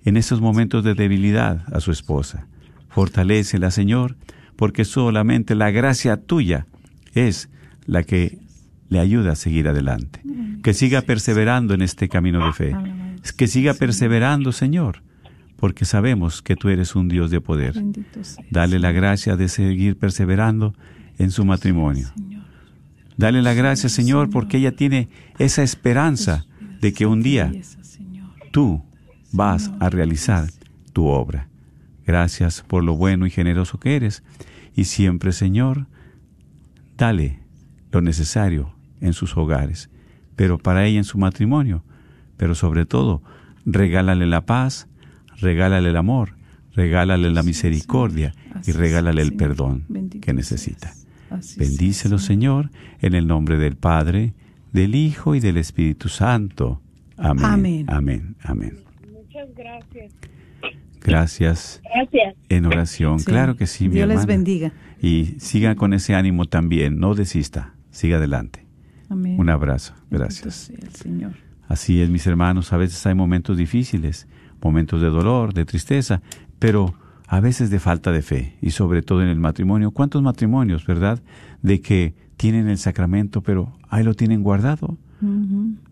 en 0.10 0.18
esos 0.18 0.42
momentos 0.42 0.84
de 0.84 0.96
debilidad 0.96 1.64
a 1.74 1.80
su 1.80 1.92
esposa. 1.92 2.48
Fortalécela, 2.90 3.72
Señor, 3.72 4.18
porque 4.56 4.84
solamente 4.84 5.56
la 5.56 5.72
gracia 5.72 6.18
tuya 6.18 6.66
es 7.14 7.50
la 7.86 8.04
que 8.04 8.40
le 8.90 9.00
ayuda 9.00 9.34
a 9.34 9.36
seguir 9.36 9.68
adelante. 9.68 10.22
Que 10.64 10.74
siga 10.74 11.02
perseverando 11.02 11.74
en 11.74 11.82
este 11.82 12.10
camino 12.10 12.46
de 12.46 12.54
fe. 12.54 12.76
Que 13.38 13.48
siga 13.48 13.74
perseverando, 13.74 14.52
Señor, 14.52 15.04
porque 15.58 15.86
sabemos 15.86 16.42
que 16.42 16.56
tú 16.56 16.70
eres 16.70 16.96
un 16.96 17.08
Dios 17.08 17.30
de 17.30 17.40
poder. 17.40 17.76
Dale 18.50 18.80
la 18.80 18.92
gracia 18.92 19.36
de 19.36 19.48
seguir 19.48 19.98
perseverando 19.98 20.74
en 21.20 21.32
su 21.32 21.46
matrimonio. 21.46 22.10
Dale 23.16 23.42
la 23.42 23.54
gracia, 23.54 23.90
Señor, 23.90 24.30
porque 24.30 24.58
ella 24.58 24.76
tiene 24.76 25.10
esa 25.38 25.62
esperanza 25.62 26.46
de 26.82 26.94
que 26.94 27.06
un 27.06 27.22
día 27.22 27.52
tú 28.52 28.84
vas 29.32 29.72
a 29.80 29.90
realizar 29.90 30.50
tu 30.94 31.08
obra. 31.08 31.48
Gracias 32.06 32.64
por 32.68 32.84
lo 32.84 32.96
bueno 32.96 33.28
y 33.28 33.30
generoso 33.30 33.80
que 33.80 33.96
eres. 33.96 34.24
Y 34.76 34.86
siempre, 34.86 35.32
Señor, 35.32 35.88
dale 36.98 37.40
lo 37.92 38.02
necesario 38.02 38.74
en 39.02 39.14
sus 39.14 39.38
hogares, 39.38 39.90
pero 40.36 40.58
para 40.58 40.86
ella 40.86 40.98
en 40.98 41.04
su 41.04 41.18
matrimonio, 41.18 41.84
pero 42.38 42.56
sobre 42.56 42.86
todo, 42.86 43.22
regálale 43.66 44.26
la 44.26 44.46
paz, 44.46 44.88
regálale 45.38 45.90
el 45.90 45.98
amor, 45.98 46.36
regálale 46.74 47.32
la 47.32 47.44
misericordia 47.44 48.34
y 48.66 48.72
regálale 48.72 49.22
el 49.22 49.36
perdón 49.36 49.86
que 50.22 50.34
necesita. 50.34 50.94
Bendícelo, 51.58 52.18
Señor, 52.18 52.72
en 53.02 53.14
el 53.14 53.28
nombre 53.28 53.58
del 53.58 53.76
Padre, 53.76 54.34
del 54.74 54.96
Hijo 54.96 55.36
y 55.36 55.40
del 55.40 55.58
Espíritu 55.58 56.10
Santo. 56.10 56.82
Amén. 57.18 57.46
Amén. 57.46 57.86
Amén. 57.88 58.36
Amén. 58.44 58.89
Gracias. 59.60 60.14
Gracias 61.02 61.82
Gracias. 61.84 62.36
en 62.50 62.66
oración. 62.66 63.20
Sí. 63.20 63.26
Claro 63.26 63.56
que 63.56 63.68
sí, 63.68 63.88
mi 63.90 63.96
Dios 63.96 64.08
les 64.08 64.20
hermana. 64.22 64.28
bendiga. 64.38 64.72
Y 65.02 65.36
siga 65.40 65.76
con 65.76 65.94
ese 65.94 66.16
ánimo 66.16 66.46
también. 66.46 67.00
No 67.00 67.14
desista. 67.16 67.74
Siga 67.92 68.18
adelante. 68.18 68.66
Amén. 69.10 69.36
Un 69.40 69.50
abrazo. 69.50 69.94
Gracias. 70.10 70.70
el 70.70 70.90
Señor. 70.94 71.32
Así 71.68 72.02
es, 72.02 72.10
mis 72.10 72.26
hermanos. 72.28 72.74
A 72.74 72.78
veces 72.78 73.06
hay 73.06 73.16
momentos 73.16 73.58
difíciles, 73.58 74.28
momentos 74.62 75.02
de 75.02 75.08
dolor, 75.08 75.54
de 75.54 75.66
tristeza, 75.66 76.22
pero 76.58 76.94
a 77.28 77.40
veces 77.40 77.70
de 77.70 77.80
falta 77.80 78.12
de 78.12 78.22
fe. 78.22 78.56
Y 78.62 78.72
sobre 78.72 79.02
todo 79.02 79.22
en 79.22 79.30
el 79.30 79.40
matrimonio. 79.40 79.92
¿Cuántos 79.92 80.22
matrimonios, 80.22 80.86
verdad? 80.86 81.22
De 81.62 81.82
que 81.82 82.14
tienen 82.38 82.68
el 82.70 82.78
sacramento, 82.78 83.42
pero 83.42 83.74
ahí 83.90 84.04
lo 84.04 84.14
tienen 84.14 84.42
guardado. 84.44 84.98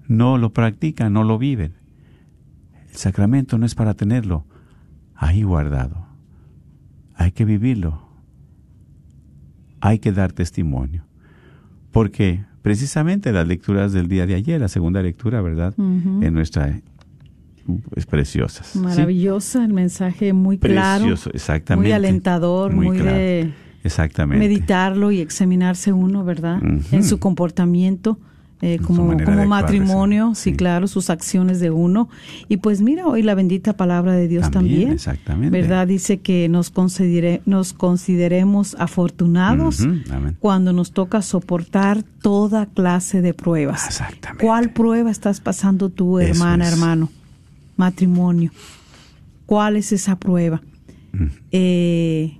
No 0.08 0.38
lo 0.38 0.52
practican, 0.52 1.14
no 1.14 1.24
lo 1.24 1.38
viven. 1.38 1.74
El 2.98 3.02
sacramento 3.02 3.60
no 3.60 3.68
es 3.68 3.76
para 3.76 3.94
tenerlo 3.94 4.44
ahí 5.14 5.44
guardado. 5.44 6.08
Hay 7.14 7.32
que 7.32 7.46
vivirlo. 7.46 8.02
Hay 9.82 10.00
que 10.00 10.12
dar 10.12 10.32
testimonio. 10.32 11.04
Porque 11.92 12.44
precisamente 12.64 13.32
las 13.32 13.48
lecturas 13.48 13.94
del 13.94 14.08
día 14.08 14.26
de 14.26 14.34
ayer, 14.34 14.60
la 14.60 14.68
segunda 14.68 15.04
lectura, 15.04 15.42
¿verdad? 15.42 15.76
En 15.78 16.34
nuestra 16.34 16.82
es 17.96 18.08
preciosas. 18.08 18.66
¿sí? 18.66 18.80
Maravillosa, 18.80 19.64
el 19.64 19.74
mensaje 19.74 20.34
muy 20.34 20.58
claro, 20.58 21.06
Precioso, 21.06 21.30
exactamente. 21.36 21.90
muy 21.90 21.92
alentador, 21.92 22.74
muy, 22.74 22.98
claro. 22.98 23.16
de 23.16 23.54
Exactamente. 23.84 24.44
meditarlo 24.44 25.12
y 25.12 25.20
examinarse 25.20 25.94
uno, 25.94 26.24
¿verdad? 26.24 26.64
En 26.92 27.04
su 27.04 27.20
comportamiento 27.20 28.20
eh, 28.60 28.80
como, 28.80 29.16
matrimonio, 29.46 30.34
sí. 30.34 30.52
sí, 30.52 30.56
claro, 30.56 30.88
sus 30.88 31.12
acciones 31.12 31.60
de 31.60 31.70
uno. 31.70 32.10
Y 32.50 32.58
pues 32.58 32.82
mira, 32.82 33.06
hoy 33.06 33.22
la 33.22 33.36
bendita 33.36 33.74
palabra 33.74 34.14
de 34.14 34.28
Dios 34.28 34.50
También, 34.50 34.76
también, 34.76 34.94
exactamente. 34.94 35.62
¿verdad? 35.62 35.86
Dice 35.88 36.22
que 36.22 36.50
nos, 36.50 36.72
considere, 36.72 37.42
nos 37.46 37.74
consideremos 37.74 38.76
afortunados 38.80 39.88
cuando 40.40 40.74
nos 40.74 40.92
toca 40.92 41.22
soportar 41.22 42.02
toda 42.02 42.66
clase 42.66 43.22
de 43.22 43.36
pruebas. 43.36 43.86
Exactamente. 43.86 44.44
¿Cuál 44.44 44.72
prueba 44.72 45.12
estás 45.12 45.40
pasando 45.40 45.90
tú, 45.90 46.18
hermana, 46.20 46.66
es. 46.66 46.74
hermano? 46.74 47.12
Matrimonio. 47.76 48.52
¿Cuál 49.46 49.76
es 49.76 49.92
esa 49.92 50.16
prueba? 50.18 50.64
Mm. 51.12 51.26
Eh, 51.52 52.38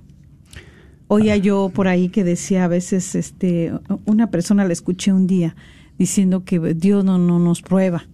oía 1.06 1.36
yo 1.36 1.70
por 1.72 1.86
ahí 1.86 2.08
que 2.08 2.24
decía 2.24 2.64
a 2.64 2.68
veces, 2.68 3.14
este, 3.14 3.72
una 4.04 4.32
persona 4.32 4.64
la 4.64 4.72
escuché 4.72 5.12
un 5.12 5.28
día 5.28 5.54
diciendo 5.98 6.44
que 6.44 6.74
Dios 6.74 7.04
no, 7.04 7.18
no 7.18 7.38
nos 7.38 7.62
prueba, 7.62 8.04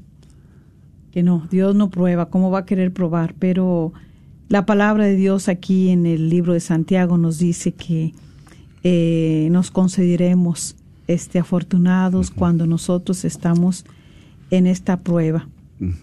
que 1.13 1.23
no, 1.23 1.47
Dios 1.51 1.75
no 1.75 1.91
prueba, 1.91 2.31
¿cómo 2.31 2.51
va 2.51 2.61
a 2.61 2.67
querer 2.67 2.93
probar? 2.93 3.35
Pero 3.39 3.93
la 4.49 4.67
palabra 4.67 5.05
de 5.05 5.15
Dios 5.15 5.49
aquí 5.49 5.91
en 5.91 6.07
el 6.07 6.29
libro 6.29 6.53
de 6.53 6.61
Santiago 6.61 7.19
nos 7.19 7.39
dice 7.39 7.73
que 7.73 8.15
eh, 8.83 9.49
nos 9.51 9.71
consideremos 9.71 10.77
este, 11.07 11.39
afortunados 11.39 12.31
cuando 12.31 12.67
nosotros 12.67 13.25
estamos 13.25 13.85
en 14.51 14.67
esta 14.67 15.01
prueba, 15.01 15.49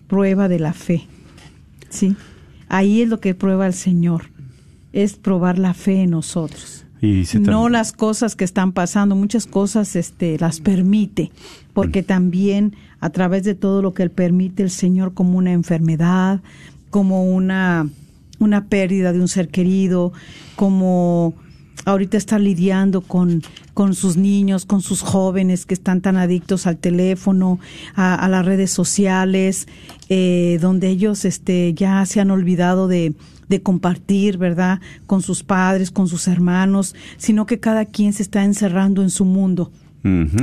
prueba 0.08 0.48
de 0.48 0.60
la 0.60 0.74
fe. 0.74 1.08
¿sí? 1.90 2.16
Ahí 2.70 3.02
es 3.02 3.10
lo 3.10 3.20
que 3.20 3.36
prueba 3.36 3.68
el 3.68 3.74
Señor, 3.74 4.30
es 4.94 5.14
probar 5.16 5.60
la 5.60 5.74
fe 5.74 6.04
en 6.04 6.12
nosotros. 6.12 6.86
Y 7.02 7.26
No 7.40 7.68
las 7.68 7.94
cosas 7.94 8.36
que 8.36 8.44
están 8.44 8.74
pasando, 8.74 9.16
muchas 9.16 9.48
cosas 9.48 9.96
este, 9.96 10.38
las 10.38 10.60
permite, 10.60 11.32
porque 11.74 12.04
también 12.04 12.76
a 13.00 13.10
través 13.10 13.44
de 13.44 13.56
todo 13.56 13.82
lo 13.82 13.96
que 13.96 14.04
Él 14.04 14.12
permite, 14.12 14.62
el 14.62 14.70
Señor 14.70 15.16
como 15.16 15.40
una 15.40 15.52
enfermedad, 15.52 16.42
como 16.92 17.24
una, 17.26 17.90
una 18.38 18.66
pérdida 18.66 19.14
de 19.14 19.20
un 19.20 19.28
ser 19.28 19.48
querido, 19.48 20.14
como 20.56 21.34
ahorita 21.86 22.18
está 22.18 22.38
lidiando 22.38 23.02
con, 23.02 23.42
con 23.74 23.96
sus 23.96 24.16
niños, 24.16 24.66
con 24.66 24.84
sus 24.84 25.02
jóvenes 25.02 25.66
que 25.66 25.74
están 25.74 26.02
tan 26.02 26.18
adictos 26.18 26.68
al 26.68 26.78
teléfono, 26.78 27.60
a, 27.96 28.14
a 28.14 28.30
las 28.30 28.46
redes 28.46 28.70
sociales, 28.70 29.68
eh, 30.10 30.60
donde 30.62 30.90
ellos 30.90 31.26
este, 31.26 31.74
ya 31.74 32.06
se 32.06 32.20
han 32.20 32.30
olvidado 32.30 32.88
de, 32.88 33.16
de 33.52 33.62
compartir, 33.62 34.40
¿verdad? 34.40 34.80
Con 35.06 35.22
sus 35.22 35.44
padres, 35.44 35.92
con 35.92 36.08
sus 36.08 36.28
hermanos, 36.28 36.96
sino 37.18 37.46
que 37.46 37.60
cada 37.60 37.86
quien 37.86 38.14
se 38.14 38.24
está 38.24 38.44
encerrando 38.44 39.04
en 39.04 39.12
su 39.12 39.26
mundo 39.26 39.72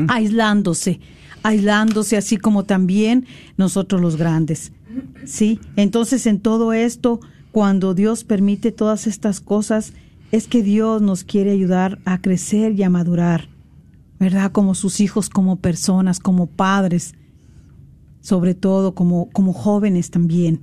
aislándose, 0.09 1.01
aislándose 1.43 2.17
así 2.17 2.37
como 2.37 2.65
también 2.65 3.27
nosotros 3.57 4.01
los 4.01 4.17
grandes. 4.17 4.73
¿Sí? 5.25 5.61
Entonces 5.77 6.27
en 6.27 6.41
todo 6.41 6.73
esto, 6.73 7.21
cuando 7.53 7.95
Dios 7.95 8.25
permite 8.25 8.73
todas 8.73 9.07
estas 9.07 9.41
cosas, 9.41 9.93
es 10.33 10.47
que 10.47 10.63
Dios 10.63 11.03
nos 11.03 11.25
quiere 11.25 11.51
ayudar 11.51 11.99
a 12.05 12.21
crecer 12.21 12.73
y 12.73 12.83
a 12.83 12.91
madurar, 12.91 13.49
¿verdad? 14.19 14.53
Como 14.53 14.75
sus 14.75 15.01
hijos, 15.01 15.29
como 15.29 15.57
personas, 15.57 16.21
como 16.21 16.47
padres, 16.47 17.15
sobre 18.21 18.55
todo 18.55 18.95
como, 18.95 19.31
como 19.31 19.53
jóvenes 19.53 20.11
también, 20.11 20.61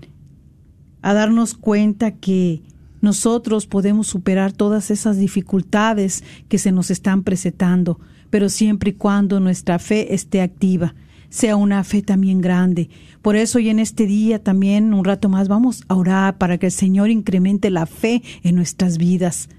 a 1.05 1.13
darnos 1.13 1.53
cuenta 1.53 2.15
que 2.15 2.63
nosotros 2.99 3.67
podemos 3.67 4.07
superar 4.07 4.53
todas 4.53 4.89
esas 4.89 5.17
dificultades 5.17 6.23
que 6.49 6.57
se 6.57 6.71
nos 6.71 6.89
están 6.89 7.21
presentando, 7.21 7.99
pero 8.31 8.49
siempre 8.49 8.89
y 8.89 8.93
cuando 8.93 9.39
nuestra 9.39 9.77
fe 9.77 10.15
esté 10.15 10.41
activa, 10.41 10.95
sea 11.29 11.57
una 11.57 11.83
fe 11.83 12.01
también 12.01 12.41
grande. 12.41 12.89
Por 13.21 13.35
eso 13.35 13.59
y 13.59 13.69
en 13.69 13.77
este 13.77 14.07
día 14.07 14.43
también, 14.43 14.95
un 14.95 15.05
rato 15.05 15.29
más, 15.29 15.47
vamos 15.47 15.83
a 15.89 15.93
orar 15.93 16.39
para 16.39 16.57
que 16.57 16.65
el 16.65 16.71
Señor 16.71 17.11
incremente 17.11 17.69
la 17.69 17.85
fe 17.85 18.23
en 18.41 18.55
nuestras 18.55 18.97
vidas, 18.97 19.49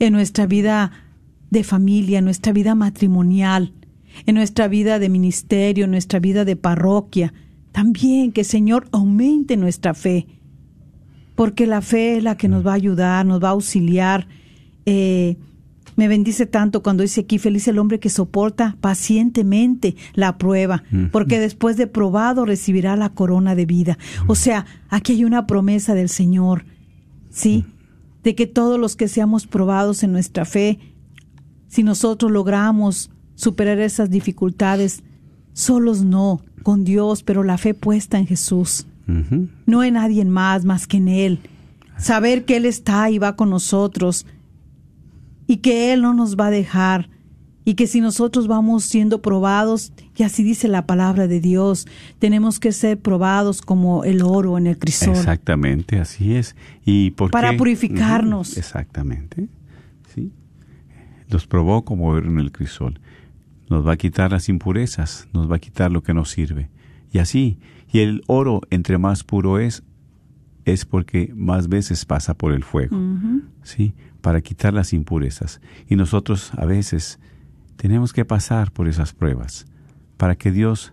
en 0.00 0.12
nuestra 0.12 0.46
vida 0.46 0.90
de 1.52 1.62
familia, 1.62 2.18
en 2.18 2.24
nuestra 2.24 2.52
vida 2.52 2.74
matrimonial, 2.74 3.74
en 4.26 4.34
nuestra 4.34 4.66
vida 4.66 4.98
de 4.98 5.08
ministerio, 5.08 5.84
en 5.84 5.92
nuestra 5.92 6.18
vida 6.18 6.44
de 6.44 6.56
parroquia. 6.56 7.32
También 7.70 8.32
que 8.32 8.40
el 8.40 8.46
Señor 8.48 8.88
aumente 8.90 9.56
nuestra 9.56 9.94
fe 9.94 10.26
porque 11.36 11.66
la 11.66 11.82
fe 11.82 12.16
es 12.16 12.24
la 12.24 12.36
que 12.36 12.48
nos 12.48 12.66
va 12.66 12.72
a 12.72 12.76
ayudar, 12.76 13.24
nos 13.24 13.42
va 13.42 13.48
a 13.48 13.52
auxiliar. 13.52 14.26
Eh, 14.86 15.36
me 15.94 16.08
bendice 16.08 16.46
tanto 16.46 16.82
cuando 16.82 17.02
dice 17.02 17.22
aquí, 17.22 17.38
feliz 17.38 17.68
el 17.68 17.78
hombre 17.78 18.00
que 18.00 18.10
soporta 18.10 18.76
pacientemente 18.80 19.96
la 20.14 20.36
prueba, 20.36 20.82
porque 21.10 21.38
después 21.38 21.76
de 21.76 21.86
probado 21.86 22.44
recibirá 22.44 22.96
la 22.96 23.10
corona 23.10 23.54
de 23.54 23.64
vida. 23.64 23.98
O 24.26 24.34
sea, 24.34 24.66
aquí 24.90 25.12
hay 25.12 25.24
una 25.24 25.46
promesa 25.46 25.94
del 25.94 26.10
Señor, 26.10 26.66
¿sí? 27.30 27.64
De 28.22 28.34
que 28.34 28.46
todos 28.46 28.78
los 28.78 28.94
que 28.94 29.08
seamos 29.08 29.46
probados 29.46 30.02
en 30.02 30.12
nuestra 30.12 30.44
fe, 30.44 30.78
si 31.68 31.82
nosotros 31.82 32.30
logramos 32.30 33.10
superar 33.34 33.78
esas 33.78 34.10
dificultades, 34.10 35.02
solos 35.54 36.04
no, 36.04 36.42
con 36.62 36.84
Dios, 36.84 37.22
pero 37.22 37.42
la 37.42 37.56
fe 37.56 37.72
puesta 37.72 38.18
en 38.18 38.26
Jesús 38.26 38.86
No 39.06 39.84
en 39.84 39.94
nadie 39.94 40.24
más 40.24 40.64
más 40.64 40.86
que 40.86 40.96
en 40.96 41.08
Él. 41.08 41.38
Saber 41.96 42.44
que 42.44 42.56
Él 42.56 42.66
está 42.66 43.10
y 43.10 43.18
va 43.18 43.36
con 43.36 43.50
nosotros 43.50 44.26
y 45.46 45.58
que 45.58 45.92
Él 45.92 46.02
no 46.02 46.12
nos 46.12 46.36
va 46.36 46.46
a 46.48 46.50
dejar 46.50 47.08
y 47.68 47.74
que 47.74 47.88
si 47.88 48.00
nosotros 48.00 48.46
vamos 48.46 48.84
siendo 48.84 49.20
probados, 49.20 49.92
y 50.16 50.22
así 50.22 50.44
dice 50.44 50.68
la 50.68 50.86
palabra 50.86 51.26
de 51.26 51.40
Dios, 51.40 51.88
tenemos 52.20 52.60
que 52.60 52.70
ser 52.70 52.96
probados 52.96 53.60
como 53.60 54.04
el 54.04 54.22
oro 54.22 54.56
en 54.56 54.68
el 54.68 54.78
crisol. 54.78 55.16
Exactamente, 55.16 55.98
así 55.98 56.36
es. 56.36 56.54
¿Y 56.84 57.10
por 57.10 57.32
Para 57.32 57.50
qué? 57.50 57.56
purificarnos. 57.56 58.56
Exactamente. 58.56 59.48
Sí. 60.14 60.30
Los 61.28 61.48
probó 61.48 61.84
como 61.84 62.06
oro 62.06 62.28
en 62.28 62.38
el 62.38 62.52
crisol. 62.52 63.00
Nos 63.68 63.84
va 63.84 63.94
a 63.94 63.96
quitar 63.96 64.30
las 64.30 64.48
impurezas, 64.48 65.26
nos 65.32 65.50
va 65.50 65.56
a 65.56 65.58
quitar 65.58 65.90
lo 65.90 66.04
que 66.04 66.14
nos 66.14 66.30
sirve. 66.30 66.70
Y 67.10 67.18
así, 67.18 67.58
y 67.92 68.00
el 68.00 68.22
oro 68.26 68.62
entre 68.70 68.98
más 68.98 69.24
puro 69.24 69.58
es, 69.58 69.82
es 70.64 70.84
porque 70.84 71.32
más 71.34 71.68
veces 71.68 72.04
pasa 72.04 72.34
por 72.34 72.52
el 72.52 72.64
fuego. 72.64 72.98
¿sí? 73.62 73.94
Para 74.20 74.40
quitar 74.40 74.74
las 74.74 74.92
impurezas. 74.92 75.60
Y 75.88 75.96
nosotros 75.96 76.52
a 76.56 76.64
veces 76.64 77.20
tenemos 77.76 78.12
que 78.12 78.24
pasar 78.24 78.72
por 78.72 78.88
esas 78.88 79.12
pruebas 79.12 79.66
para 80.16 80.34
que 80.34 80.50
Dios, 80.50 80.92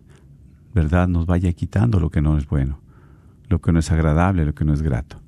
¿verdad?, 0.74 1.08
nos 1.08 1.26
vaya 1.26 1.52
quitando 1.54 2.00
lo 2.00 2.10
que 2.10 2.22
no 2.22 2.38
es 2.38 2.48
bueno, 2.48 2.80
lo 3.50 3.62
que 3.62 3.72
no 3.72 3.80
es 3.80 3.92
agradable, 3.92 4.46
lo 4.46 4.54
que 4.54 4.66
no 4.66 4.74
es 4.74 4.82
grato. 4.82 5.20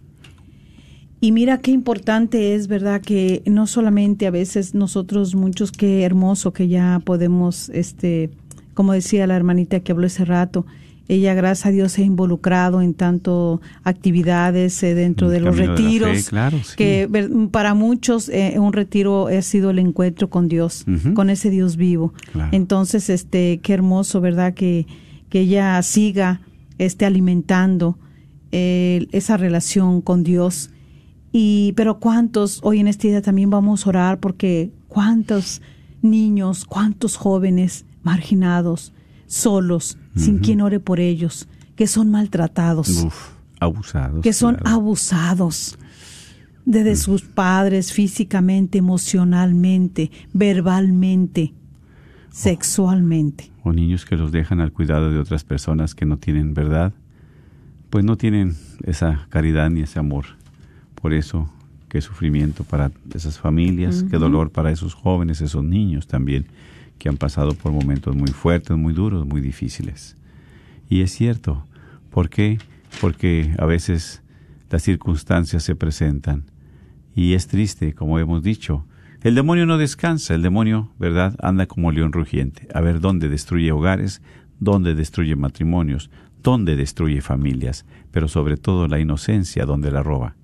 Y 1.20 1.32
mira 1.32 1.58
qué 1.58 1.70
importante 1.70 2.54
es, 2.54 2.68
¿verdad? 2.68 3.00
Que 3.00 3.42
no 3.46 3.66
solamente 3.66 4.26
a 4.26 4.30
veces 4.30 4.74
nosotros 4.74 5.34
muchos, 5.34 5.72
qué 5.72 6.02
hermoso 6.02 6.52
que 6.52 6.68
ya 6.68 7.00
podemos, 7.04 7.70
este, 7.70 8.30
como 8.74 8.92
decía 8.92 9.26
la 9.28 9.36
hermanita 9.36 9.80
que 9.80 9.92
habló 9.92 10.08
ese 10.08 10.24
rato, 10.24 10.66
ella, 11.08 11.34
gracias 11.34 11.66
a 11.66 11.70
Dios, 11.70 11.92
se 11.92 12.02
ha 12.02 12.04
involucrado 12.04 12.82
en 12.82 12.94
tanto 12.94 13.60
actividades 13.84 14.82
eh, 14.82 14.94
dentro 14.94 15.28
de 15.28 15.40
los 15.40 15.54
camino 15.54 15.74
de 15.74 15.78
fe, 15.78 15.84
retiros, 15.84 16.28
claro, 16.28 16.58
sí. 16.64 16.74
que 16.76 17.48
para 17.52 17.74
muchos 17.74 18.28
eh, 18.28 18.56
un 18.58 18.72
retiro 18.72 19.28
ha 19.28 19.42
sido 19.42 19.70
el 19.70 19.78
encuentro 19.78 20.28
con 20.30 20.48
Dios, 20.48 20.84
con 21.14 21.30
ese 21.30 21.50
Dios 21.50 21.76
vivo. 21.76 22.12
Claro. 22.32 22.50
Entonces, 22.52 23.08
este, 23.08 23.60
qué 23.62 23.74
hermoso, 23.74 24.20
¿verdad? 24.20 24.54
Que, 24.54 24.86
que 25.28 25.40
ella 25.40 25.80
siga 25.82 26.40
este, 26.78 27.06
alimentando 27.06 27.98
eh, 28.52 29.06
esa 29.12 29.36
relación 29.36 30.00
con 30.00 30.24
Dios. 30.24 30.70
Y, 31.30 31.72
pero 31.76 32.00
cuántos, 32.00 32.60
hoy 32.62 32.80
en 32.80 32.88
este 32.88 33.08
día 33.08 33.22
también 33.22 33.50
vamos 33.50 33.86
a 33.86 33.90
orar 33.90 34.18
porque 34.18 34.70
cuántos 34.88 35.62
niños, 36.02 36.64
cuántos 36.64 37.16
jóvenes 37.16 37.84
marginados, 38.02 38.92
solos, 39.26 39.98
sin 40.16 40.38
quien 40.38 40.60
ore 40.62 40.80
por 40.80 40.98
ellos, 40.98 41.46
que 41.76 41.86
son 41.86 42.10
maltratados 42.10 42.88
Uf, 43.04 43.30
abusados. 43.60 44.22
que 44.22 44.32
son 44.32 44.54
claro. 44.56 44.76
abusados 44.76 45.78
de, 46.64 46.82
de 46.84 46.96
sus 46.96 47.22
padres 47.22 47.92
físicamente, 47.92 48.78
emocionalmente, 48.78 50.10
verbalmente, 50.32 51.52
sexualmente. 52.30 53.50
o 53.62 53.72
niños 53.72 54.04
que 54.04 54.16
los 54.16 54.32
dejan 54.32 54.60
al 54.60 54.72
cuidado 54.72 55.10
de 55.10 55.18
otras 55.18 55.44
personas 55.44 55.94
que 55.94 56.06
no 56.06 56.16
tienen 56.18 56.54
verdad, 56.54 56.92
pues 57.90 58.04
no 58.04 58.16
tienen 58.16 58.54
esa 58.84 59.26
caridad 59.30 59.70
ni 59.70 59.80
ese 59.82 59.98
amor. 59.98 60.24
Por 61.00 61.12
eso, 61.12 61.50
qué 61.88 62.00
sufrimiento 62.00 62.64
para 62.64 62.90
esas 63.14 63.38
familias, 63.38 64.04
qué 64.10 64.18
dolor 64.18 64.50
para 64.50 64.70
esos 64.70 64.94
jóvenes, 64.94 65.40
esos 65.40 65.64
niños 65.64 66.06
también, 66.06 66.46
que 66.98 67.08
han 67.08 67.16
pasado 67.16 67.52
por 67.54 67.72
momentos 67.72 68.14
muy 68.14 68.28
fuertes, 68.28 68.76
muy 68.76 68.92
duros, 68.92 69.26
muy 69.26 69.40
difíciles. 69.40 70.16
Y 70.88 71.02
es 71.02 71.12
cierto, 71.12 71.64
¿por 72.10 72.28
qué? 72.28 72.58
Porque 73.00 73.54
a 73.58 73.66
veces 73.66 74.22
las 74.70 74.82
circunstancias 74.82 75.62
se 75.62 75.74
presentan 75.74 76.44
y 77.14 77.34
es 77.34 77.46
triste, 77.46 77.94
como 77.94 78.18
hemos 78.18 78.42
dicho. 78.42 78.84
El 79.22 79.34
demonio 79.34 79.66
no 79.66 79.78
descansa, 79.78 80.34
el 80.34 80.42
demonio, 80.42 80.90
¿verdad?, 80.98 81.34
anda 81.40 81.66
como 81.66 81.90
león 81.90 82.12
rugiente, 82.12 82.68
a 82.74 82.80
ver 82.80 83.00
dónde 83.00 83.28
destruye 83.28 83.72
hogares, 83.72 84.22
dónde 84.60 84.94
destruye 84.94 85.34
matrimonios, 85.34 86.10
dónde 86.42 86.76
destruye 86.76 87.20
familias, 87.20 87.84
pero 88.12 88.28
sobre 88.28 88.56
todo 88.56 88.86
la 88.86 89.00
inocencia, 89.00 89.64
donde 89.64 89.90
la 89.90 90.02
roba, 90.02 90.36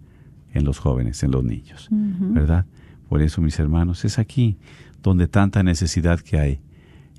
en 0.52 0.64
los 0.64 0.78
jóvenes, 0.78 1.22
en 1.22 1.30
los 1.30 1.44
niños, 1.44 1.88
¿verdad? 1.90 2.66
Por 3.08 3.22
eso, 3.22 3.40
mis 3.40 3.58
hermanos, 3.58 4.04
es 4.04 4.18
aquí 4.18 4.56
donde 5.02 5.28
tanta 5.28 5.62
necesidad 5.62 6.20
que 6.20 6.38
hay. 6.38 6.60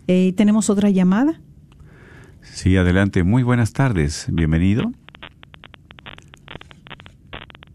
Eh, 0.08 0.34
¿Tenemos 0.38 0.70
otra 0.70 0.90
llamada? 0.90 1.42
Sí, 2.42 2.78
adelante. 2.78 3.24
Muy 3.24 3.44
buenas 3.44 3.74
tardes. 3.74 4.28
Bienvenido. 4.32 4.92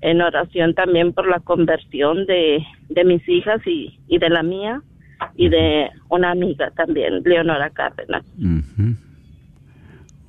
en 0.00 0.22
oración 0.22 0.74
también 0.74 1.12
por 1.12 1.28
la 1.28 1.40
conversión 1.40 2.24
de, 2.26 2.64
de 2.88 3.04
mis 3.04 3.28
hijas 3.28 3.60
y, 3.66 3.98
y 4.08 4.18
de 4.18 4.30
la 4.30 4.42
mía 4.42 4.80
y 5.36 5.48
de 5.48 5.90
una 6.08 6.30
amiga 6.30 6.70
también, 6.72 7.22
Leonora 7.22 7.70
Cárdenas. 7.70 8.24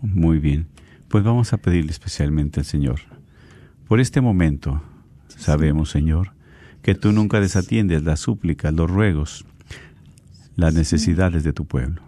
Muy 0.01 0.39
bien. 0.39 0.67
Pues 1.07 1.23
vamos 1.23 1.53
a 1.53 1.57
pedirle 1.57 1.91
especialmente 1.91 2.59
al 2.59 2.65
Señor. 2.65 2.99
Por 3.87 3.99
este 3.99 4.21
momento, 4.21 4.81
sabemos, 5.27 5.89
Señor, 5.89 6.31
que 6.81 6.95
tú 6.95 7.11
nunca 7.11 7.39
desatiendes 7.39 8.03
las 8.03 8.19
súplicas, 8.19 8.73
los 8.73 8.89
ruegos, 8.89 9.45
las 10.55 10.73
necesidades 10.73 11.43
de 11.43 11.53
tu 11.53 11.65
pueblo. 11.65 12.01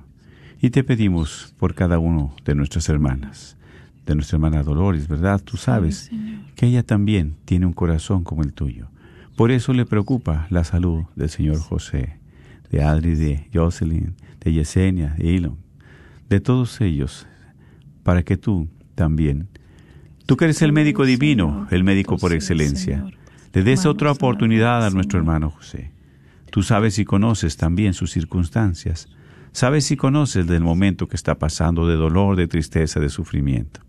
Y 0.61 0.71
te 0.71 0.83
pedimos 0.83 1.53
por 1.59 1.75
cada 1.75 1.99
uno 1.99 2.35
de 2.43 2.55
nuestras 2.55 2.89
hermanas, 2.89 3.57
de 4.05 4.15
nuestra 4.15 4.37
hermana 4.37 4.63
Dolores, 4.63 5.07
¿verdad? 5.07 5.41
Tú 5.43 5.57
sabes 5.57 6.09
que 6.55 6.65
ella 6.65 6.83
también 6.83 7.35
tiene 7.45 7.65
un 7.65 7.73
corazón 7.73 8.23
como 8.23 8.43
el 8.43 8.53
tuyo. 8.53 8.87
Por 9.35 9.51
eso 9.51 9.73
le 9.73 9.85
preocupa 9.85 10.47
la 10.49 10.63
salud 10.63 11.03
del 11.15 11.29
señor 11.29 11.59
José, 11.59 12.17
de 12.75 12.83
Adri, 12.83 13.15
de 13.15 13.47
Jocelyn, 13.53 14.15
de 14.41 14.51
Yesenia, 14.51 15.15
de 15.17 15.37
Elon, 15.37 15.57
de 16.27 16.41
todos 16.41 16.81
ellos, 16.81 17.25
para 18.03 18.23
que 18.23 18.35
tú 18.35 18.67
también, 18.95 19.47
tú 20.25 20.35
que 20.35 20.43
eres 20.43 20.61
el 20.61 20.73
médico 20.73 21.05
divino, 21.05 21.67
el 21.71 21.85
médico 21.85 22.17
por 22.17 22.33
excelencia, 22.33 23.05
le 23.53 23.63
des 23.63 23.85
otra 23.85 24.11
oportunidad 24.11 24.85
a 24.85 24.89
nuestro 24.89 25.17
hermano 25.17 25.51
José. 25.51 25.93
Tú 26.51 26.63
sabes 26.63 26.99
y 26.99 27.05
conoces 27.05 27.55
también 27.55 27.93
sus 27.93 28.11
circunstancias, 28.11 29.07
sabes 29.53 29.89
y 29.91 29.95
conoces 29.95 30.45
del 30.45 30.61
momento 30.61 31.07
que 31.07 31.15
está 31.15 31.39
pasando 31.39 31.87
de 31.87 31.95
dolor, 31.95 32.35
de 32.35 32.49
tristeza, 32.49 32.99
de 32.99 33.07
sufrimiento. 33.07 33.79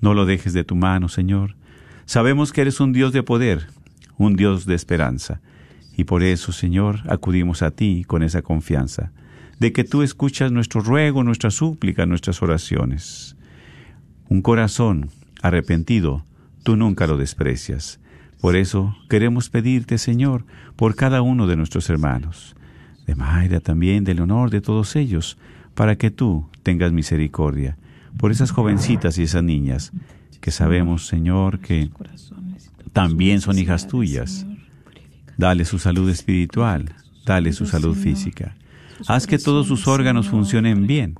No 0.00 0.14
lo 0.14 0.24
dejes 0.24 0.52
de 0.52 0.62
tu 0.62 0.76
mano, 0.76 1.08
Señor. 1.08 1.56
Sabemos 2.04 2.52
que 2.52 2.60
eres 2.60 2.78
un 2.78 2.92
Dios 2.92 3.12
de 3.12 3.24
poder, 3.24 3.66
un 4.18 4.36
Dios 4.36 4.66
de 4.66 4.76
esperanza, 4.76 5.40
y 5.96 6.04
por 6.04 6.22
eso, 6.22 6.52
Señor, 6.52 7.00
acudimos 7.08 7.62
a 7.62 7.70
ti 7.70 8.04
con 8.06 8.22
esa 8.22 8.42
confianza, 8.42 9.12
de 9.58 9.72
que 9.72 9.84
tú 9.84 10.02
escuchas 10.02 10.50
nuestro 10.50 10.80
ruego, 10.80 11.22
nuestra 11.22 11.50
súplica, 11.50 12.06
nuestras 12.06 12.42
oraciones. 12.42 13.36
Un 14.28 14.42
corazón 14.42 15.10
arrepentido, 15.42 16.24
tú 16.62 16.76
nunca 16.76 17.06
lo 17.06 17.16
desprecias. 17.16 18.00
Por 18.40 18.56
eso 18.56 18.96
queremos 19.08 19.50
pedirte, 19.50 19.98
Señor, 19.98 20.44
por 20.76 20.96
cada 20.96 21.22
uno 21.22 21.46
de 21.46 21.56
nuestros 21.56 21.88
hermanos, 21.88 22.56
de 23.06 23.14
Mayra 23.14 23.60
también, 23.60 24.04
de 24.04 24.14
Leonor, 24.14 24.50
de 24.50 24.60
todos 24.60 24.96
ellos, 24.96 25.38
para 25.74 25.96
que 25.96 26.10
tú 26.10 26.48
tengas 26.62 26.92
misericordia 26.92 27.76
por 28.18 28.30
esas 28.30 28.50
jovencitas 28.50 29.18
y 29.18 29.22
esas 29.22 29.42
niñas 29.42 29.92
que 30.40 30.50
sabemos, 30.50 31.06
Señor, 31.06 31.60
que 31.60 31.90
también 32.92 33.40
son 33.40 33.58
hijas 33.58 33.88
tuyas. 33.88 34.46
Dale 35.36 35.64
su 35.64 35.78
salud 35.78 36.08
espiritual, 36.08 36.94
dale 37.24 37.52
su 37.52 37.66
salud 37.66 37.96
física. 37.96 38.54
Haz 39.08 39.26
que 39.26 39.38
todos 39.38 39.66
sus 39.66 39.88
órganos 39.88 40.28
funcionen 40.28 40.86
bien, 40.86 41.18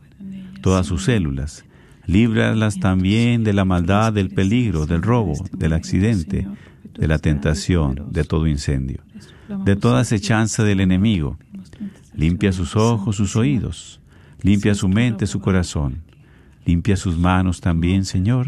todas 0.62 0.86
sus 0.86 1.04
células. 1.04 1.64
Líbralas 2.06 2.78
también 2.78 3.44
de 3.44 3.52
la 3.52 3.64
maldad, 3.64 4.12
del 4.12 4.30
peligro, 4.30 4.86
del 4.86 5.02
robo, 5.02 5.34
del 5.52 5.72
accidente, 5.72 6.46
de 6.98 7.08
la 7.08 7.18
tentación, 7.18 8.08
de 8.10 8.24
todo 8.24 8.46
incendio, 8.46 9.00
de 9.64 9.74
toda 9.76 10.00
acechanza 10.00 10.64
del 10.64 10.80
enemigo. 10.80 11.38
Limpia 12.14 12.52
sus 12.52 12.76
ojos, 12.76 13.16
sus 13.16 13.36
oídos. 13.36 14.00
Limpia 14.42 14.74
su 14.74 14.88
mente, 14.88 15.26
su 15.26 15.40
corazón. 15.40 16.02
Limpia 16.66 16.96
sus 16.96 17.18
manos 17.18 17.60
también, 17.60 18.04
Señor, 18.04 18.46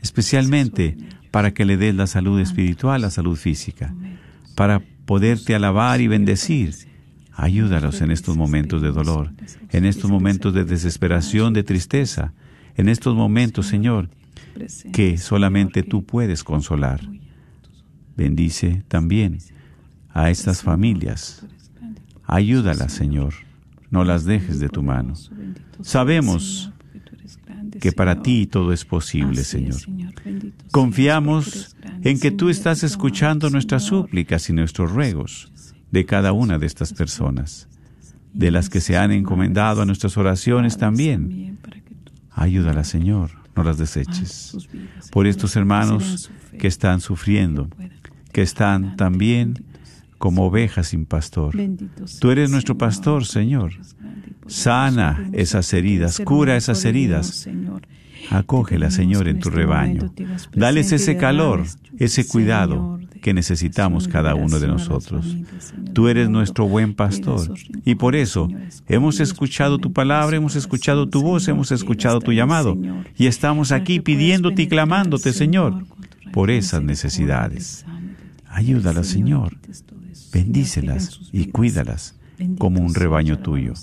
especialmente 0.00 0.96
para 1.30 1.52
que 1.52 1.64
le 1.64 1.76
des 1.76 1.94
la 1.94 2.06
salud 2.06 2.40
espiritual, 2.40 3.02
la 3.02 3.10
salud 3.10 3.36
física, 3.36 3.94
para 4.54 4.82
poderte 5.12 5.54
alabar 5.54 6.00
y 6.00 6.06
bendecir. 6.06 6.74
Ayúdalos 7.34 8.00
en 8.00 8.10
estos 8.10 8.34
momentos 8.34 8.80
de 8.80 8.92
dolor, 8.92 9.30
en 9.68 9.84
estos 9.84 10.10
momentos 10.10 10.54
de 10.54 10.64
desesperación, 10.64 11.52
de 11.52 11.62
tristeza, 11.62 12.32
en 12.76 12.88
estos 12.88 13.14
momentos, 13.14 13.66
Señor, 13.66 14.08
que 14.94 15.18
solamente 15.18 15.82
tú 15.82 16.06
puedes 16.06 16.42
consolar. 16.42 17.02
Bendice 18.16 18.84
también 18.88 19.36
a 20.14 20.30
estas 20.30 20.62
familias. 20.62 21.44
Ayúdalas, 22.24 22.94
Señor. 22.94 23.34
No 23.90 24.04
las 24.04 24.24
dejes 24.24 24.60
de 24.60 24.70
tu 24.70 24.82
mano. 24.82 25.12
Sabemos 25.82 26.72
que 27.82 27.90
para 27.90 28.22
ti 28.22 28.46
todo 28.46 28.72
es 28.72 28.84
posible, 28.84 29.42
Señor. 29.42 29.80
Confiamos 30.70 31.74
en 32.04 32.20
que 32.20 32.30
tú 32.30 32.48
estás 32.48 32.84
escuchando 32.84 33.50
nuestras 33.50 33.82
súplicas 33.82 34.48
y 34.48 34.52
nuestros 34.52 34.92
ruegos 34.92 35.50
de 35.90 36.06
cada 36.06 36.30
una 36.30 36.60
de 36.60 36.66
estas 36.66 36.92
personas, 36.92 37.66
de 38.32 38.52
las 38.52 38.70
que 38.70 38.80
se 38.80 38.96
han 38.96 39.10
encomendado 39.10 39.82
a 39.82 39.84
nuestras 39.84 40.16
oraciones 40.16 40.78
también. 40.78 41.58
Ayúdalas, 42.30 42.86
Señor, 42.86 43.32
no 43.56 43.64
las 43.64 43.78
deseches. 43.78 44.56
Por 45.10 45.26
estos 45.26 45.56
hermanos 45.56 46.30
que 46.60 46.68
están 46.68 47.00
sufriendo, 47.00 47.68
que 48.30 48.42
están 48.42 48.94
también 48.94 49.64
como 50.22 50.44
ovejas 50.44 50.86
sin 50.86 51.04
pastor. 51.04 51.52
Tú 52.20 52.30
eres 52.30 52.48
nuestro 52.48 52.78
pastor, 52.78 53.26
Señor. 53.26 53.72
Sana 54.46 55.28
esas 55.32 55.72
heridas, 55.72 56.20
cura 56.24 56.56
esas 56.56 56.84
heridas. 56.84 57.48
Acógela, 58.30 58.92
Señor, 58.92 59.26
en 59.26 59.40
tu 59.40 59.50
rebaño. 59.50 60.14
Dales 60.54 60.92
ese 60.92 61.16
calor, 61.16 61.64
ese 61.98 62.24
cuidado 62.24 63.00
que 63.20 63.34
necesitamos 63.34 64.06
cada 64.06 64.36
uno 64.36 64.60
de 64.60 64.68
nosotros. 64.68 65.36
Tú 65.92 66.06
eres 66.06 66.28
nuestro 66.28 66.68
buen 66.68 66.94
pastor 66.94 67.52
y 67.84 67.96
por 67.96 68.14
eso 68.14 68.48
hemos 68.86 69.18
escuchado 69.18 69.78
tu 69.78 69.92
palabra, 69.92 70.36
hemos 70.36 70.54
escuchado 70.54 71.08
tu 71.08 71.20
voz, 71.20 71.48
hemos 71.48 71.72
escuchado 71.72 72.20
tu 72.20 72.32
llamado 72.32 72.78
y 73.16 73.26
estamos 73.26 73.72
aquí 73.72 73.98
pidiéndote 73.98 74.62
y 74.62 74.68
clamándote, 74.68 75.32
Señor, 75.32 75.84
por 76.32 76.52
esas 76.52 76.80
necesidades. 76.80 77.84
Ayúdalas, 78.46 79.08
Señor. 79.08 79.56
Bendícelas 80.32 81.20
y 81.32 81.46
cuídalas 81.46 82.14
como 82.58 82.80
un 82.80 82.94
rebaño 82.94 83.38
tuyo. 83.38 83.74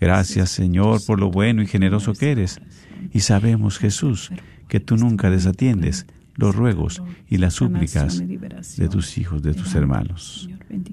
Gracias, 0.00 0.50
Señor, 0.50 1.00
por 1.06 1.20
lo 1.20 1.30
bueno 1.30 1.62
y 1.62 1.66
generoso 1.66 2.12
que 2.14 2.32
eres. 2.32 2.60
Y 3.12 3.20
sabemos, 3.20 3.78
Jesús, 3.78 4.30
que 4.68 4.80
tú 4.80 4.96
nunca 4.96 5.30
desatiendes 5.30 6.06
los 6.36 6.54
ruegos 6.54 7.02
y 7.28 7.38
las 7.38 7.54
súplicas 7.54 8.22
de 8.76 8.88
tus 8.88 9.18
hijos, 9.18 9.42
de 9.42 9.54
tus 9.54 9.74
hermanos. 9.74 10.48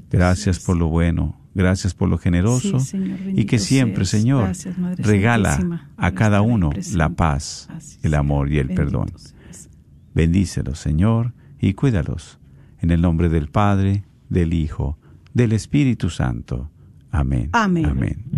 Gracias 0.10 0.60
por 0.60 0.78
lo 0.78 0.88
bueno, 0.88 1.40
gracias 1.56 1.94
por 1.94 2.10
lo 2.10 2.18
generoso 2.18 2.78
y 3.28 3.46
que 3.46 3.60
siempre, 3.60 4.06
Señor, 4.06 4.52
regala 4.98 5.90
a 5.98 6.12
cada 6.12 6.42
uno 6.42 6.72
la 6.94 7.10
paz, 7.10 7.68
el 8.04 8.14
amor 8.14 8.52
y 8.52 8.60
el 8.60 8.70
perdón. 8.70 9.12
Bendícelos, 10.14 10.80
Señor, 10.80 11.34
y 11.60 11.74
cuídalos. 11.74 12.38
En 12.82 12.90
el 12.90 13.02
nombre 13.02 13.30
del 13.30 13.48
Padre, 13.48 14.04
del 14.32 14.54
Hijo, 14.54 14.98
del 15.34 15.52
Espíritu 15.52 16.10
Santo. 16.10 16.72
Amén. 17.12 17.50
Amén. 17.52 17.86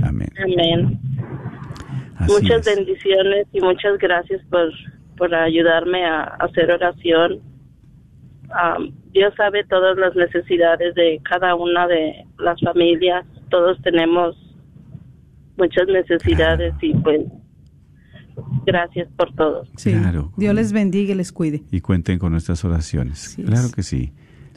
Amén. 0.04 0.30
Amén. 0.44 1.00
Muchas 2.28 2.68
es. 2.68 2.76
bendiciones 2.76 3.48
y 3.54 3.62
muchas 3.62 3.98
gracias 4.00 4.42
por, 4.50 4.72
por 5.18 5.34
ayudarme 5.34 6.04
a, 6.06 6.24
a 6.24 6.36
hacer 6.46 6.72
oración. 6.72 7.40
Dios 9.12 9.34
sabe 9.38 9.64
todas 9.66 9.98
las 9.98 10.16
necesidades 10.16 10.96
de 10.96 11.22
cada 11.24 11.56
una 11.56 11.88
de 11.88 12.26
las 12.40 12.60
familias. 12.62 13.26
Todos 13.50 13.80
tenemos 13.84 14.36
muchas 15.58 15.88
necesidades 15.88 16.74
y 16.82 16.94
pues 16.96 17.22
gracias 18.66 19.08
por 19.16 19.34
todo. 19.36 19.66
Sí. 19.78 19.92
Claro. 19.92 20.32
Dios 20.38 20.56
les 20.56 20.72
bendiga 20.74 21.14
y 21.14 21.16
les 21.16 21.32
cuide. 21.32 21.62
y 21.72 21.82
cuenten 21.82 22.18
con 22.18 22.32
nuestras 22.32 22.66
oraciones. 22.66 23.28
Así 23.28 23.44
claro 23.44 23.68
es. 23.68 23.76
que 23.76 23.84
sí. 23.84 24.14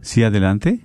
Sí, 0.00 0.22
adelante. 0.22 0.80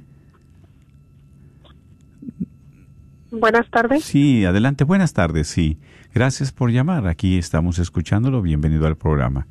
Buenas 3.31 3.69
tardes. 3.69 4.03
Sí, 4.03 4.45
adelante, 4.45 4.83
buenas 4.83 5.13
tardes, 5.13 5.47
sí. 5.47 5.77
Gracias 6.13 6.51
por 6.51 6.71
llamar. 6.71 7.07
Aquí 7.07 7.37
estamos 7.37 7.79
escuchándolo. 7.79 8.41
Bienvenido 8.41 8.87
al 8.87 8.95
programa. 8.95 9.47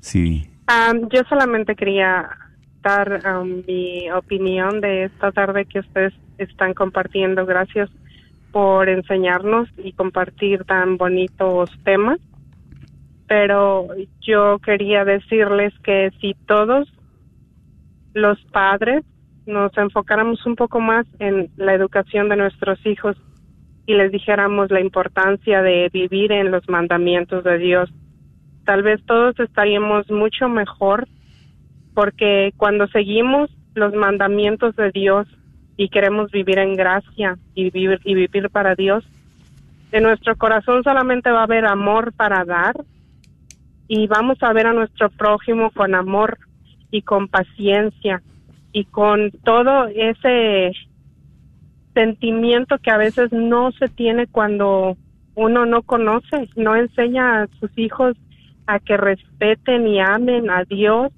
Sí. 0.00 0.48
Um, 0.68 1.08
yo 1.08 1.22
solamente 1.28 1.74
quería 1.74 2.28
dar 2.82 3.20
um, 3.26 3.62
mi 3.66 4.10
opinión 4.12 4.80
de 4.80 5.04
esta 5.04 5.32
tarde 5.32 5.66
que 5.66 5.80
ustedes 5.80 6.14
están 6.38 6.72
compartiendo. 6.74 7.44
Gracias 7.44 7.90
por 8.56 8.88
enseñarnos 8.88 9.68
y 9.76 9.92
compartir 9.92 10.64
tan 10.64 10.96
bonitos 10.96 11.70
temas. 11.84 12.18
Pero 13.28 13.88
yo 14.22 14.60
quería 14.60 15.04
decirles 15.04 15.74
que 15.84 16.10
si 16.22 16.32
todos 16.46 16.90
los 18.14 18.42
padres 18.52 19.04
nos 19.44 19.76
enfocáramos 19.76 20.46
un 20.46 20.56
poco 20.56 20.80
más 20.80 21.04
en 21.18 21.50
la 21.58 21.74
educación 21.74 22.30
de 22.30 22.36
nuestros 22.36 22.78
hijos 22.86 23.14
y 23.84 23.92
les 23.92 24.10
dijéramos 24.10 24.70
la 24.70 24.80
importancia 24.80 25.60
de 25.60 25.90
vivir 25.92 26.32
en 26.32 26.50
los 26.50 26.66
mandamientos 26.66 27.44
de 27.44 27.58
Dios, 27.58 27.92
tal 28.64 28.82
vez 28.82 29.04
todos 29.04 29.38
estaríamos 29.38 30.10
mucho 30.10 30.48
mejor 30.48 31.06
porque 31.92 32.54
cuando 32.56 32.86
seguimos 32.88 33.50
los 33.74 33.92
mandamientos 33.92 34.74
de 34.76 34.92
Dios 34.92 35.28
y 35.76 35.88
queremos 35.88 36.30
vivir 36.30 36.58
en 36.58 36.74
gracia 36.74 37.36
y 37.54 37.70
vivir, 37.70 38.00
y 38.04 38.14
vivir 38.14 38.50
para 38.50 38.74
Dios, 38.74 39.04
en 39.92 40.02
nuestro 40.02 40.36
corazón 40.36 40.82
solamente 40.82 41.30
va 41.30 41.40
a 41.40 41.44
haber 41.44 41.66
amor 41.66 42.12
para 42.12 42.44
dar 42.44 42.74
y 43.88 44.06
vamos 44.06 44.42
a 44.42 44.52
ver 44.52 44.66
a 44.66 44.72
nuestro 44.72 45.10
prójimo 45.10 45.70
con 45.70 45.94
amor 45.94 46.38
y 46.90 47.02
con 47.02 47.28
paciencia 47.28 48.22
y 48.72 48.84
con 48.84 49.30
todo 49.44 49.86
ese 49.86 50.72
sentimiento 51.94 52.78
que 52.78 52.90
a 52.90 52.98
veces 52.98 53.32
no 53.32 53.72
se 53.72 53.88
tiene 53.88 54.26
cuando 54.26 54.96
uno 55.34 55.66
no 55.66 55.82
conoce, 55.82 56.48
no 56.56 56.76
enseña 56.76 57.42
a 57.42 57.46
sus 57.58 57.70
hijos 57.78 58.16
a 58.66 58.80
que 58.80 58.96
respeten 58.96 59.86
y 59.86 60.00
amen 60.00 60.50
a 60.50 60.64
Dios 60.64 61.12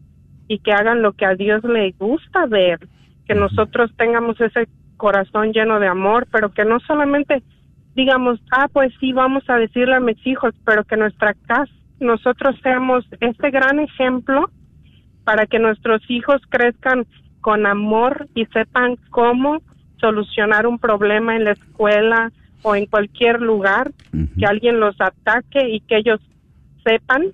y 0.47 0.59
que 0.59 0.73
hagan 0.73 1.03
lo 1.03 1.13
que 1.13 1.25
a 1.25 1.35
Dios 1.35 1.65
le 1.65 1.93
gusta 1.99 2.47
ver, 2.47 2.79
que 3.29 3.35
nosotros 3.35 3.93
tengamos 3.97 4.41
ese 4.41 4.67
corazón 4.97 5.53
lleno 5.53 5.79
de 5.79 5.87
amor, 5.87 6.27
pero 6.33 6.51
que 6.51 6.65
no 6.65 6.81
solamente 6.81 7.43
digamos, 7.99 8.39
ah, 8.53 8.69
pues 8.73 8.93
sí, 9.01 9.13
vamos 9.13 9.43
a 9.49 9.57
decirle 9.57 9.97
a 9.97 10.01
mis 10.01 10.25
hijos, 10.25 10.55
pero 10.65 10.85
que 10.85 10.97
nuestra 10.97 11.35
casa, 11.35 11.73
nosotros 11.99 12.55
seamos 12.63 13.05
este 13.21 13.51
gran 13.51 13.81
ejemplo 13.81 14.51
para 15.25 15.47
que 15.47 15.59
nuestros 15.59 16.01
hijos 16.09 16.41
crezcan 16.49 17.07
con 17.41 17.67
amor 17.67 18.29
y 18.37 18.47
sepan 18.47 18.97
cómo 19.11 19.63
solucionar 20.01 20.69
un 20.69 20.79
problema 20.79 21.35
en 21.35 21.45
la 21.45 21.53
escuela 21.53 22.31
o 22.63 22.77
en 22.77 22.87
cualquier 22.87 23.43
lugar, 23.43 23.91
que 24.39 24.47
alguien 24.47 24.79
los 24.79 24.95
ataque 25.01 25.69
y 25.69 25.81
que 25.81 25.97
ellos 25.97 26.21
sepan 26.85 27.33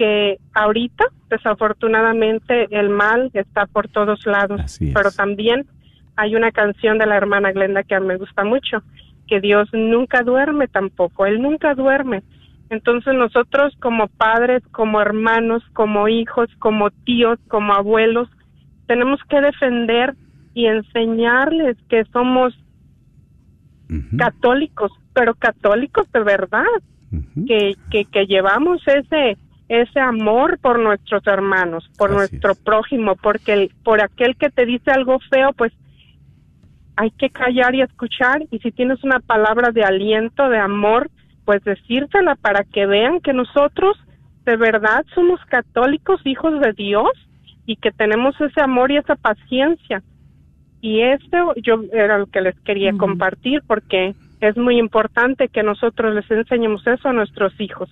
que 0.00 0.38
ahorita, 0.54 1.04
desafortunadamente, 1.28 2.68
el 2.70 2.88
mal 2.88 3.30
está 3.34 3.66
por 3.66 3.88
todos 3.88 4.24
lados, 4.24 4.78
pero 4.94 5.10
también 5.10 5.66
hay 6.16 6.34
una 6.36 6.52
canción 6.52 6.96
de 6.96 7.04
la 7.04 7.18
hermana 7.18 7.52
Glenda 7.52 7.82
que 7.82 7.94
a 7.94 8.00
mí 8.00 8.06
me 8.06 8.16
gusta 8.16 8.42
mucho, 8.42 8.82
que 9.28 9.42
Dios 9.42 9.68
nunca 9.74 10.22
duerme 10.22 10.68
tampoco, 10.68 11.26
Él 11.26 11.42
nunca 11.42 11.74
duerme. 11.74 12.22
Entonces 12.70 13.12
nosotros 13.12 13.76
como 13.78 14.08
padres, 14.08 14.62
como 14.72 15.02
hermanos, 15.02 15.62
como 15.74 16.08
hijos, 16.08 16.48
como 16.60 16.90
tíos, 16.90 17.38
como 17.48 17.74
abuelos, 17.74 18.30
tenemos 18.86 19.20
que 19.28 19.42
defender 19.42 20.14
y 20.54 20.64
enseñarles 20.64 21.76
que 21.90 22.06
somos 22.06 22.58
católicos, 24.16 24.92
pero 25.12 25.34
católicos 25.34 26.10
de 26.10 26.20
verdad, 26.20 26.64
que, 27.46 27.76
que, 27.90 28.06
que 28.06 28.24
llevamos 28.24 28.80
ese 28.88 29.36
ese 29.70 30.00
amor 30.00 30.58
por 30.58 30.80
nuestros 30.80 31.24
hermanos, 31.28 31.88
por 31.96 32.10
nuestro 32.10 32.56
prójimo, 32.56 33.14
porque 33.14 33.52
el, 33.52 33.72
por 33.84 34.02
aquel 34.02 34.34
que 34.34 34.50
te 34.50 34.66
dice 34.66 34.90
algo 34.90 35.20
feo, 35.30 35.52
pues 35.52 35.72
hay 36.96 37.12
que 37.12 37.30
callar 37.30 37.76
y 37.76 37.82
escuchar 37.82 38.42
y 38.50 38.58
si 38.58 38.72
tienes 38.72 39.04
una 39.04 39.20
palabra 39.20 39.70
de 39.70 39.84
aliento, 39.84 40.48
de 40.48 40.58
amor, 40.58 41.08
pues 41.44 41.62
decírsela 41.62 42.34
para 42.34 42.64
que 42.64 42.84
vean 42.86 43.20
que 43.20 43.32
nosotros 43.32 43.96
de 44.44 44.56
verdad 44.56 45.04
somos 45.14 45.38
católicos, 45.44 46.20
hijos 46.24 46.60
de 46.60 46.72
Dios 46.72 47.12
y 47.64 47.76
que 47.76 47.92
tenemos 47.92 48.34
ese 48.40 48.60
amor 48.60 48.90
y 48.90 48.96
esa 48.96 49.14
paciencia. 49.14 50.02
Y 50.80 51.02
esto 51.02 51.54
yo 51.62 51.84
era 51.92 52.18
lo 52.18 52.26
que 52.26 52.40
les 52.40 52.58
quería 52.62 52.92
compartir 52.94 53.62
porque 53.68 54.16
es 54.40 54.56
muy 54.56 54.78
importante 54.78 55.46
que 55.46 55.62
nosotros 55.62 56.12
les 56.12 56.28
enseñemos 56.28 56.84
eso 56.88 57.08
a 57.08 57.12
nuestros 57.12 57.52
hijos. 57.60 57.88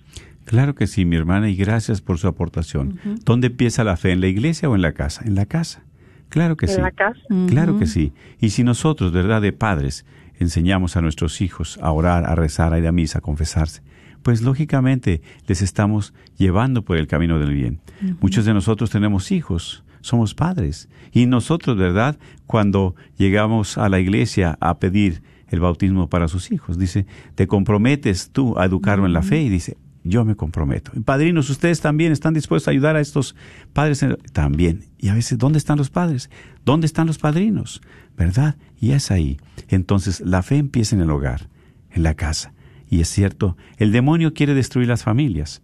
Claro 0.49 0.73
que 0.73 0.87
sí, 0.87 1.05
mi 1.05 1.15
hermana, 1.15 1.47
y 1.47 1.55
gracias 1.55 2.01
por 2.01 2.17
su 2.17 2.27
aportación. 2.27 2.99
¿Dónde 3.23 3.45
empieza 3.45 3.83
la 3.83 3.97
fe? 3.97 4.13
¿En 4.13 4.19
la 4.19 4.25
iglesia 4.25 4.67
o 4.67 4.73
en 4.73 4.81
la 4.81 4.93
casa? 4.93 5.21
En 5.23 5.35
la 5.35 5.45
casa. 5.45 5.83
Claro 6.27 6.57
que 6.57 6.65
sí. 6.65 6.77
En 6.77 6.81
la 6.81 6.91
casa. 6.91 7.19
Claro 7.47 7.77
que 7.77 7.85
sí. 7.85 8.13
Y 8.39 8.49
si 8.49 8.63
nosotros, 8.63 9.11
¿verdad?, 9.11 9.43
de 9.43 9.53
padres, 9.53 10.07
enseñamos 10.39 10.97
a 10.97 11.01
nuestros 11.01 11.41
hijos 11.41 11.77
a 11.83 11.91
orar, 11.91 12.25
a 12.25 12.33
rezar, 12.33 12.73
a 12.73 12.79
ir 12.79 12.87
a 12.87 12.91
misa, 12.91 13.19
a 13.19 13.21
confesarse, 13.21 13.83
pues 14.23 14.41
lógicamente 14.41 15.21
les 15.45 15.61
estamos 15.61 16.15
llevando 16.35 16.83
por 16.83 16.97
el 16.97 17.05
camino 17.05 17.37
del 17.37 17.53
bien. 17.53 17.79
Muchos 18.19 18.45
de 18.45 18.55
nosotros 18.55 18.89
tenemos 18.89 19.31
hijos, 19.31 19.83
somos 20.01 20.33
padres, 20.33 20.89
y 21.11 21.27
nosotros, 21.27 21.77
¿verdad? 21.77 22.17
Cuando 22.47 22.95
llegamos 23.17 23.77
a 23.77 23.87
la 23.87 23.99
iglesia 23.99 24.57
a 24.61 24.79
pedir 24.79 25.21
el 25.49 25.59
bautismo 25.59 26.09
para 26.09 26.27
sus 26.27 26.51
hijos, 26.51 26.79
dice, 26.79 27.05
te 27.35 27.45
comprometes 27.45 28.31
tú 28.31 28.57
a 28.57 28.65
educarlo 28.65 29.05
en 29.05 29.13
la 29.13 29.21
fe, 29.21 29.43
y 29.43 29.49
dice, 29.49 29.77
yo 30.03 30.25
me 30.25 30.35
comprometo. 30.35 30.91
Padrinos, 31.03 31.49
ustedes 31.49 31.81
también 31.81 32.11
están 32.11 32.33
dispuestos 32.33 32.67
a 32.67 32.71
ayudar 32.71 32.95
a 32.95 33.01
estos 33.01 33.35
padres 33.73 34.05
también. 34.33 34.85
Y 34.97 35.09
a 35.09 35.13
veces, 35.13 35.37
¿dónde 35.37 35.57
están 35.57 35.77
los 35.77 35.89
padres? 35.89 36.29
¿Dónde 36.65 36.85
están 36.87 37.07
los 37.07 37.17
padrinos? 37.17 37.81
¿Verdad? 38.17 38.55
Y 38.79 38.91
es 38.91 39.11
ahí. 39.11 39.39
Entonces, 39.67 40.21
la 40.21 40.41
fe 40.41 40.57
empieza 40.57 40.95
en 40.95 41.01
el 41.01 41.09
hogar, 41.09 41.49
en 41.91 42.03
la 42.03 42.13
casa. 42.13 42.53
Y 42.89 43.01
es 43.01 43.09
cierto, 43.09 43.55
el 43.77 43.91
demonio 43.91 44.33
quiere 44.33 44.53
destruir 44.53 44.87
las 44.87 45.03
familias, 45.03 45.61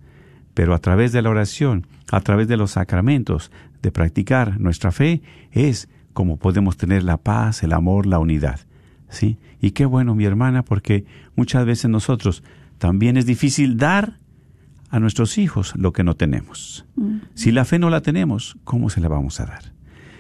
pero 0.54 0.74
a 0.74 0.80
través 0.80 1.12
de 1.12 1.22
la 1.22 1.30
oración, 1.30 1.88
a 2.12 2.22
través 2.22 2.48
de 2.48 2.58
los 2.58 2.72
sacramentos, 2.72 3.52
de 3.82 3.92
practicar 3.92 4.60
nuestra 4.60 4.92
fe, 4.92 5.22
es 5.52 5.90
como 6.14 6.38
podemos 6.38 6.78
tener 6.78 7.04
la 7.04 7.18
paz, 7.18 7.64
el 7.64 7.74
amor, 7.74 8.06
la 8.06 8.20
unidad. 8.20 8.60
¿Sí? 9.10 9.38
Y 9.62 9.72
qué 9.72 9.86
bueno, 9.86 10.16
mi 10.16 10.26
hermana, 10.26 10.64
porque 10.64 11.06
muchas 11.36 11.66
veces 11.66 11.90
nosotros 11.90 12.44
también 12.78 13.18
es 13.18 13.26
difícil 13.26 13.78
dar 13.78 14.18
a 14.96 15.00
nuestros 15.02 15.38
hijos 15.38 15.74
lo 15.76 15.92
que 15.92 16.06
no 16.06 16.16
tenemos. 16.16 16.86
Si 17.34 17.52
la 17.52 17.66
fe 17.66 17.80
no 17.80 17.90
la 17.90 18.00
tenemos, 18.00 18.56
¿cómo 18.64 18.90
se 18.90 19.02
la 19.02 19.10
vamos 19.10 19.42
a 19.42 19.46
dar? 19.46 19.74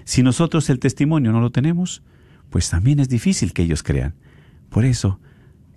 Si 0.03 0.21
nosotros 0.21 0.69
el 0.69 0.79
testimonio 0.79 1.31
no 1.31 1.39
lo 1.39 1.49
tenemos, 1.49 2.03
pues 2.49 2.69
también 2.69 2.99
es 2.99 3.07
difícil 3.07 3.53
que 3.53 3.63
ellos 3.63 3.83
crean. 3.83 4.15
Por 4.69 4.83
eso, 4.83 5.21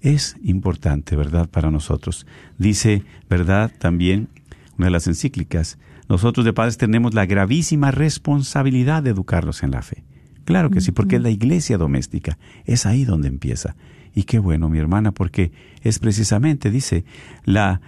es 0.01 0.36
importante, 0.42 1.14
¿verdad?, 1.14 1.49
para 1.49 1.70
nosotros. 1.70 2.26
Dice, 2.59 3.05
¿verdad?, 3.30 3.70
también 3.78 4.30
una 4.76 4.86
de 4.86 4.90
las 4.90 5.07
encíclicas, 5.07 5.78
nosotros 6.09 6.44
de 6.44 6.53
padres 6.53 6.76
tenemos 6.76 7.14
la 7.14 7.24
gravísima 7.24 7.92
responsabilidad 7.92 9.05
de 9.05 9.11
educarlos 9.11 9.62
en 9.62 9.70
la 9.70 9.82
fe. 9.82 10.03
Claro 10.44 10.70
que 10.70 10.80
sí, 10.80 10.90
porque 10.90 11.16
es 11.16 11.22
la 11.22 11.30
iglesia 11.30 11.78
doméstica, 11.78 12.36
es 12.64 12.84
ahí 12.84 13.05
donde 13.05 13.28
empieza. 13.28 13.76
Y 14.12 14.24
qué 14.24 14.40
bueno, 14.40 14.68
mi 14.68 14.78
hermana, 14.78 15.12
porque 15.12 15.53
es 15.82 16.01
precisamente, 16.01 16.72
dice, 16.72 17.05
la 17.44 17.80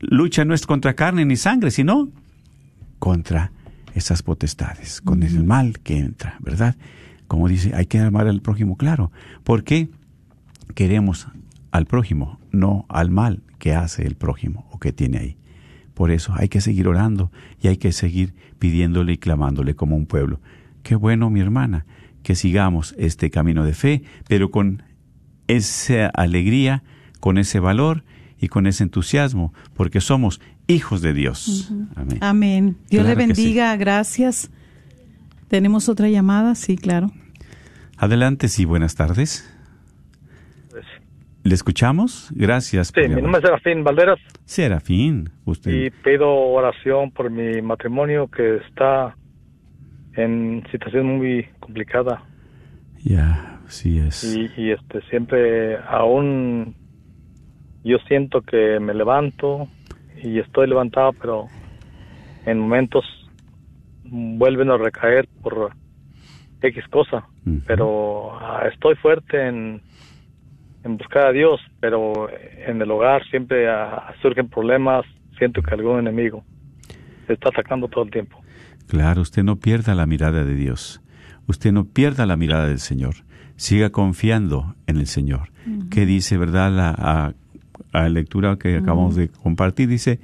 lucha 0.00 0.44
no 0.44 0.54
es 0.54 0.66
contra 0.66 0.94
carne 0.94 1.24
ni 1.24 1.36
sangre, 1.36 1.70
sino 1.70 2.08
contra 2.98 3.52
esas 3.94 4.22
potestades, 4.22 5.00
con 5.00 5.22
el 5.22 5.44
mal 5.44 5.78
que 5.80 5.98
entra, 5.98 6.36
¿verdad? 6.40 6.76
Como 7.28 7.48
dice, 7.48 7.74
hay 7.74 7.86
que 7.86 7.98
amar 7.98 8.28
al 8.28 8.42
prójimo, 8.42 8.76
claro, 8.76 9.10
porque 9.42 9.88
queremos 10.74 11.26
al 11.70 11.86
prójimo, 11.86 12.38
no 12.52 12.86
al 12.88 13.10
mal 13.10 13.42
que 13.58 13.74
hace 13.74 14.06
el 14.06 14.16
prójimo 14.16 14.68
o 14.70 14.78
que 14.78 14.92
tiene 14.92 15.18
ahí. 15.18 15.36
Por 15.94 16.10
eso 16.10 16.34
hay 16.36 16.48
que 16.48 16.60
seguir 16.60 16.88
orando 16.88 17.32
y 17.60 17.68
hay 17.68 17.78
que 17.78 17.90
seguir 17.90 18.34
pidiéndole 18.58 19.14
y 19.14 19.18
clamándole 19.18 19.74
como 19.74 19.96
un 19.96 20.06
pueblo. 20.06 20.40
Qué 20.82 20.94
bueno, 20.94 21.30
mi 21.30 21.40
hermana, 21.40 21.86
que 22.22 22.34
sigamos 22.34 22.94
este 22.98 23.30
camino 23.30 23.64
de 23.64 23.72
fe, 23.72 24.02
pero 24.28 24.50
con 24.50 24.82
esa 25.48 26.08
alegría, 26.08 26.82
con 27.18 27.38
ese 27.38 27.60
valor 27.60 28.04
y 28.38 28.48
con 28.48 28.66
ese 28.66 28.84
entusiasmo, 28.84 29.52
porque 29.74 30.00
somos 30.00 30.40
hijos 30.66 31.00
de 31.02 31.12
Dios. 31.14 31.72
Amén. 31.94 32.18
Amén. 32.20 32.76
Dios 32.90 33.04
Claro 33.04 33.08
le 33.20 33.26
que 33.28 33.34
sí. 33.34 33.42
bendiga, 33.42 33.76
gracias. 33.76 34.50
¿Tenemos 35.48 35.88
otra 35.88 36.08
llamada? 36.08 36.54
Sí, 36.54 36.76
claro. 36.76 37.10
Adelante, 37.96 38.48
sí, 38.48 38.64
buenas 38.64 38.94
tardes. 38.94 39.50
¿Le 41.44 41.54
escuchamos? 41.54 42.28
Gracias. 42.34 42.88
Sí, 42.92 43.08
mi 43.08 43.22
nombre 43.22 43.40
es 43.40 43.46
Serafín 43.46 43.84
Valderas 43.84 44.18
Serafín, 44.44 45.30
usted. 45.44 45.70
y 45.70 45.90
pido 45.90 46.28
oración 46.28 47.12
por 47.12 47.30
mi 47.30 47.62
matrimonio 47.62 48.28
que 48.28 48.56
está 48.56 49.16
en 50.16 50.64
situación 50.72 51.18
muy 51.18 51.46
complicada 51.60 52.24
Ya, 53.04 53.60
sí 53.68 54.00
es. 54.00 54.24
y, 54.24 54.50
y, 54.60 54.70
este 54.72 55.00
siempre 55.08 55.76
aún 55.88 56.74
yo 57.86 57.98
siento 58.08 58.42
que 58.42 58.78
me 58.80 58.94
levanto 58.94 59.68
y 60.22 60.38
estoy 60.38 60.68
levantado 60.68 61.12
pero 61.12 61.46
en 62.44 62.58
momentos 62.58 63.04
vuelven 64.04 64.70
a 64.70 64.76
recaer 64.76 65.28
por 65.42 65.72
X 66.62 66.84
cosa 66.88 67.26
pero 67.66 68.36
ah, 68.40 68.68
estoy 68.72 68.96
fuerte 68.96 69.48
en, 69.48 69.80
en 70.86 70.96
buscar 70.96 71.26
a 71.26 71.32
Dios, 71.32 71.60
pero 71.80 72.28
en 72.66 72.80
el 72.80 72.90
hogar 72.90 73.22
siempre 73.28 73.68
ah, 73.68 74.14
surgen 74.22 74.48
problemas, 74.48 75.04
siento 75.38 75.60
que 75.62 75.74
algún 75.74 75.98
enemigo 75.98 76.44
se 77.26 77.34
está 77.34 77.50
atacando 77.50 77.88
todo 77.88 78.04
el 78.04 78.10
tiempo. 78.10 78.40
Claro, 78.86 79.22
usted 79.22 79.42
no 79.42 79.56
pierda 79.56 79.94
la 79.94 80.06
mirada 80.06 80.44
de 80.44 80.54
Dios. 80.54 81.02
Usted 81.48 81.72
no 81.72 81.86
pierda 81.86 82.24
la 82.24 82.36
mirada 82.36 82.68
del 82.68 82.78
Señor. 82.78 83.14
Siga 83.56 83.90
confiando 83.90 84.76
en 84.86 84.98
el 84.98 85.06
Señor. 85.06 85.50
¿Qué 85.90 86.06
dice, 86.06 86.38
verdad, 86.38 86.70
la 86.70 86.94
a, 86.96 87.32
a 87.92 88.08
lectura 88.08 88.56
que 88.58 88.76
acabamos 88.76 89.16
de 89.16 89.28
compartir? 89.28 89.88
Dice, 89.88 90.20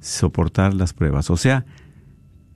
soportar 0.00 0.74
las 0.74 0.92
pruebas. 0.92 1.30
O 1.30 1.36
sea, 1.36 1.64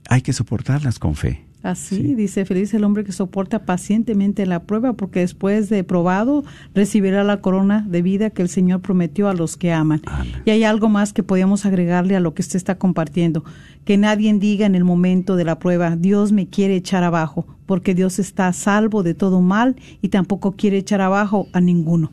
hay 0.09 0.21
que 0.21 0.33
soportarlas 0.33 0.99
con 0.99 1.15
fe. 1.15 1.43
Así 1.63 1.95
Sí. 1.97 2.15
dice, 2.15 2.45
feliz 2.45 2.73
el 2.75 2.83
hombre 2.83 3.03
que 3.03 3.11
soporta 3.11 3.65
pacientemente 3.65 4.45
la 4.45 4.63
prueba, 4.63 4.93
porque 4.93 5.21
después 5.21 5.69
de 5.69 5.83
probado 5.83 6.43
recibirá 6.75 7.23
la 7.23 7.41
corona 7.41 7.83
de 7.89 8.01
vida 8.03 8.29
que 8.29 8.43
el 8.43 8.47
Señor 8.47 8.81
prometió 8.81 9.27
a 9.27 9.33
los 9.33 9.57
que 9.57 9.73
aman. 9.73 10.01
Amén. 10.05 10.33
Y 10.45 10.51
hay 10.51 10.63
algo 10.63 10.87
más 10.87 11.13
que 11.13 11.23
podemos 11.23 11.65
agregarle 11.65 12.15
a 12.15 12.19
lo 12.19 12.33
que 12.35 12.43
usted 12.43 12.57
está 12.57 12.77
compartiendo, 12.77 13.43
que 13.85 13.97
nadie 13.97 14.31
diga 14.35 14.65
en 14.65 14.75
el 14.75 14.83
momento 14.83 15.35
de 15.35 15.45
la 15.45 15.57
prueba, 15.57 15.95
Dios 15.95 16.31
me 16.31 16.47
quiere 16.47 16.75
echar 16.75 17.03
abajo, 17.03 17.47
porque 17.65 17.95
Dios 17.95 18.19
está 18.19 18.47
a 18.47 18.53
salvo 18.53 19.01
de 19.01 19.15
todo 19.15 19.41
mal 19.41 19.75
y 20.01 20.09
tampoco 20.09 20.51
quiere 20.53 20.77
echar 20.77 21.01
abajo 21.01 21.47
a 21.53 21.59
ninguno. 21.59 22.11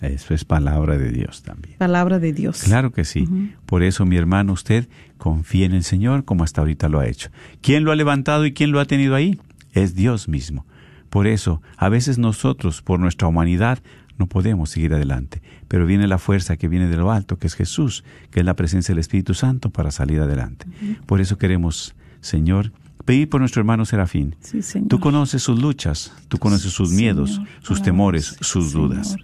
Eso 0.00 0.32
es 0.32 0.44
palabra 0.44 0.96
de 0.96 1.10
Dios 1.10 1.42
también. 1.42 1.76
Palabra 1.78 2.18
de 2.18 2.32
Dios. 2.32 2.62
Claro 2.62 2.92
que 2.92 3.04
sí. 3.04 3.28
Por 3.66 3.82
eso, 3.82 4.06
mi 4.06 4.16
hermano, 4.16 4.52
usted 4.52 4.88
confía 5.16 5.66
en 5.66 5.72
el 5.72 5.82
Señor 5.82 6.24
como 6.24 6.44
hasta 6.44 6.60
ahorita 6.60 6.88
lo 6.88 7.00
ha 7.00 7.06
hecho. 7.06 7.30
¿Quién 7.60 7.84
lo 7.84 7.90
ha 7.90 7.96
levantado 7.96 8.46
y 8.46 8.52
quién 8.52 8.70
lo 8.70 8.80
ha 8.80 8.84
tenido 8.84 9.14
ahí? 9.14 9.40
Es 9.72 9.94
Dios 9.94 10.28
mismo. 10.28 10.66
Por 11.10 11.26
eso, 11.26 11.62
a 11.76 11.88
veces 11.88 12.18
nosotros, 12.18 12.82
por 12.82 13.00
nuestra 13.00 13.28
humanidad, 13.28 13.80
no 14.18 14.26
podemos 14.26 14.70
seguir 14.70 14.94
adelante. 14.94 15.42
Pero 15.68 15.86
viene 15.86 16.06
la 16.06 16.18
fuerza 16.18 16.56
que 16.56 16.68
viene 16.68 16.88
de 16.88 16.96
lo 16.96 17.10
alto, 17.10 17.38
que 17.38 17.46
es 17.46 17.54
Jesús, 17.54 18.04
que 18.30 18.40
es 18.40 18.46
la 18.46 18.54
presencia 18.54 18.92
del 18.92 19.00
Espíritu 19.00 19.34
Santo 19.34 19.70
para 19.70 19.90
salir 19.90 20.20
adelante. 20.20 20.66
Por 21.06 21.20
eso 21.20 21.38
queremos, 21.38 21.94
Señor, 22.20 22.72
pedir 23.04 23.28
por 23.28 23.40
nuestro 23.40 23.60
hermano 23.60 23.84
Serafín. 23.84 24.36
Sí, 24.40 24.62
Señor. 24.62 24.88
Tú 24.88 25.00
conoces 25.00 25.42
sus 25.42 25.60
luchas, 25.60 26.12
tú 26.28 26.38
conoces 26.38 26.72
sus 26.72 26.90
miedos, 26.90 27.34
Señor, 27.34 27.48
sus 27.60 27.82
temores, 27.82 28.36
sus 28.40 28.72
dudas. 28.72 29.16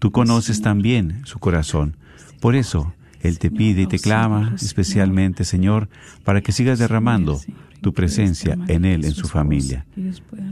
Tú 0.00 0.10
conoces 0.10 0.62
también 0.62 1.20
su 1.26 1.38
corazón. 1.38 1.96
Por 2.40 2.56
eso, 2.56 2.94
Él 3.20 3.38
te 3.38 3.50
pide 3.50 3.82
y 3.82 3.86
te 3.86 3.98
clama 3.98 4.56
especialmente, 4.60 5.44
Señor, 5.44 5.90
para 6.24 6.40
que 6.40 6.52
sigas 6.52 6.78
derramando 6.78 7.38
tu 7.82 7.92
presencia 7.92 8.58
en 8.66 8.86
Él, 8.86 9.04
en 9.04 9.12
su 9.12 9.28
familia, 9.28 9.84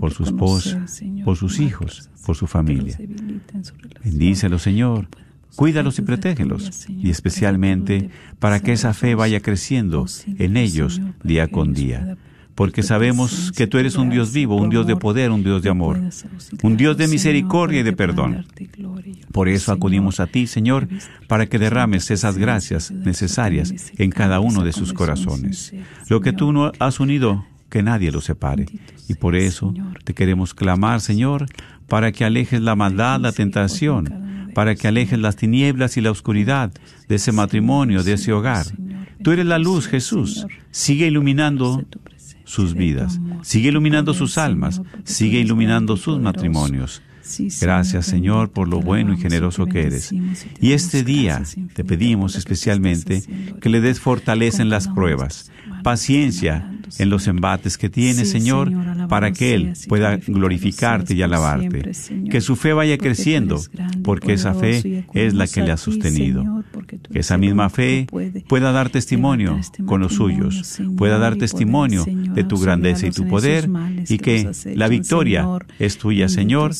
por 0.00 0.12
su 0.12 0.24
esposa, 0.24 0.84
por 1.24 1.36
sus 1.36 1.60
hijos, 1.60 2.10
por 2.26 2.36
su 2.36 2.46
familia. 2.46 2.98
Bendícelos, 4.04 4.60
Señor. 4.60 5.08
Cuídalos 5.56 5.98
y 5.98 6.02
protégelos. 6.02 6.86
Y 6.86 7.08
especialmente 7.08 8.10
para 8.38 8.60
que 8.60 8.74
esa 8.74 8.92
fe 8.92 9.14
vaya 9.14 9.40
creciendo 9.40 10.00
auxílialos, 10.00 10.40
en 10.40 10.56
ellos 10.58 11.00
día 11.24 11.48
con 11.48 11.72
día. 11.72 12.18
Porque 12.58 12.82
sabemos 12.82 13.52
que 13.56 13.68
tú 13.68 13.78
eres 13.78 13.94
un 13.94 14.10
Dios 14.10 14.32
vivo, 14.32 14.56
un 14.56 14.68
Dios 14.68 14.84
de 14.84 14.96
poder, 14.96 15.30
un 15.30 15.44
Dios 15.44 15.62
de 15.62 15.70
amor, 15.70 16.00
un 16.64 16.76
Dios 16.76 16.96
de 16.96 17.06
misericordia 17.06 17.78
y 17.78 17.82
de 17.84 17.92
perdón. 17.92 18.46
Por 19.30 19.48
eso 19.48 19.70
acudimos 19.70 20.18
a 20.18 20.26
ti, 20.26 20.48
Señor, 20.48 20.88
para 21.28 21.46
que 21.46 21.60
derrames 21.60 22.10
esas 22.10 22.36
gracias 22.36 22.90
necesarias 22.90 23.92
en 23.96 24.10
cada 24.10 24.40
uno 24.40 24.64
de 24.64 24.72
sus 24.72 24.92
corazones. 24.92 25.72
Lo 26.08 26.20
que 26.20 26.32
tú 26.32 26.50
no 26.52 26.72
has 26.80 26.98
unido, 26.98 27.46
que 27.70 27.84
nadie 27.84 28.10
lo 28.10 28.20
separe. 28.20 28.66
Y 29.08 29.14
por 29.14 29.36
eso 29.36 29.72
te 30.02 30.12
queremos 30.12 30.52
clamar, 30.52 31.00
Señor, 31.00 31.46
para 31.86 32.10
que 32.10 32.24
alejes 32.24 32.60
la 32.60 32.74
maldad, 32.74 33.20
la 33.20 33.30
tentación, 33.30 34.50
para 34.52 34.74
que 34.74 34.88
alejes 34.88 35.20
las 35.20 35.36
tinieblas 35.36 35.96
y 35.96 36.00
la 36.00 36.10
oscuridad 36.10 36.72
de 37.08 37.14
ese 37.14 37.30
matrimonio, 37.30 38.02
de 38.02 38.14
ese 38.14 38.32
hogar. 38.32 38.66
Tú 39.22 39.30
eres 39.30 39.46
la 39.46 39.60
luz, 39.60 39.86
Jesús. 39.86 40.44
Sigue 40.72 41.06
iluminando 41.06 41.84
sus 42.48 42.74
vidas, 42.74 43.20
sigue 43.42 43.68
iluminando 43.68 44.14
sus 44.14 44.38
almas, 44.38 44.80
sigue 45.04 45.38
iluminando 45.38 45.98
sus 45.98 46.18
matrimonios. 46.18 47.02
Gracias, 47.60 48.06
Señor, 48.06 48.48
por 48.50 48.68
lo 48.68 48.80
bueno 48.80 49.12
y 49.12 49.18
generoso 49.18 49.66
que 49.66 49.82
eres. 49.82 50.12
Y 50.60 50.72
este 50.72 51.02
día 51.04 51.42
te 51.74 51.84
pedimos 51.84 52.36
especialmente 52.36 53.22
que 53.60 53.68
le 53.68 53.82
des 53.82 54.00
fortaleza 54.00 54.62
en 54.62 54.70
las 54.70 54.88
pruebas, 54.88 55.50
paciencia 55.82 56.72
en 56.98 57.10
los 57.10 57.26
embates 57.26 57.76
que 57.76 57.90
tiene, 57.90 58.24
Sí, 58.24 58.32
Señor, 58.32 58.72
para 59.08 59.32
que 59.32 59.54
Él 59.54 59.74
pueda 59.88 60.16
glorificarte 60.16 61.14
y 61.14 61.20
alabarte. 61.20 61.92
Que 62.30 62.40
su 62.40 62.56
fe 62.56 62.72
vaya 62.72 62.96
creciendo, 62.96 63.60
porque 64.02 64.32
esa 64.32 64.54
fe 64.54 65.04
es 65.12 65.34
la 65.34 65.46
que 65.46 65.60
le 65.60 65.72
ha 65.72 65.76
sostenido. 65.76 66.57
Que 67.12 67.20
esa 67.20 67.38
misma 67.38 67.70
fe 67.70 68.06
pueda 68.48 68.72
dar 68.72 68.90
testimonio 68.90 69.56
este 69.56 69.84
con 69.84 70.00
los 70.00 70.14
suyos, 70.14 70.80
pueda 70.96 71.18
dar 71.18 71.36
testimonio 71.36 72.04
de 72.06 72.44
tu 72.44 72.58
grandeza 72.58 73.06
y 73.06 73.10
tu 73.10 73.26
poder 73.26 73.68
y 74.08 74.18
que 74.18 74.50
la 74.74 74.88
victoria 74.88 75.46
es 75.78 75.98
tuya, 75.98 76.28
Señor, 76.28 76.72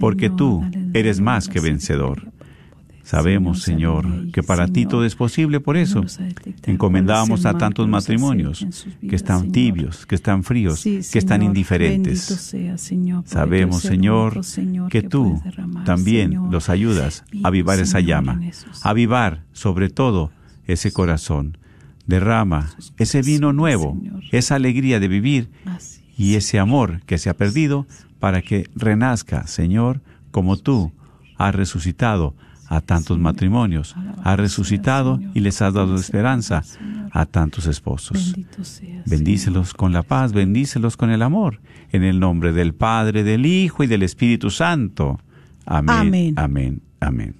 porque 0.00 0.30
tú 0.30 0.62
eres 0.92 1.20
más 1.20 1.48
que 1.48 1.60
vencedor. 1.60 2.33
Sabemos, 3.04 3.60
Señor, 3.62 4.30
que 4.32 4.42
para 4.42 4.66
ti 4.66 4.86
todo 4.86 5.04
es 5.04 5.14
posible, 5.14 5.60
por 5.60 5.76
eso. 5.76 6.00
a 6.64 6.70
encomendamos 6.72 7.44
a 7.46 7.52
tantos 7.58 7.86
matrimonios 7.86 8.66
que 9.08 9.14
están 9.14 9.52
tibios, 9.52 10.06
que 10.06 10.14
están 10.14 10.42
fríos, 10.42 10.82
que 10.82 11.18
están 11.18 11.42
indiferentes. 11.42 12.26
Sabemos, 13.26 13.82
Señor, 13.82 14.32
que 14.88 15.02
tú 15.02 15.40
también 15.84 16.50
los 16.50 16.68
ayudas 16.70 17.24
a 17.42 17.48
avivar 17.48 17.78
esa 17.78 18.00
llama, 18.00 18.40
esos- 18.48 18.84
avivar 18.86 19.44
sobre 19.52 19.90
todo 19.90 20.30
ese 20.66 20.90
corazón. 20.92 21.58
Derrama 22.06 22.70
ese 22.98 23.20
vino 23.22 23.52
nuevo, 23.52 23.98
esa 24.32 24.54
alegría 24.56 24.98
de 25.00 25.08
vivir 25.08 25.50
y 26.16 26.34
ese 26.36 26.58
amor 26.58 27.00
que 27.06 27.18
se 27.18 27.28
ha 27.30 27.34
perdido 27.36 27.86
para 28.18 28.40
que 28.42 28.68
renazca, 28.74 29.46
Señor, 29.46 30.00
como 30.30 30.56
tú 30.56 30.92
has 31.36 31.54
resucitado 31.54 32.34
a 32.68 32.80
tantos 32.80 33.18
matrimonios, 33.18 33.94
has 34.22 34.38
resucitado 34.38 35.20
y 35.34 35.40
les 35.40 35.60
has 35.62 35.74
dado 35.74 35.94
esperanza 35.96 36.62
a 37.12 37.26
tantos 37.26 37.66
esposos. 37.66 38.34
Bendícelos 39.06 39.74
con 39.74 39.92
la 39.92 40.02
paz, 40.02 40.32
bendícelos 40.32 40.96
con 40.96 41.10
el 41.10 41.22
amor, 41.22 41.60
en 41.92 42.02
el 42.02 42.20
nombre 42.20 42.52
del 42.52 42.74
Padre, 42.74 43.22
del 43.22 43.46
Hijo 43.46 43.84
y 43.84 43.86
del 43.86 44.02
Espíritu 44.02 44.50
Santo. 44.50 45.18
Amén. 45.66 45.96
Amén. 45.96 46.34
Amén. 46.36 46.80
Amén. 47.00 47.34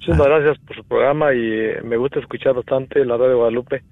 Muchas 0.00 0.18
gracias 0.18 0.58
por 0.58 0.76
su 0.76 0.84
programa 0.84 1.34
y 1.34 1.40
eh, 1.40 1.80
me 1.84 1.96
gusta 1.96 2.20
escuchar 2.20 2.54
bastante 2.54 3.04
la 3.04 3.16
radio 3.16 3.30
de 3.30 3.34
Guadalupe 3.34 3.82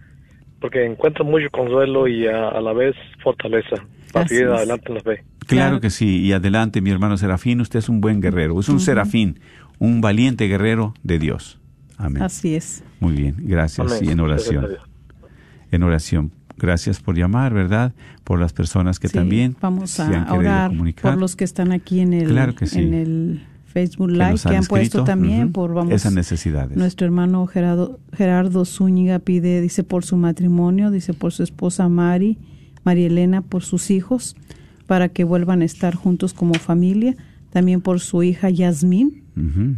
porque 0.60 0.86
encuentro 0.86 1.24
mucho 1.24 1.50
consuelo 1.50 2.06
y 2.06 2.26
a, 2.26 2.48
a 2.48 2.60
la 2.60 2.72
vez 2.72 2.94
fortaleza 3.22 3.84
Así 4.14 4.36
adelante. 4.42 4.84
Claro, 4.86 5.20
Claro. 5.46 5.80
que 5.80 5.90
sí. 5.90 6.20
Y 6.22 6.32
adelante, 6.32 6.80
mi 6.80 6.90
hermano 6.90 7.16
Serafín, 7.16 7.60
usted 7.60 7.78
es 7.80 7.88
un 7.88 8.00
buen 8.00 8.20
guerrero, 8.20 8.58
es 8.60 8.68
un 8.68 8.80
serafín, 8.80 9.40
un 9.78 10.00
valiente 10.00 10.46
guerrero 10.46 10.94
de 11.02 11.18
Dios. 11.18 11.58
Amén. 11.96 12.22
Así 12.22 12.54
es. 12.54 12.82
Muy 13.00 13.12
bien, 13.14 13.36
gracias. 13.38 13.86
Amén. 13.92 14.04
Y 14.08 14.12
en 14.12 14.20
oración. 14.20 14.66
En 15.70 15.82
oración. 15.82 16.32
Gracias 16.56 17.00
por 17.00 17.16
llamar, 17.16 17.52
¿verdad? 17.52 17.92
Por 18.22 18.38
las 18.38 18.52
personas 18.52 18.98
que 19.00 19.08
Sí, 19.08 19.14
también 19.14 19.56
vamos 19.60 19.90
se 19.90 20.02
han 20.02 20.14
a 20.14 20.18
querido 20.26 20.34
orar 20.38 20.70
comunicar. 20.70 21.12
por 21.12 21.20
los 21.20 21.34
que 21.36 21.44
están 21.44 21.72
aquí 21.72 22.00
en 22.00 22.12
el, 22.14 22.28
Claro 22.28 22.54
que 22.54 22.66
sí. 22.66 22.78
en 22.80 22.94
el 22.94 23.42
Facebook 23.66 24.06
que 24.06 24.12
Live 24.14 24.30
nos 24.30 24.42
que 24.44 24.56
han, 24.56 24.64
puesto 24.64 25.02
también 25.02 25.50
por 25.50 25.74
vamos 25.74 25.92
esas 25.92 26.12
necesidades. 26.14 26.76
Nuestro 26.76 27.06
hermano 27.06 27.44
Gerardo, 27.48 27.98
Gerardo 28.12 28.64
Zúñiga 28.64 29.18
pide, 29.18 29.60
dice 29.60 29.82
por 29.82 30.04
su 30.04 30.16
matrimonio, 30.16 30.92
dice 30.92 31.12
por 31.12 31.32
su 31.32 31.42
esposa 31.42 31.88
Mari, 31.88 32.38
María 32.84 33.06
Elena, 33.06 33.42
por 33.42 33.62
sus 33.62 33.90
hijos, 33.90 34.36
para 34.86 35.08
que 35.08 35.24
vuelvan 35.24 35.62
a 35.62 35.64
estar 35.64 35.94
juntos 35.94 36.34
como 36.34 36.54
familia. 36.54 37.16
también 37.50 37.80
por 37.80 38.00
su 38.00 38.22
hija 38.24 38.50
Yasmín, 38.50 39.22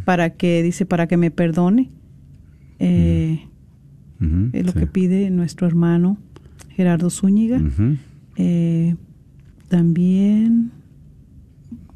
para 0.03 0.31
que, 0.31 0.63
dice, 0.63 0.85
para 0.87 1.05
que 1.07 1.15
me 1.15 1.29
perdone. 1.29 1.89
Eh, 2.79 3.39
es 4.51 4.65
lo 4.65 4.71
sí. 4.71 4.79
que 4.79 4.87
pide 4.87 5.29
nuestro 5.29 5.67
hermano 5.67 6.17
Gerardo 6.69 7.11
Zúñiga. 7.11 7.61
Eh, 8.35 8.95
también, 9.67 10.71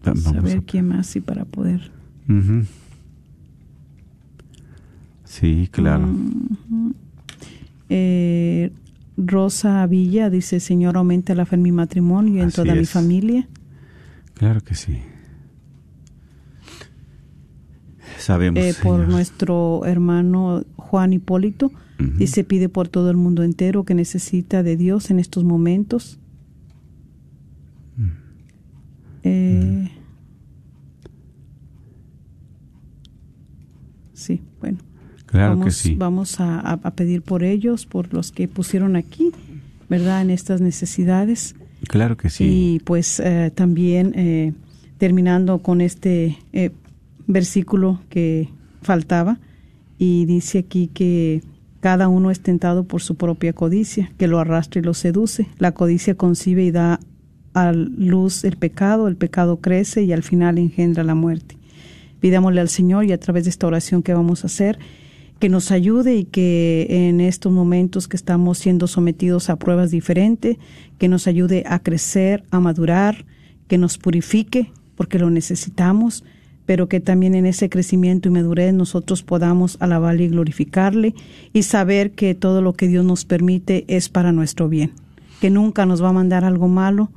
Va- 0.08 0.14
vamos 0.14 0.28
a 0.28 0.42
ver 0.42 0.58
a- 0.60 0.62
quién 0.62 0.88
más, 0.88 1.16
y 1.16 1.22
para 1.22 1.46
poder. 1.46 1.90
Sí, 5.24 5.68
claro. 5.72 6.08
Eh, 7.90 8.72
Rosa 9.18 9.86
Villa 9.88 10.30
dice, 10.30 10.60
Señor, 10.60 10.98
aumenta 10.98 11.36
la 11.36 11.46
fe 11.46 11.56
en 11.56 11.62
mi 11.62 11.72
matrimonio 11.72 12.36
y 12.36 12.40
en 12.40 12.48
Así 12.48 12.56
toda 12.56 12.76
mi 12.76 12.86
familia. 12.86 13.48
Claro 14.34 14.62
que 14.62 14.76
sí. 14.76 14.98
Sabemos, 18.18 18.64
Eh, 18.64 18.74
por 18.82 19.08
nuestro 19.08 19.84
hermano 19.86 20.64
Juan 20.76 21.14
Hipólito. 21.14 21.68
Ujú. 22.00 22.18
Dice, 22.18 22.44
pide 22.44 22.70
por 22.70 22.88
todo 22.88 23.10
el 23.10 23.18
mundo 23.18 23.44
entero 23.44 23.84
que 23.84 23.94
necesita 23.94 24.64
de 24.64 24.78
Dios 24.78 25.12
en 25.12 25.20
estos 25.20 25.44
momentos. 25.44 26.20
Mm. 27.98 28.10
Eh, 29.24 29.92
Sí, 34.14 34.40
bueno. 34.60 34.78
Claro 35.32 35.52
vamos, 35.52 35.66
que 35.66 35.72
sí. 35.72 35.96
Vamos 35.96 36.36
a, 36.40 36.78
pedir 36.96 37.22
por 37.22 37.44
ellos, 37.44 37.86
por 37.86 38.14
los 38.14 38.32
que 38.32 38.50
pusieron 38.50 38.98
aquí, 38.98 39.32
¿verdad? 39.90 40.22
En 40.22 40.30
estas 40.30 40.60
necesidades. 40.60 41.56
Claro 41.88 42.18
que 42.18 42.30
sí. 42.30 42.44
Y 42.44 42.80
pues 42.80 43.20
eh, 43.22 43.52
también 43.56 44.14
eh, 44.16 44.54
terminando 44.98 45.60
con 45.60 45.80
este 45.80 46.38
eh, 46.52 46.72
versículo 47.28 48.02
que 48.10 48.50
faltaba, 48.82 49.40
y 49.98 50.26
dice 50.26 50.60
aquí 50.60 50.88
que 50.88 51.42
cada 51.80 52.10
uno 52.10 52.30
es 52.30 52.42
tentado 52.42 52.84
por 52.84 53.02
su 53.02 53.16
propia 53.16 53.54
codicia, 53.54 54.12
que 54.18 54.28
lo 54.28 54.40
arrastra 54.40 54.82
y 54.82 54.84
lo 54.84 54.94
seduce. 54.94 55.48
La 55.60 55.72
codicia 55.72 56.16
concibe 56.16 56.64
y 56.64 56.72
da 56.72 57.00
a 57.54 57.72
luz 57.72 58.44
el 58.44 58.58
pecado, 58.58 59.08
el 59.08 59.16
pecado 59.16 59.58
crece 59.58 60.04
y 60.04 60.12
al 60.12 60.24
final 60.24 60.58
engendra 60.58 61.04
la 61.04 61.16
muerte. 61.16 61.58
Pidámosle 62.20 62.62
al 62.62 62.70
Señor 62.70 63.06
y 63.06 63.14
a 63.14 63.20
través 63.20 63.46
de 63.46 63.50
esta 63.50 63.68
oración 63.68 64.04
que 64.04 64.14
vamos 64.14 64.44
a 64.44 64.48
hacer, 64.48 64.78
que 65.42 65.50
nos 65.50 65.72
ayude 65.72 66.16
y 66.18 66.26
que 66.26 66.86
en 66.88 67.20
estos 67.20 67.52
momentos 67.52 68.08
que 68.08 68.16
estamos 68.16 68.60
siendo 68.60 68.86
sometidos 68.86 69.50
a 69.50 69.56
pruebas 69.56 69.90
diferentes, 69.90 70.58
que 71.00 71.08
nos 71.08 71.26
ayude 71.26 71.64
a 71.68 71.80
crecer, 71.80 72.44
a 72.52 72.60
madurar, 72.60 73.26
que 73.68 73.80
nos 73.80 73.98
purifique, 73.98 74.72
porque 74.96 75.18
lo 75.18 75.32
necesitamos, 75.32 76.24
pero 76.68 76.88
que 76.88 77.00
también 77.00 77.34
en 77.34 77.48
ese 77.48 77.70
crecimiento 77.70 78.30
y 78.30 78.32
madurez 78.32 78.72
nosotros 78.72 79.24
podamos 79.24 79.78
alabarle 79.80 80.26
y 80.26 80.28
glorificarle 80.30 81.16
y 81.54 81.64
saber 81.64 82.12
que 82.12 82.36
todo 82.36 82.62
lo 82.62 82.74
que 82.74 82.88
Dios 82.88 83.04
nos 83.04 83.26
permite 83.26 83.84
es 83.88 84.10
para 84.10 84.32
nuestro 84.32 84.70
bien, 84.70 84.92
que 85.42 85.50
nunca 85.50 85.88
nos 85.88 86.04
va 86.04 86.10
a 86.10 86.14
mandar 86.14 86.46
algo 86.46 86.68
malo, 86.68 87.10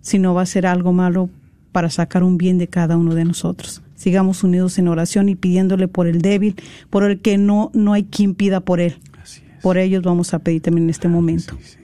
sino 0.00 0.32
va 0.32 0.42
a 0.42 0.46
ser 0.46 0.64
algo 0.64 0.92
malo 0.92 1.28
para 1.72 1.90
sacar 1.90 2.22
un 2.22 2.38
bien 2.38 2.56
de 2.56 2.68
cada 2.68 2.96
uno 2.96 3.16
de 3.16 3.24
nosotros. 3.24 3.83
Sigamos 3.94 4.44
unidos 4.44 4.78
en 4.78 4.88
oración 4.88 5.28
y 5.28 5.36
pidiéndole 5.36 5.88
por 5.88 6.06
el 6.06 6.20
débil, 6.20 6.56
por 6.90 7.04
el 7.04 7.20
que 7.20 7.38
no, 7.38 7.70
no 7.74 7.92
hay 7.92 8.04
quien 8.04 8.34
pida 8.34 8.60
por 8.60 8.80
él. 8.80 8.96
Así 9.22 9.42
es. 9.56 9.62
Por 9.62 9.78
ellos 9.78 10.02
vamos 10.02 10.34
a 10.34 10.40
pedir 10.40 10.62
también 10.62 10.84
en 10.84 10.90
este 10.90 11.08
momento. 11.08 11.56
Sí. 11.62 11.78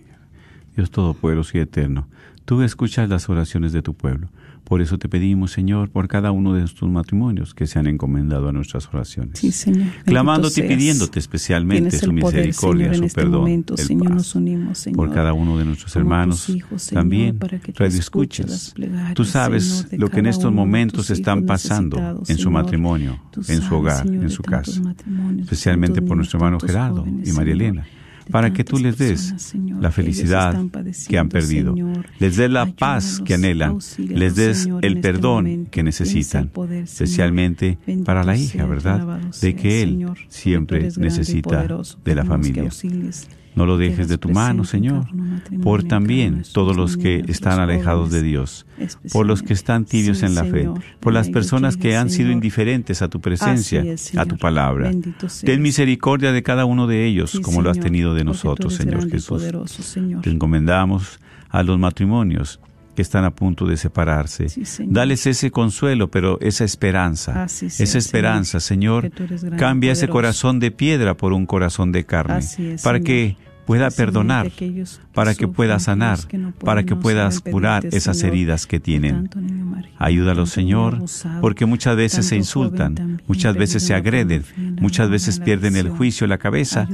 Dios 0.77 0.91
Todopoderoso 0.91 1.59
y 1.59 1.61
Eterno, 1.61 2.09
tú 2.45 2.63
escuchas 2.63 3.09
las 3.09 3.29
oraciones 3.29 3.73
de 3.73 3.83
tu 3.83 3.95
pueblo. 3.95 4.29
Por 4.71 4.81
eso 4.81 4.99
te 4.99 5.09
pedimos, 5.09 5.51
Señor, 5.51 5.91
por 5.91 6.07
cada 6.07 6.31
uno 6.31 6.55
de 6.55 6.63
estos 6.63 6.89
matrimonios 6.89 7.55
que 7.55 7.67
se 7.67 7.81
han 7.81 7.89
encomendado 7.89 8.49
a 8.49 8.53
nuestras 8.53 8.87
oraciones. 8.87 9.41
Sí, 9.41 9.51
Señor. 9.51 9.89
Clamándote 10.05 10.65
y 10.65 10.69
pidiéndote 10.69 11.19
especialmente 11.19 11.99
su 11.99 12.07
poder, 12.07 12.47
misericordia, 12.47 12.85
Señor, 12.85 12.95
en 12.95 12.99
su 13.01 13.05
este 13.07 13.21
perdón, 13.21 13.41
momento, 13.41 13.75
el 13.77 13.85
Señor, 13.85 14.07
paz. 14.07 14.17
nos 14.17 14.35
unimos, 14.37 14.79
Señor, 14.79 14.97
por 14.97 15.13
cada 15.13 15.33
uno 15.33 15.59
de 15.59 15.65
nuestros 15.65 15.97
hermanos, 15.97 16.47
tus 16.47 16.55
hijos, 16.55 16.83
Señor, 16.83 17.03
también 17.03 17.39
para 17.41 17.59
que 17.59 17.73
tú 17.73 17.83
radio 17.83 17.99
escuchas. 17.99 18.73
sabes 19.25 19.89
lo 19.91 20.09
que 20.09 20.21
en 20.21 20.27
estos 20.27 20.53
momentos 20.53 21.09
tus 21.09 21.19
están 21.19 21.47
pasando 21.47 22.23
en 22.29 22.39
su 22.39 22.53
matrimonio, 22.53 23.21
en 23.49 23.63
su 23.63 23.75
hogar, 23.75 24.07
en 24.07 24.31
su 24.31 24.45
casa, 24.45 24.81
especialmente 25.41 26.01
por 26.01 26.17
nuestro 26.17 26.39
hermano 26.39 26.61
Gerardo 26.61 27.05
y 27.25 27.33
María 27.33 27.55
Elena, 27.55 27.87
para 28.31 28.53
que 28.53 28.65
tú 28.65 28.79
les 28.79 28.97
des 28.99 29.55
la 29.81 29.91
felicidad 29.91 30.57
que 31.09 31.19
han 31.19 31.29
perdido, 31.29 31.75
les 32.19 32.37
des 32.37 32.51
la 32.51 32.67
paz 32.67 33.21
que 33.25 33.35
anhelan, 33.35 33.79
les 33.99 34.35
des 34.35 34.67
el 34.67 34.97
este 34.97 35.01
perdón 35.01 35.67
que 35.71 35.83
necesitan, 35.83 36.51
especialmente 36.85 37.79
para 38.05 38.25
la 38.25 38.37
hija, 38.37 38.67
¿verdad? 38.67 39.21
De 39.41 39.55
que 39.55 39.83
él 39.83 40.07
siempre 40.29 40.89
necesita 40.97 41.67
de 42.05 42.15
la 42.15 42.25
familia. 42.25 42.71
No 43.55 43.67
lo 43.67 43.77
dejes 43.77 44.09
de 44.09 44.17
tu 44.17 44.29
mano, 44.29 44.65
Señor, 44.65 45.07
por 45.63 45.83
también 45.83 46.45
todos 46.53 46.77
los 46.77 46.97
que 46.97 47.25
están 47.29 47.59
alejados 47.59 48.11
de 48.11 48.23
Dios, 48.23 48.67
por 49.13 49.27
los 49.27 49.43
que 49.43 49.53
están 49.53 49.85
tibios 49.85 50.23
en 50.23 50.35
la 50.35 50.45
fe, 50.45 50.69
por 51.01 51.13
las 51.13 51.29
personas 51.29 51.77
que 51.77 51.97
han 51.97 52.11
sido 52.11 52.31
indiferentes 52.31 53.03
a 53.03 53.09
tu 53.09 53.21
presencia, 53.21 53.85
a 54.17 54.25
tu 54.25 54.37
palabra. 54.37 54.93
Ten 55.45 55.63
misericordia 55.63 56.33
de 56.33 56.43
cada 56.43 56.65
uno 56.65 56.87
de 56.87 57.07
ellos, 57.07 57.41
como 57.43 57.63
lo 57.63 57.71
has 57.71 57.81
tenido 57.81 58.15
de 58.15 58.25
nosotros, 58.25 58.75
Señor 58.75 59.11
Jesús. 59.11 59.43
Te 60.23 60.31
encomendamos 60.31 61.21
a 61.49 61.63
los 61.63 61.79
matrimonios 61.79 62.61
que 63.01 63.03
están 63.03 63.25
a 63.25 63.31
punto 63.31 63.65
de 63.65 63.79
separarse. 63.79 64.51
Sí. 64.51 64.85
Dales 64.87 65.27
ese 65.27 65.51
consuelo, 65.51 66.11
pero 66.11 66.39
esa 66.43 66.65
esperanza, 66.65 67.49
sea, 67.49 67.67
esa 67.67 67.97
esperanza, 67.97 68.61
Señor, 68.61 69.11
cambia 69.57 69.93
ese 69.93 70.07
corazón 70.07 70.61
de 70.61 70.71
piedra 70.71 71.17
por 71.17 71.33
un 71.33 71.47
corazón 71.47 71.93
de 71.93 72.05
carne, 72.05 72.41
es, 72.41 72.83
para 72.83 72.99
Señor. 72.99 73.07
que 73.07 73.37
pueda 73.65 73.91
perdonar, 73.91 74.53
para 75.15 75.35
que 75.35 75.49
pueda 75.49 75.79
sanar, 75.79 76.19
para 76.63 76.83
que 76.85 76.95
puedas 76.95 77.41
curar 77.41 77.87
esas 77.87 78.23
heridas 78.23 78.67
que 78.67 78.81
tienen. 78.81 79.31
niño 79.35 80.45
Señor, 80.45 81.03
porque 81.41 81.65
muchas 81.65 81.97
veces 81.97 82.27
se 82.27 82.37
insultan, 82.37 83.23
muchas 83.27 83.57
veces 83.57 83.83
se 83.83 83.95
agreden, 83.95 84.45
muchas 84.79 85.09
veces 85.09 85.41
pierden 85.41 85.75
el 85.77 85.89
juicio, 85.89 86.27
la 86.27 86.37
cabeza, 86.37 86.87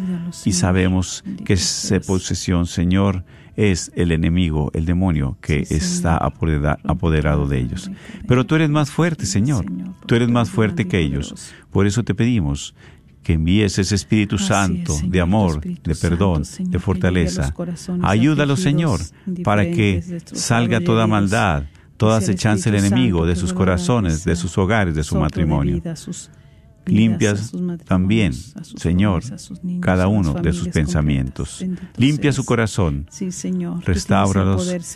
y 0.45 0.53
sabemos 0.53 1.25
que 1.45 1.55
esa 1.55 1.89
seas. 1.89 2.07
posesión, 2.07 2.67
Señor, 2.67 3.25
es 3.57 3.91
el 3.95 4.13
enemigo, 4.13 4.71
el 4.75 4.85
demonio 4.85 5.37
que 5.41 5.65
Sí, 5.65 5.75
está 5.75 6.19
Señor. 6.39 6.79
apoderado 6.85 7.47
de 7.49 7.59
ellos. 7.59 7.91
Pero 8.29 8.45
tú 8.45 8.55
eres 8.55 8.71
más 8.71 8.91
fuerte, 8.91 9.27
Señor. 9.27 9.65
Tú 10.07 10.15
eres 10.15 10.29
más 10.29 10.51
fuerte 10.51 10.87
que 10.87 10.99
ellos. 10.99 11.35
Por 11.71 11.87
eso 11.87 12.05
te 12.05 12.15
pedimos 12.15 12.75
que 13.23 13.33
envíes 13.33 13.79
ese 13.79 13.95
Espíritu 13.97 14.37
es, 14.37 14.43
Santo 14.43 14.93
Señor, 14.95 15.11
de 15.13 15.21
amor, 15.21 15.61
de 15.61 15.95
perdón, 15.97 16.45
Santo, 16.45 16.57
Señor, 16.57 16.71
de 16.73 16.79
fortaleza. 16.79 17.55
Ayúdalos, 18.03 18.61
Señor, 18.61 19.01
para 19.43 19.65
que 19.65 20.01
salga 20.33 20.81
toda 20.81 21.07
maldad, 21.09 21.65
toda 21.97 22.19
acechanza 22.19 22.71
del 22.71 22.85
enemigo 22.85 23.27
de 23.27 23.35
sus 23.35 23.53
corazones, 23.53 24.25
de 24.25 24.37
sus 24.37 24.57
hogares, 24.59 24.95
de 24.95 25.03
su 25.03 25.17
matrimonio. 25.19 25.83
sus 25.97 26.31
Limpias 26.87 27.53
también, 27.84 28.32
Señor, 28.32 29.22
niños, 29.62 29.80
cada 29.80 30.09
uno 30.09 30.34
de 30.34 30.53
sus 30.53 30.68
pensamientos. 30.68 31.64
Limpia 31.97 32.32
su 32.32 32.45
corazón, 32.45 33.07
Sí, 33.11 33.32
Señor. 33.32 33.82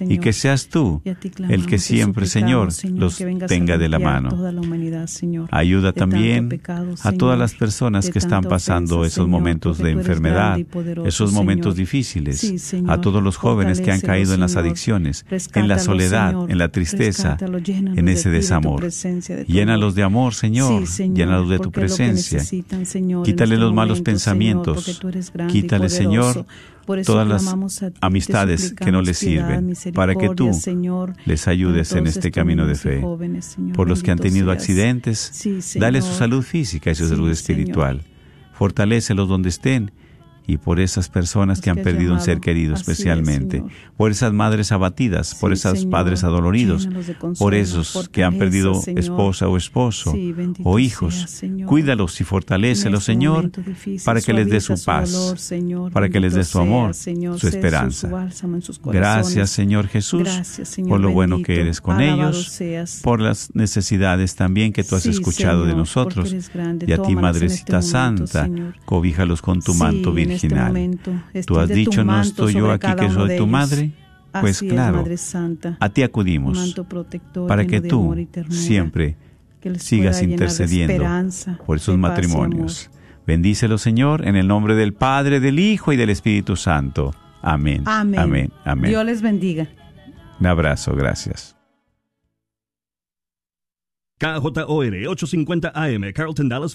y 0.08 0.18
que 0.18 0.32
seas 0.32 0.68
tú 0.68 1.02
el 1.48 1.66
que 1.66 1.78
siempre, 1.78 2.26
Señor, 2.26 2.68
los 2.94 3.22
tenga 3.48 3.76
de 3.76 3.88
la 3.88 3.98
mano. 3.98 4.30
La 4.30 5.06
Señor. 5.06 5.48
Ayuda 5.50 5.92
también 5.92 6.48
pecado, 6.48 6.94
a 7.02 7.12
todas 7.12 7.38
las 7.38 7.54
personas 7.54 8.08
que 8.10 8.18
están 8.18 8.44
pasando 8.44 8.98
ofensa, 8.98 9.14
esos 9.20 9.28
momentos 9.28 9.78
de 9.78 9.90
enfermedad, 9.90 10.58
poderoso, 10.66 11.08
esos 11.08 11.32
momentos 11.32 11.74
difíciles, 11.76 12.38
Sí, 12.40 12.84
a 12.88 13.00
todos 13.00 13.22
los 13.22 13.36
jóvenes 13.36 13.80
que 13.80 13.90
han 13.90 14.00
caído 14.00 14.34
en 14.34 14.40
las 14.40 14.56
adicciones, 14.56 15.24
en 15.54 15.68
la 15.68 15.78
soledad, 15.78 16.34
en 16.48 16.58
la 16.58 16.68
tristeza, 16.68 17.36
en 17.40 18.08
ese 18.08 18.30
desamor. 18.30 18.80
presencia, 18.80 19.42
Llénalos 19.44 19.94
de 19.94 20.02
amor, 20.02 20.34
Señor, 20.34 20.84
llénalos 20.86 21.48
de 21.48 21.58
tu 21.58 21.70
que 21.70 21.79
presencia. 21.80 22.40
Señor, 22.84 23.24
Quítale 23.24 23.54
este 23.54 23.64
los 23.64 23.74
malos 23.74 24.00
pensamientos. 24.00 24.84
Señor, 24.84 25.46
Quítale. 25.48 25.88
Señor, 25.88 26.46
todas 27.04 27.26
las 27.26 27.44
ti, 27.44 27.98
amistades 28.00 28.72
que 28.72 28.90
no 28.92 29.02
les 29.02 29.18
sirven, 29.18 29.74
para 29.94 30.14
que 30.14 30.30
tú 30.30 30.52
Señor, 30.52 31.14
les 31.24 31.46
ayudes 31.48 31.92
en 31.92 32.06
este 32.06 32.30
camino 32.30 32.66
de 32.66 32.74
fe. 32.74 33.00
jóvenes, 33.00 33.56
Por 33.74 33.88
los 33.88 34.02
que 34.02 34.10
han 34.10 34.18
tenido 34.18 34.50
accidentes, 34.50 35.30
Sí, 35.32 35.60
dale 35.78 36.02
su 36.02 36.12
salud 36.14 36.42
física 36.42 36.90
y 36.90 36.94
su 36.94 37.04
Sí, 37.04 37.10
salud 37.10 37.30
espiritual. 37.30 38.02
Fortalécelos 38.52 39.28
donde 39.28 39.48
estén 39.48 39.92
y 40.50 40.56
por 40.58 40.80
esas 40.80 41.08
personas 41.08 41.60
que 41.60 41.70
han 41.70 41.76
perdido 41.76 42.12
un 42.12 42.20
ser 42.20 42.40
querido 42.40 42.74
Así 42.74 42.82
especialmente, 42.82 43.62
por 43.96 44.10
esas 44.10 44.32
madres 44.32 44.72
abatidas, 44.72 45.34
por 45.36 45.52
esos 45.52 45.86
padres 45.86 46.24
adoloridos, 46.24 46.88
por 47.38 47.54
esos 47.54 48.08
que 48.10 48.24
han 48.24 48.36
perdido 48.36 48.74
Señor. 48.74 48.98
esposa 48.98 49.48
o 49.48 49.56
esposo 49.56 50.12
Sí, 50.12 50.34
o 50.64 50.78
hijos. 50.78 51.14
Señor. 51.28 51.68
Cuídalos 51.68 52.20
y 52.20 52.24
fortalécelos, 52.24 53.00
este 53.02 53.12
Señor, 53.12 53.36
momento 53.36 53.62
difícil, 53.62 54.04
para 54.04 54.20
que 54.20 54.32
les 54.32 54.48
dé 54.50 54.60
su 54.60 54.74
paz, 54.84 55.34
para 55.92 56.08
que 56.08 56.18
les 56.20 56.34
dé 56.34 56.44
su 56.44 56.58
amor, 56.58 56.94
Señor. 56.94 57.38
su 57.38 57.46
esperanza. 57.46 58.10
Gracias, 58.86 59.50
Señor 59.50 59.86
Jesús, 59.88 60.24
Gracias, 60.24 60.68
Señor 60.68 60.90
por 60.90 61.00
lo 61.00 61.10
bueno 61.12 61.42
que 61.42 61.60
eres 61.60 61.80
con 61.80 62.00
ellos, 62.00 62.48
seas. 62.48 63.00
por 63.02 63.20
las 63.20 63.54
necesidades 63.54 64.34
también 64.34 64.72
que 64.72 64.82
tú 64.84 64.96
has 64.96 65.02
Sí, 65.02 65.10
escuchado 65.10 65.64
de 65.64 65.74
nosotros. 65.74 66.34
Y 66.86 66.92
a 66.92 66.98
ti, 67.02 67.14
Madrecita 67.16 67.78
este 67.78 67.96
momento, 67.96 68.26
Santa, 68.26 68.44
Señor. 68.46 68.74
cobíjalos 68.84 69.42
con 69.42 69.60
tu 69.60 69.74
manto 69.74 70.10
en 70.10 70.30
este 70.48 70.54
momento, 70.54 71.10
Tú 71.46 71.58
has 71.58 71.70
extiende 71.70 71.84
tu 71.84 71.90
dicho, 71.90 72.04
no 72.04 72.20
estoy 72.20 72.54
yo 72.54 72.70
aquí 72.70 72.88
que 72.98 73.10
soy 73.10 73.36
tu 73.36 73.46
madre. 73.46 73.92
Pues 74.32 74.58
Así 74.58 74.66
es, 74.68 74.72
claro, 74.72 74.98
Madre 74.98 75.16
Santa. 75.16 75.76
a 75.80 75.88
ti 75.88 76.04
acudimos 76.04 76.76
para 77.48 77.66
que 77.66 77.80
tú 77.80 78.14
ternura, 78.30 78.54
siempre 78.54 79.16
que 79.60 79.76
sigas 79.78 80.22
intercediendo 80.22 81.04
por 81.66 81.78
esos 81.78 81.98
matrimonios. 81.98 82.90
Bendícelo, 83.26 83.76
Señor, 83.76 84.26
en 84.26 84.36
el 84.36 84.46
nombre 84.46 84.74
del 84.74 84.94
Padre, 84.94 85.40
del 85.40 85.58
Hijo 85.58 85.92
y 85.92 85.96
del 85.96 86.10
Espíritu 86.10 86.56
Santo. 86.56 87.12
Amén. 87.42 87.82
Amén. 87.86 88.20
Amén. 88.20 88.52
Amén. 88.64 88.90
Dios 88.90 89.04
les 89.04 89.20
bendiga. 89.22 89.68
Un 90.38 90.46
abrazo, 90.46 90.94
gracias. 90.94 91.56
KJOR 94.18 94.94
850 95.08 95.72
AM, 95.74 96.12
Carlton 96.12 96.48
Dallas 96.48 96.68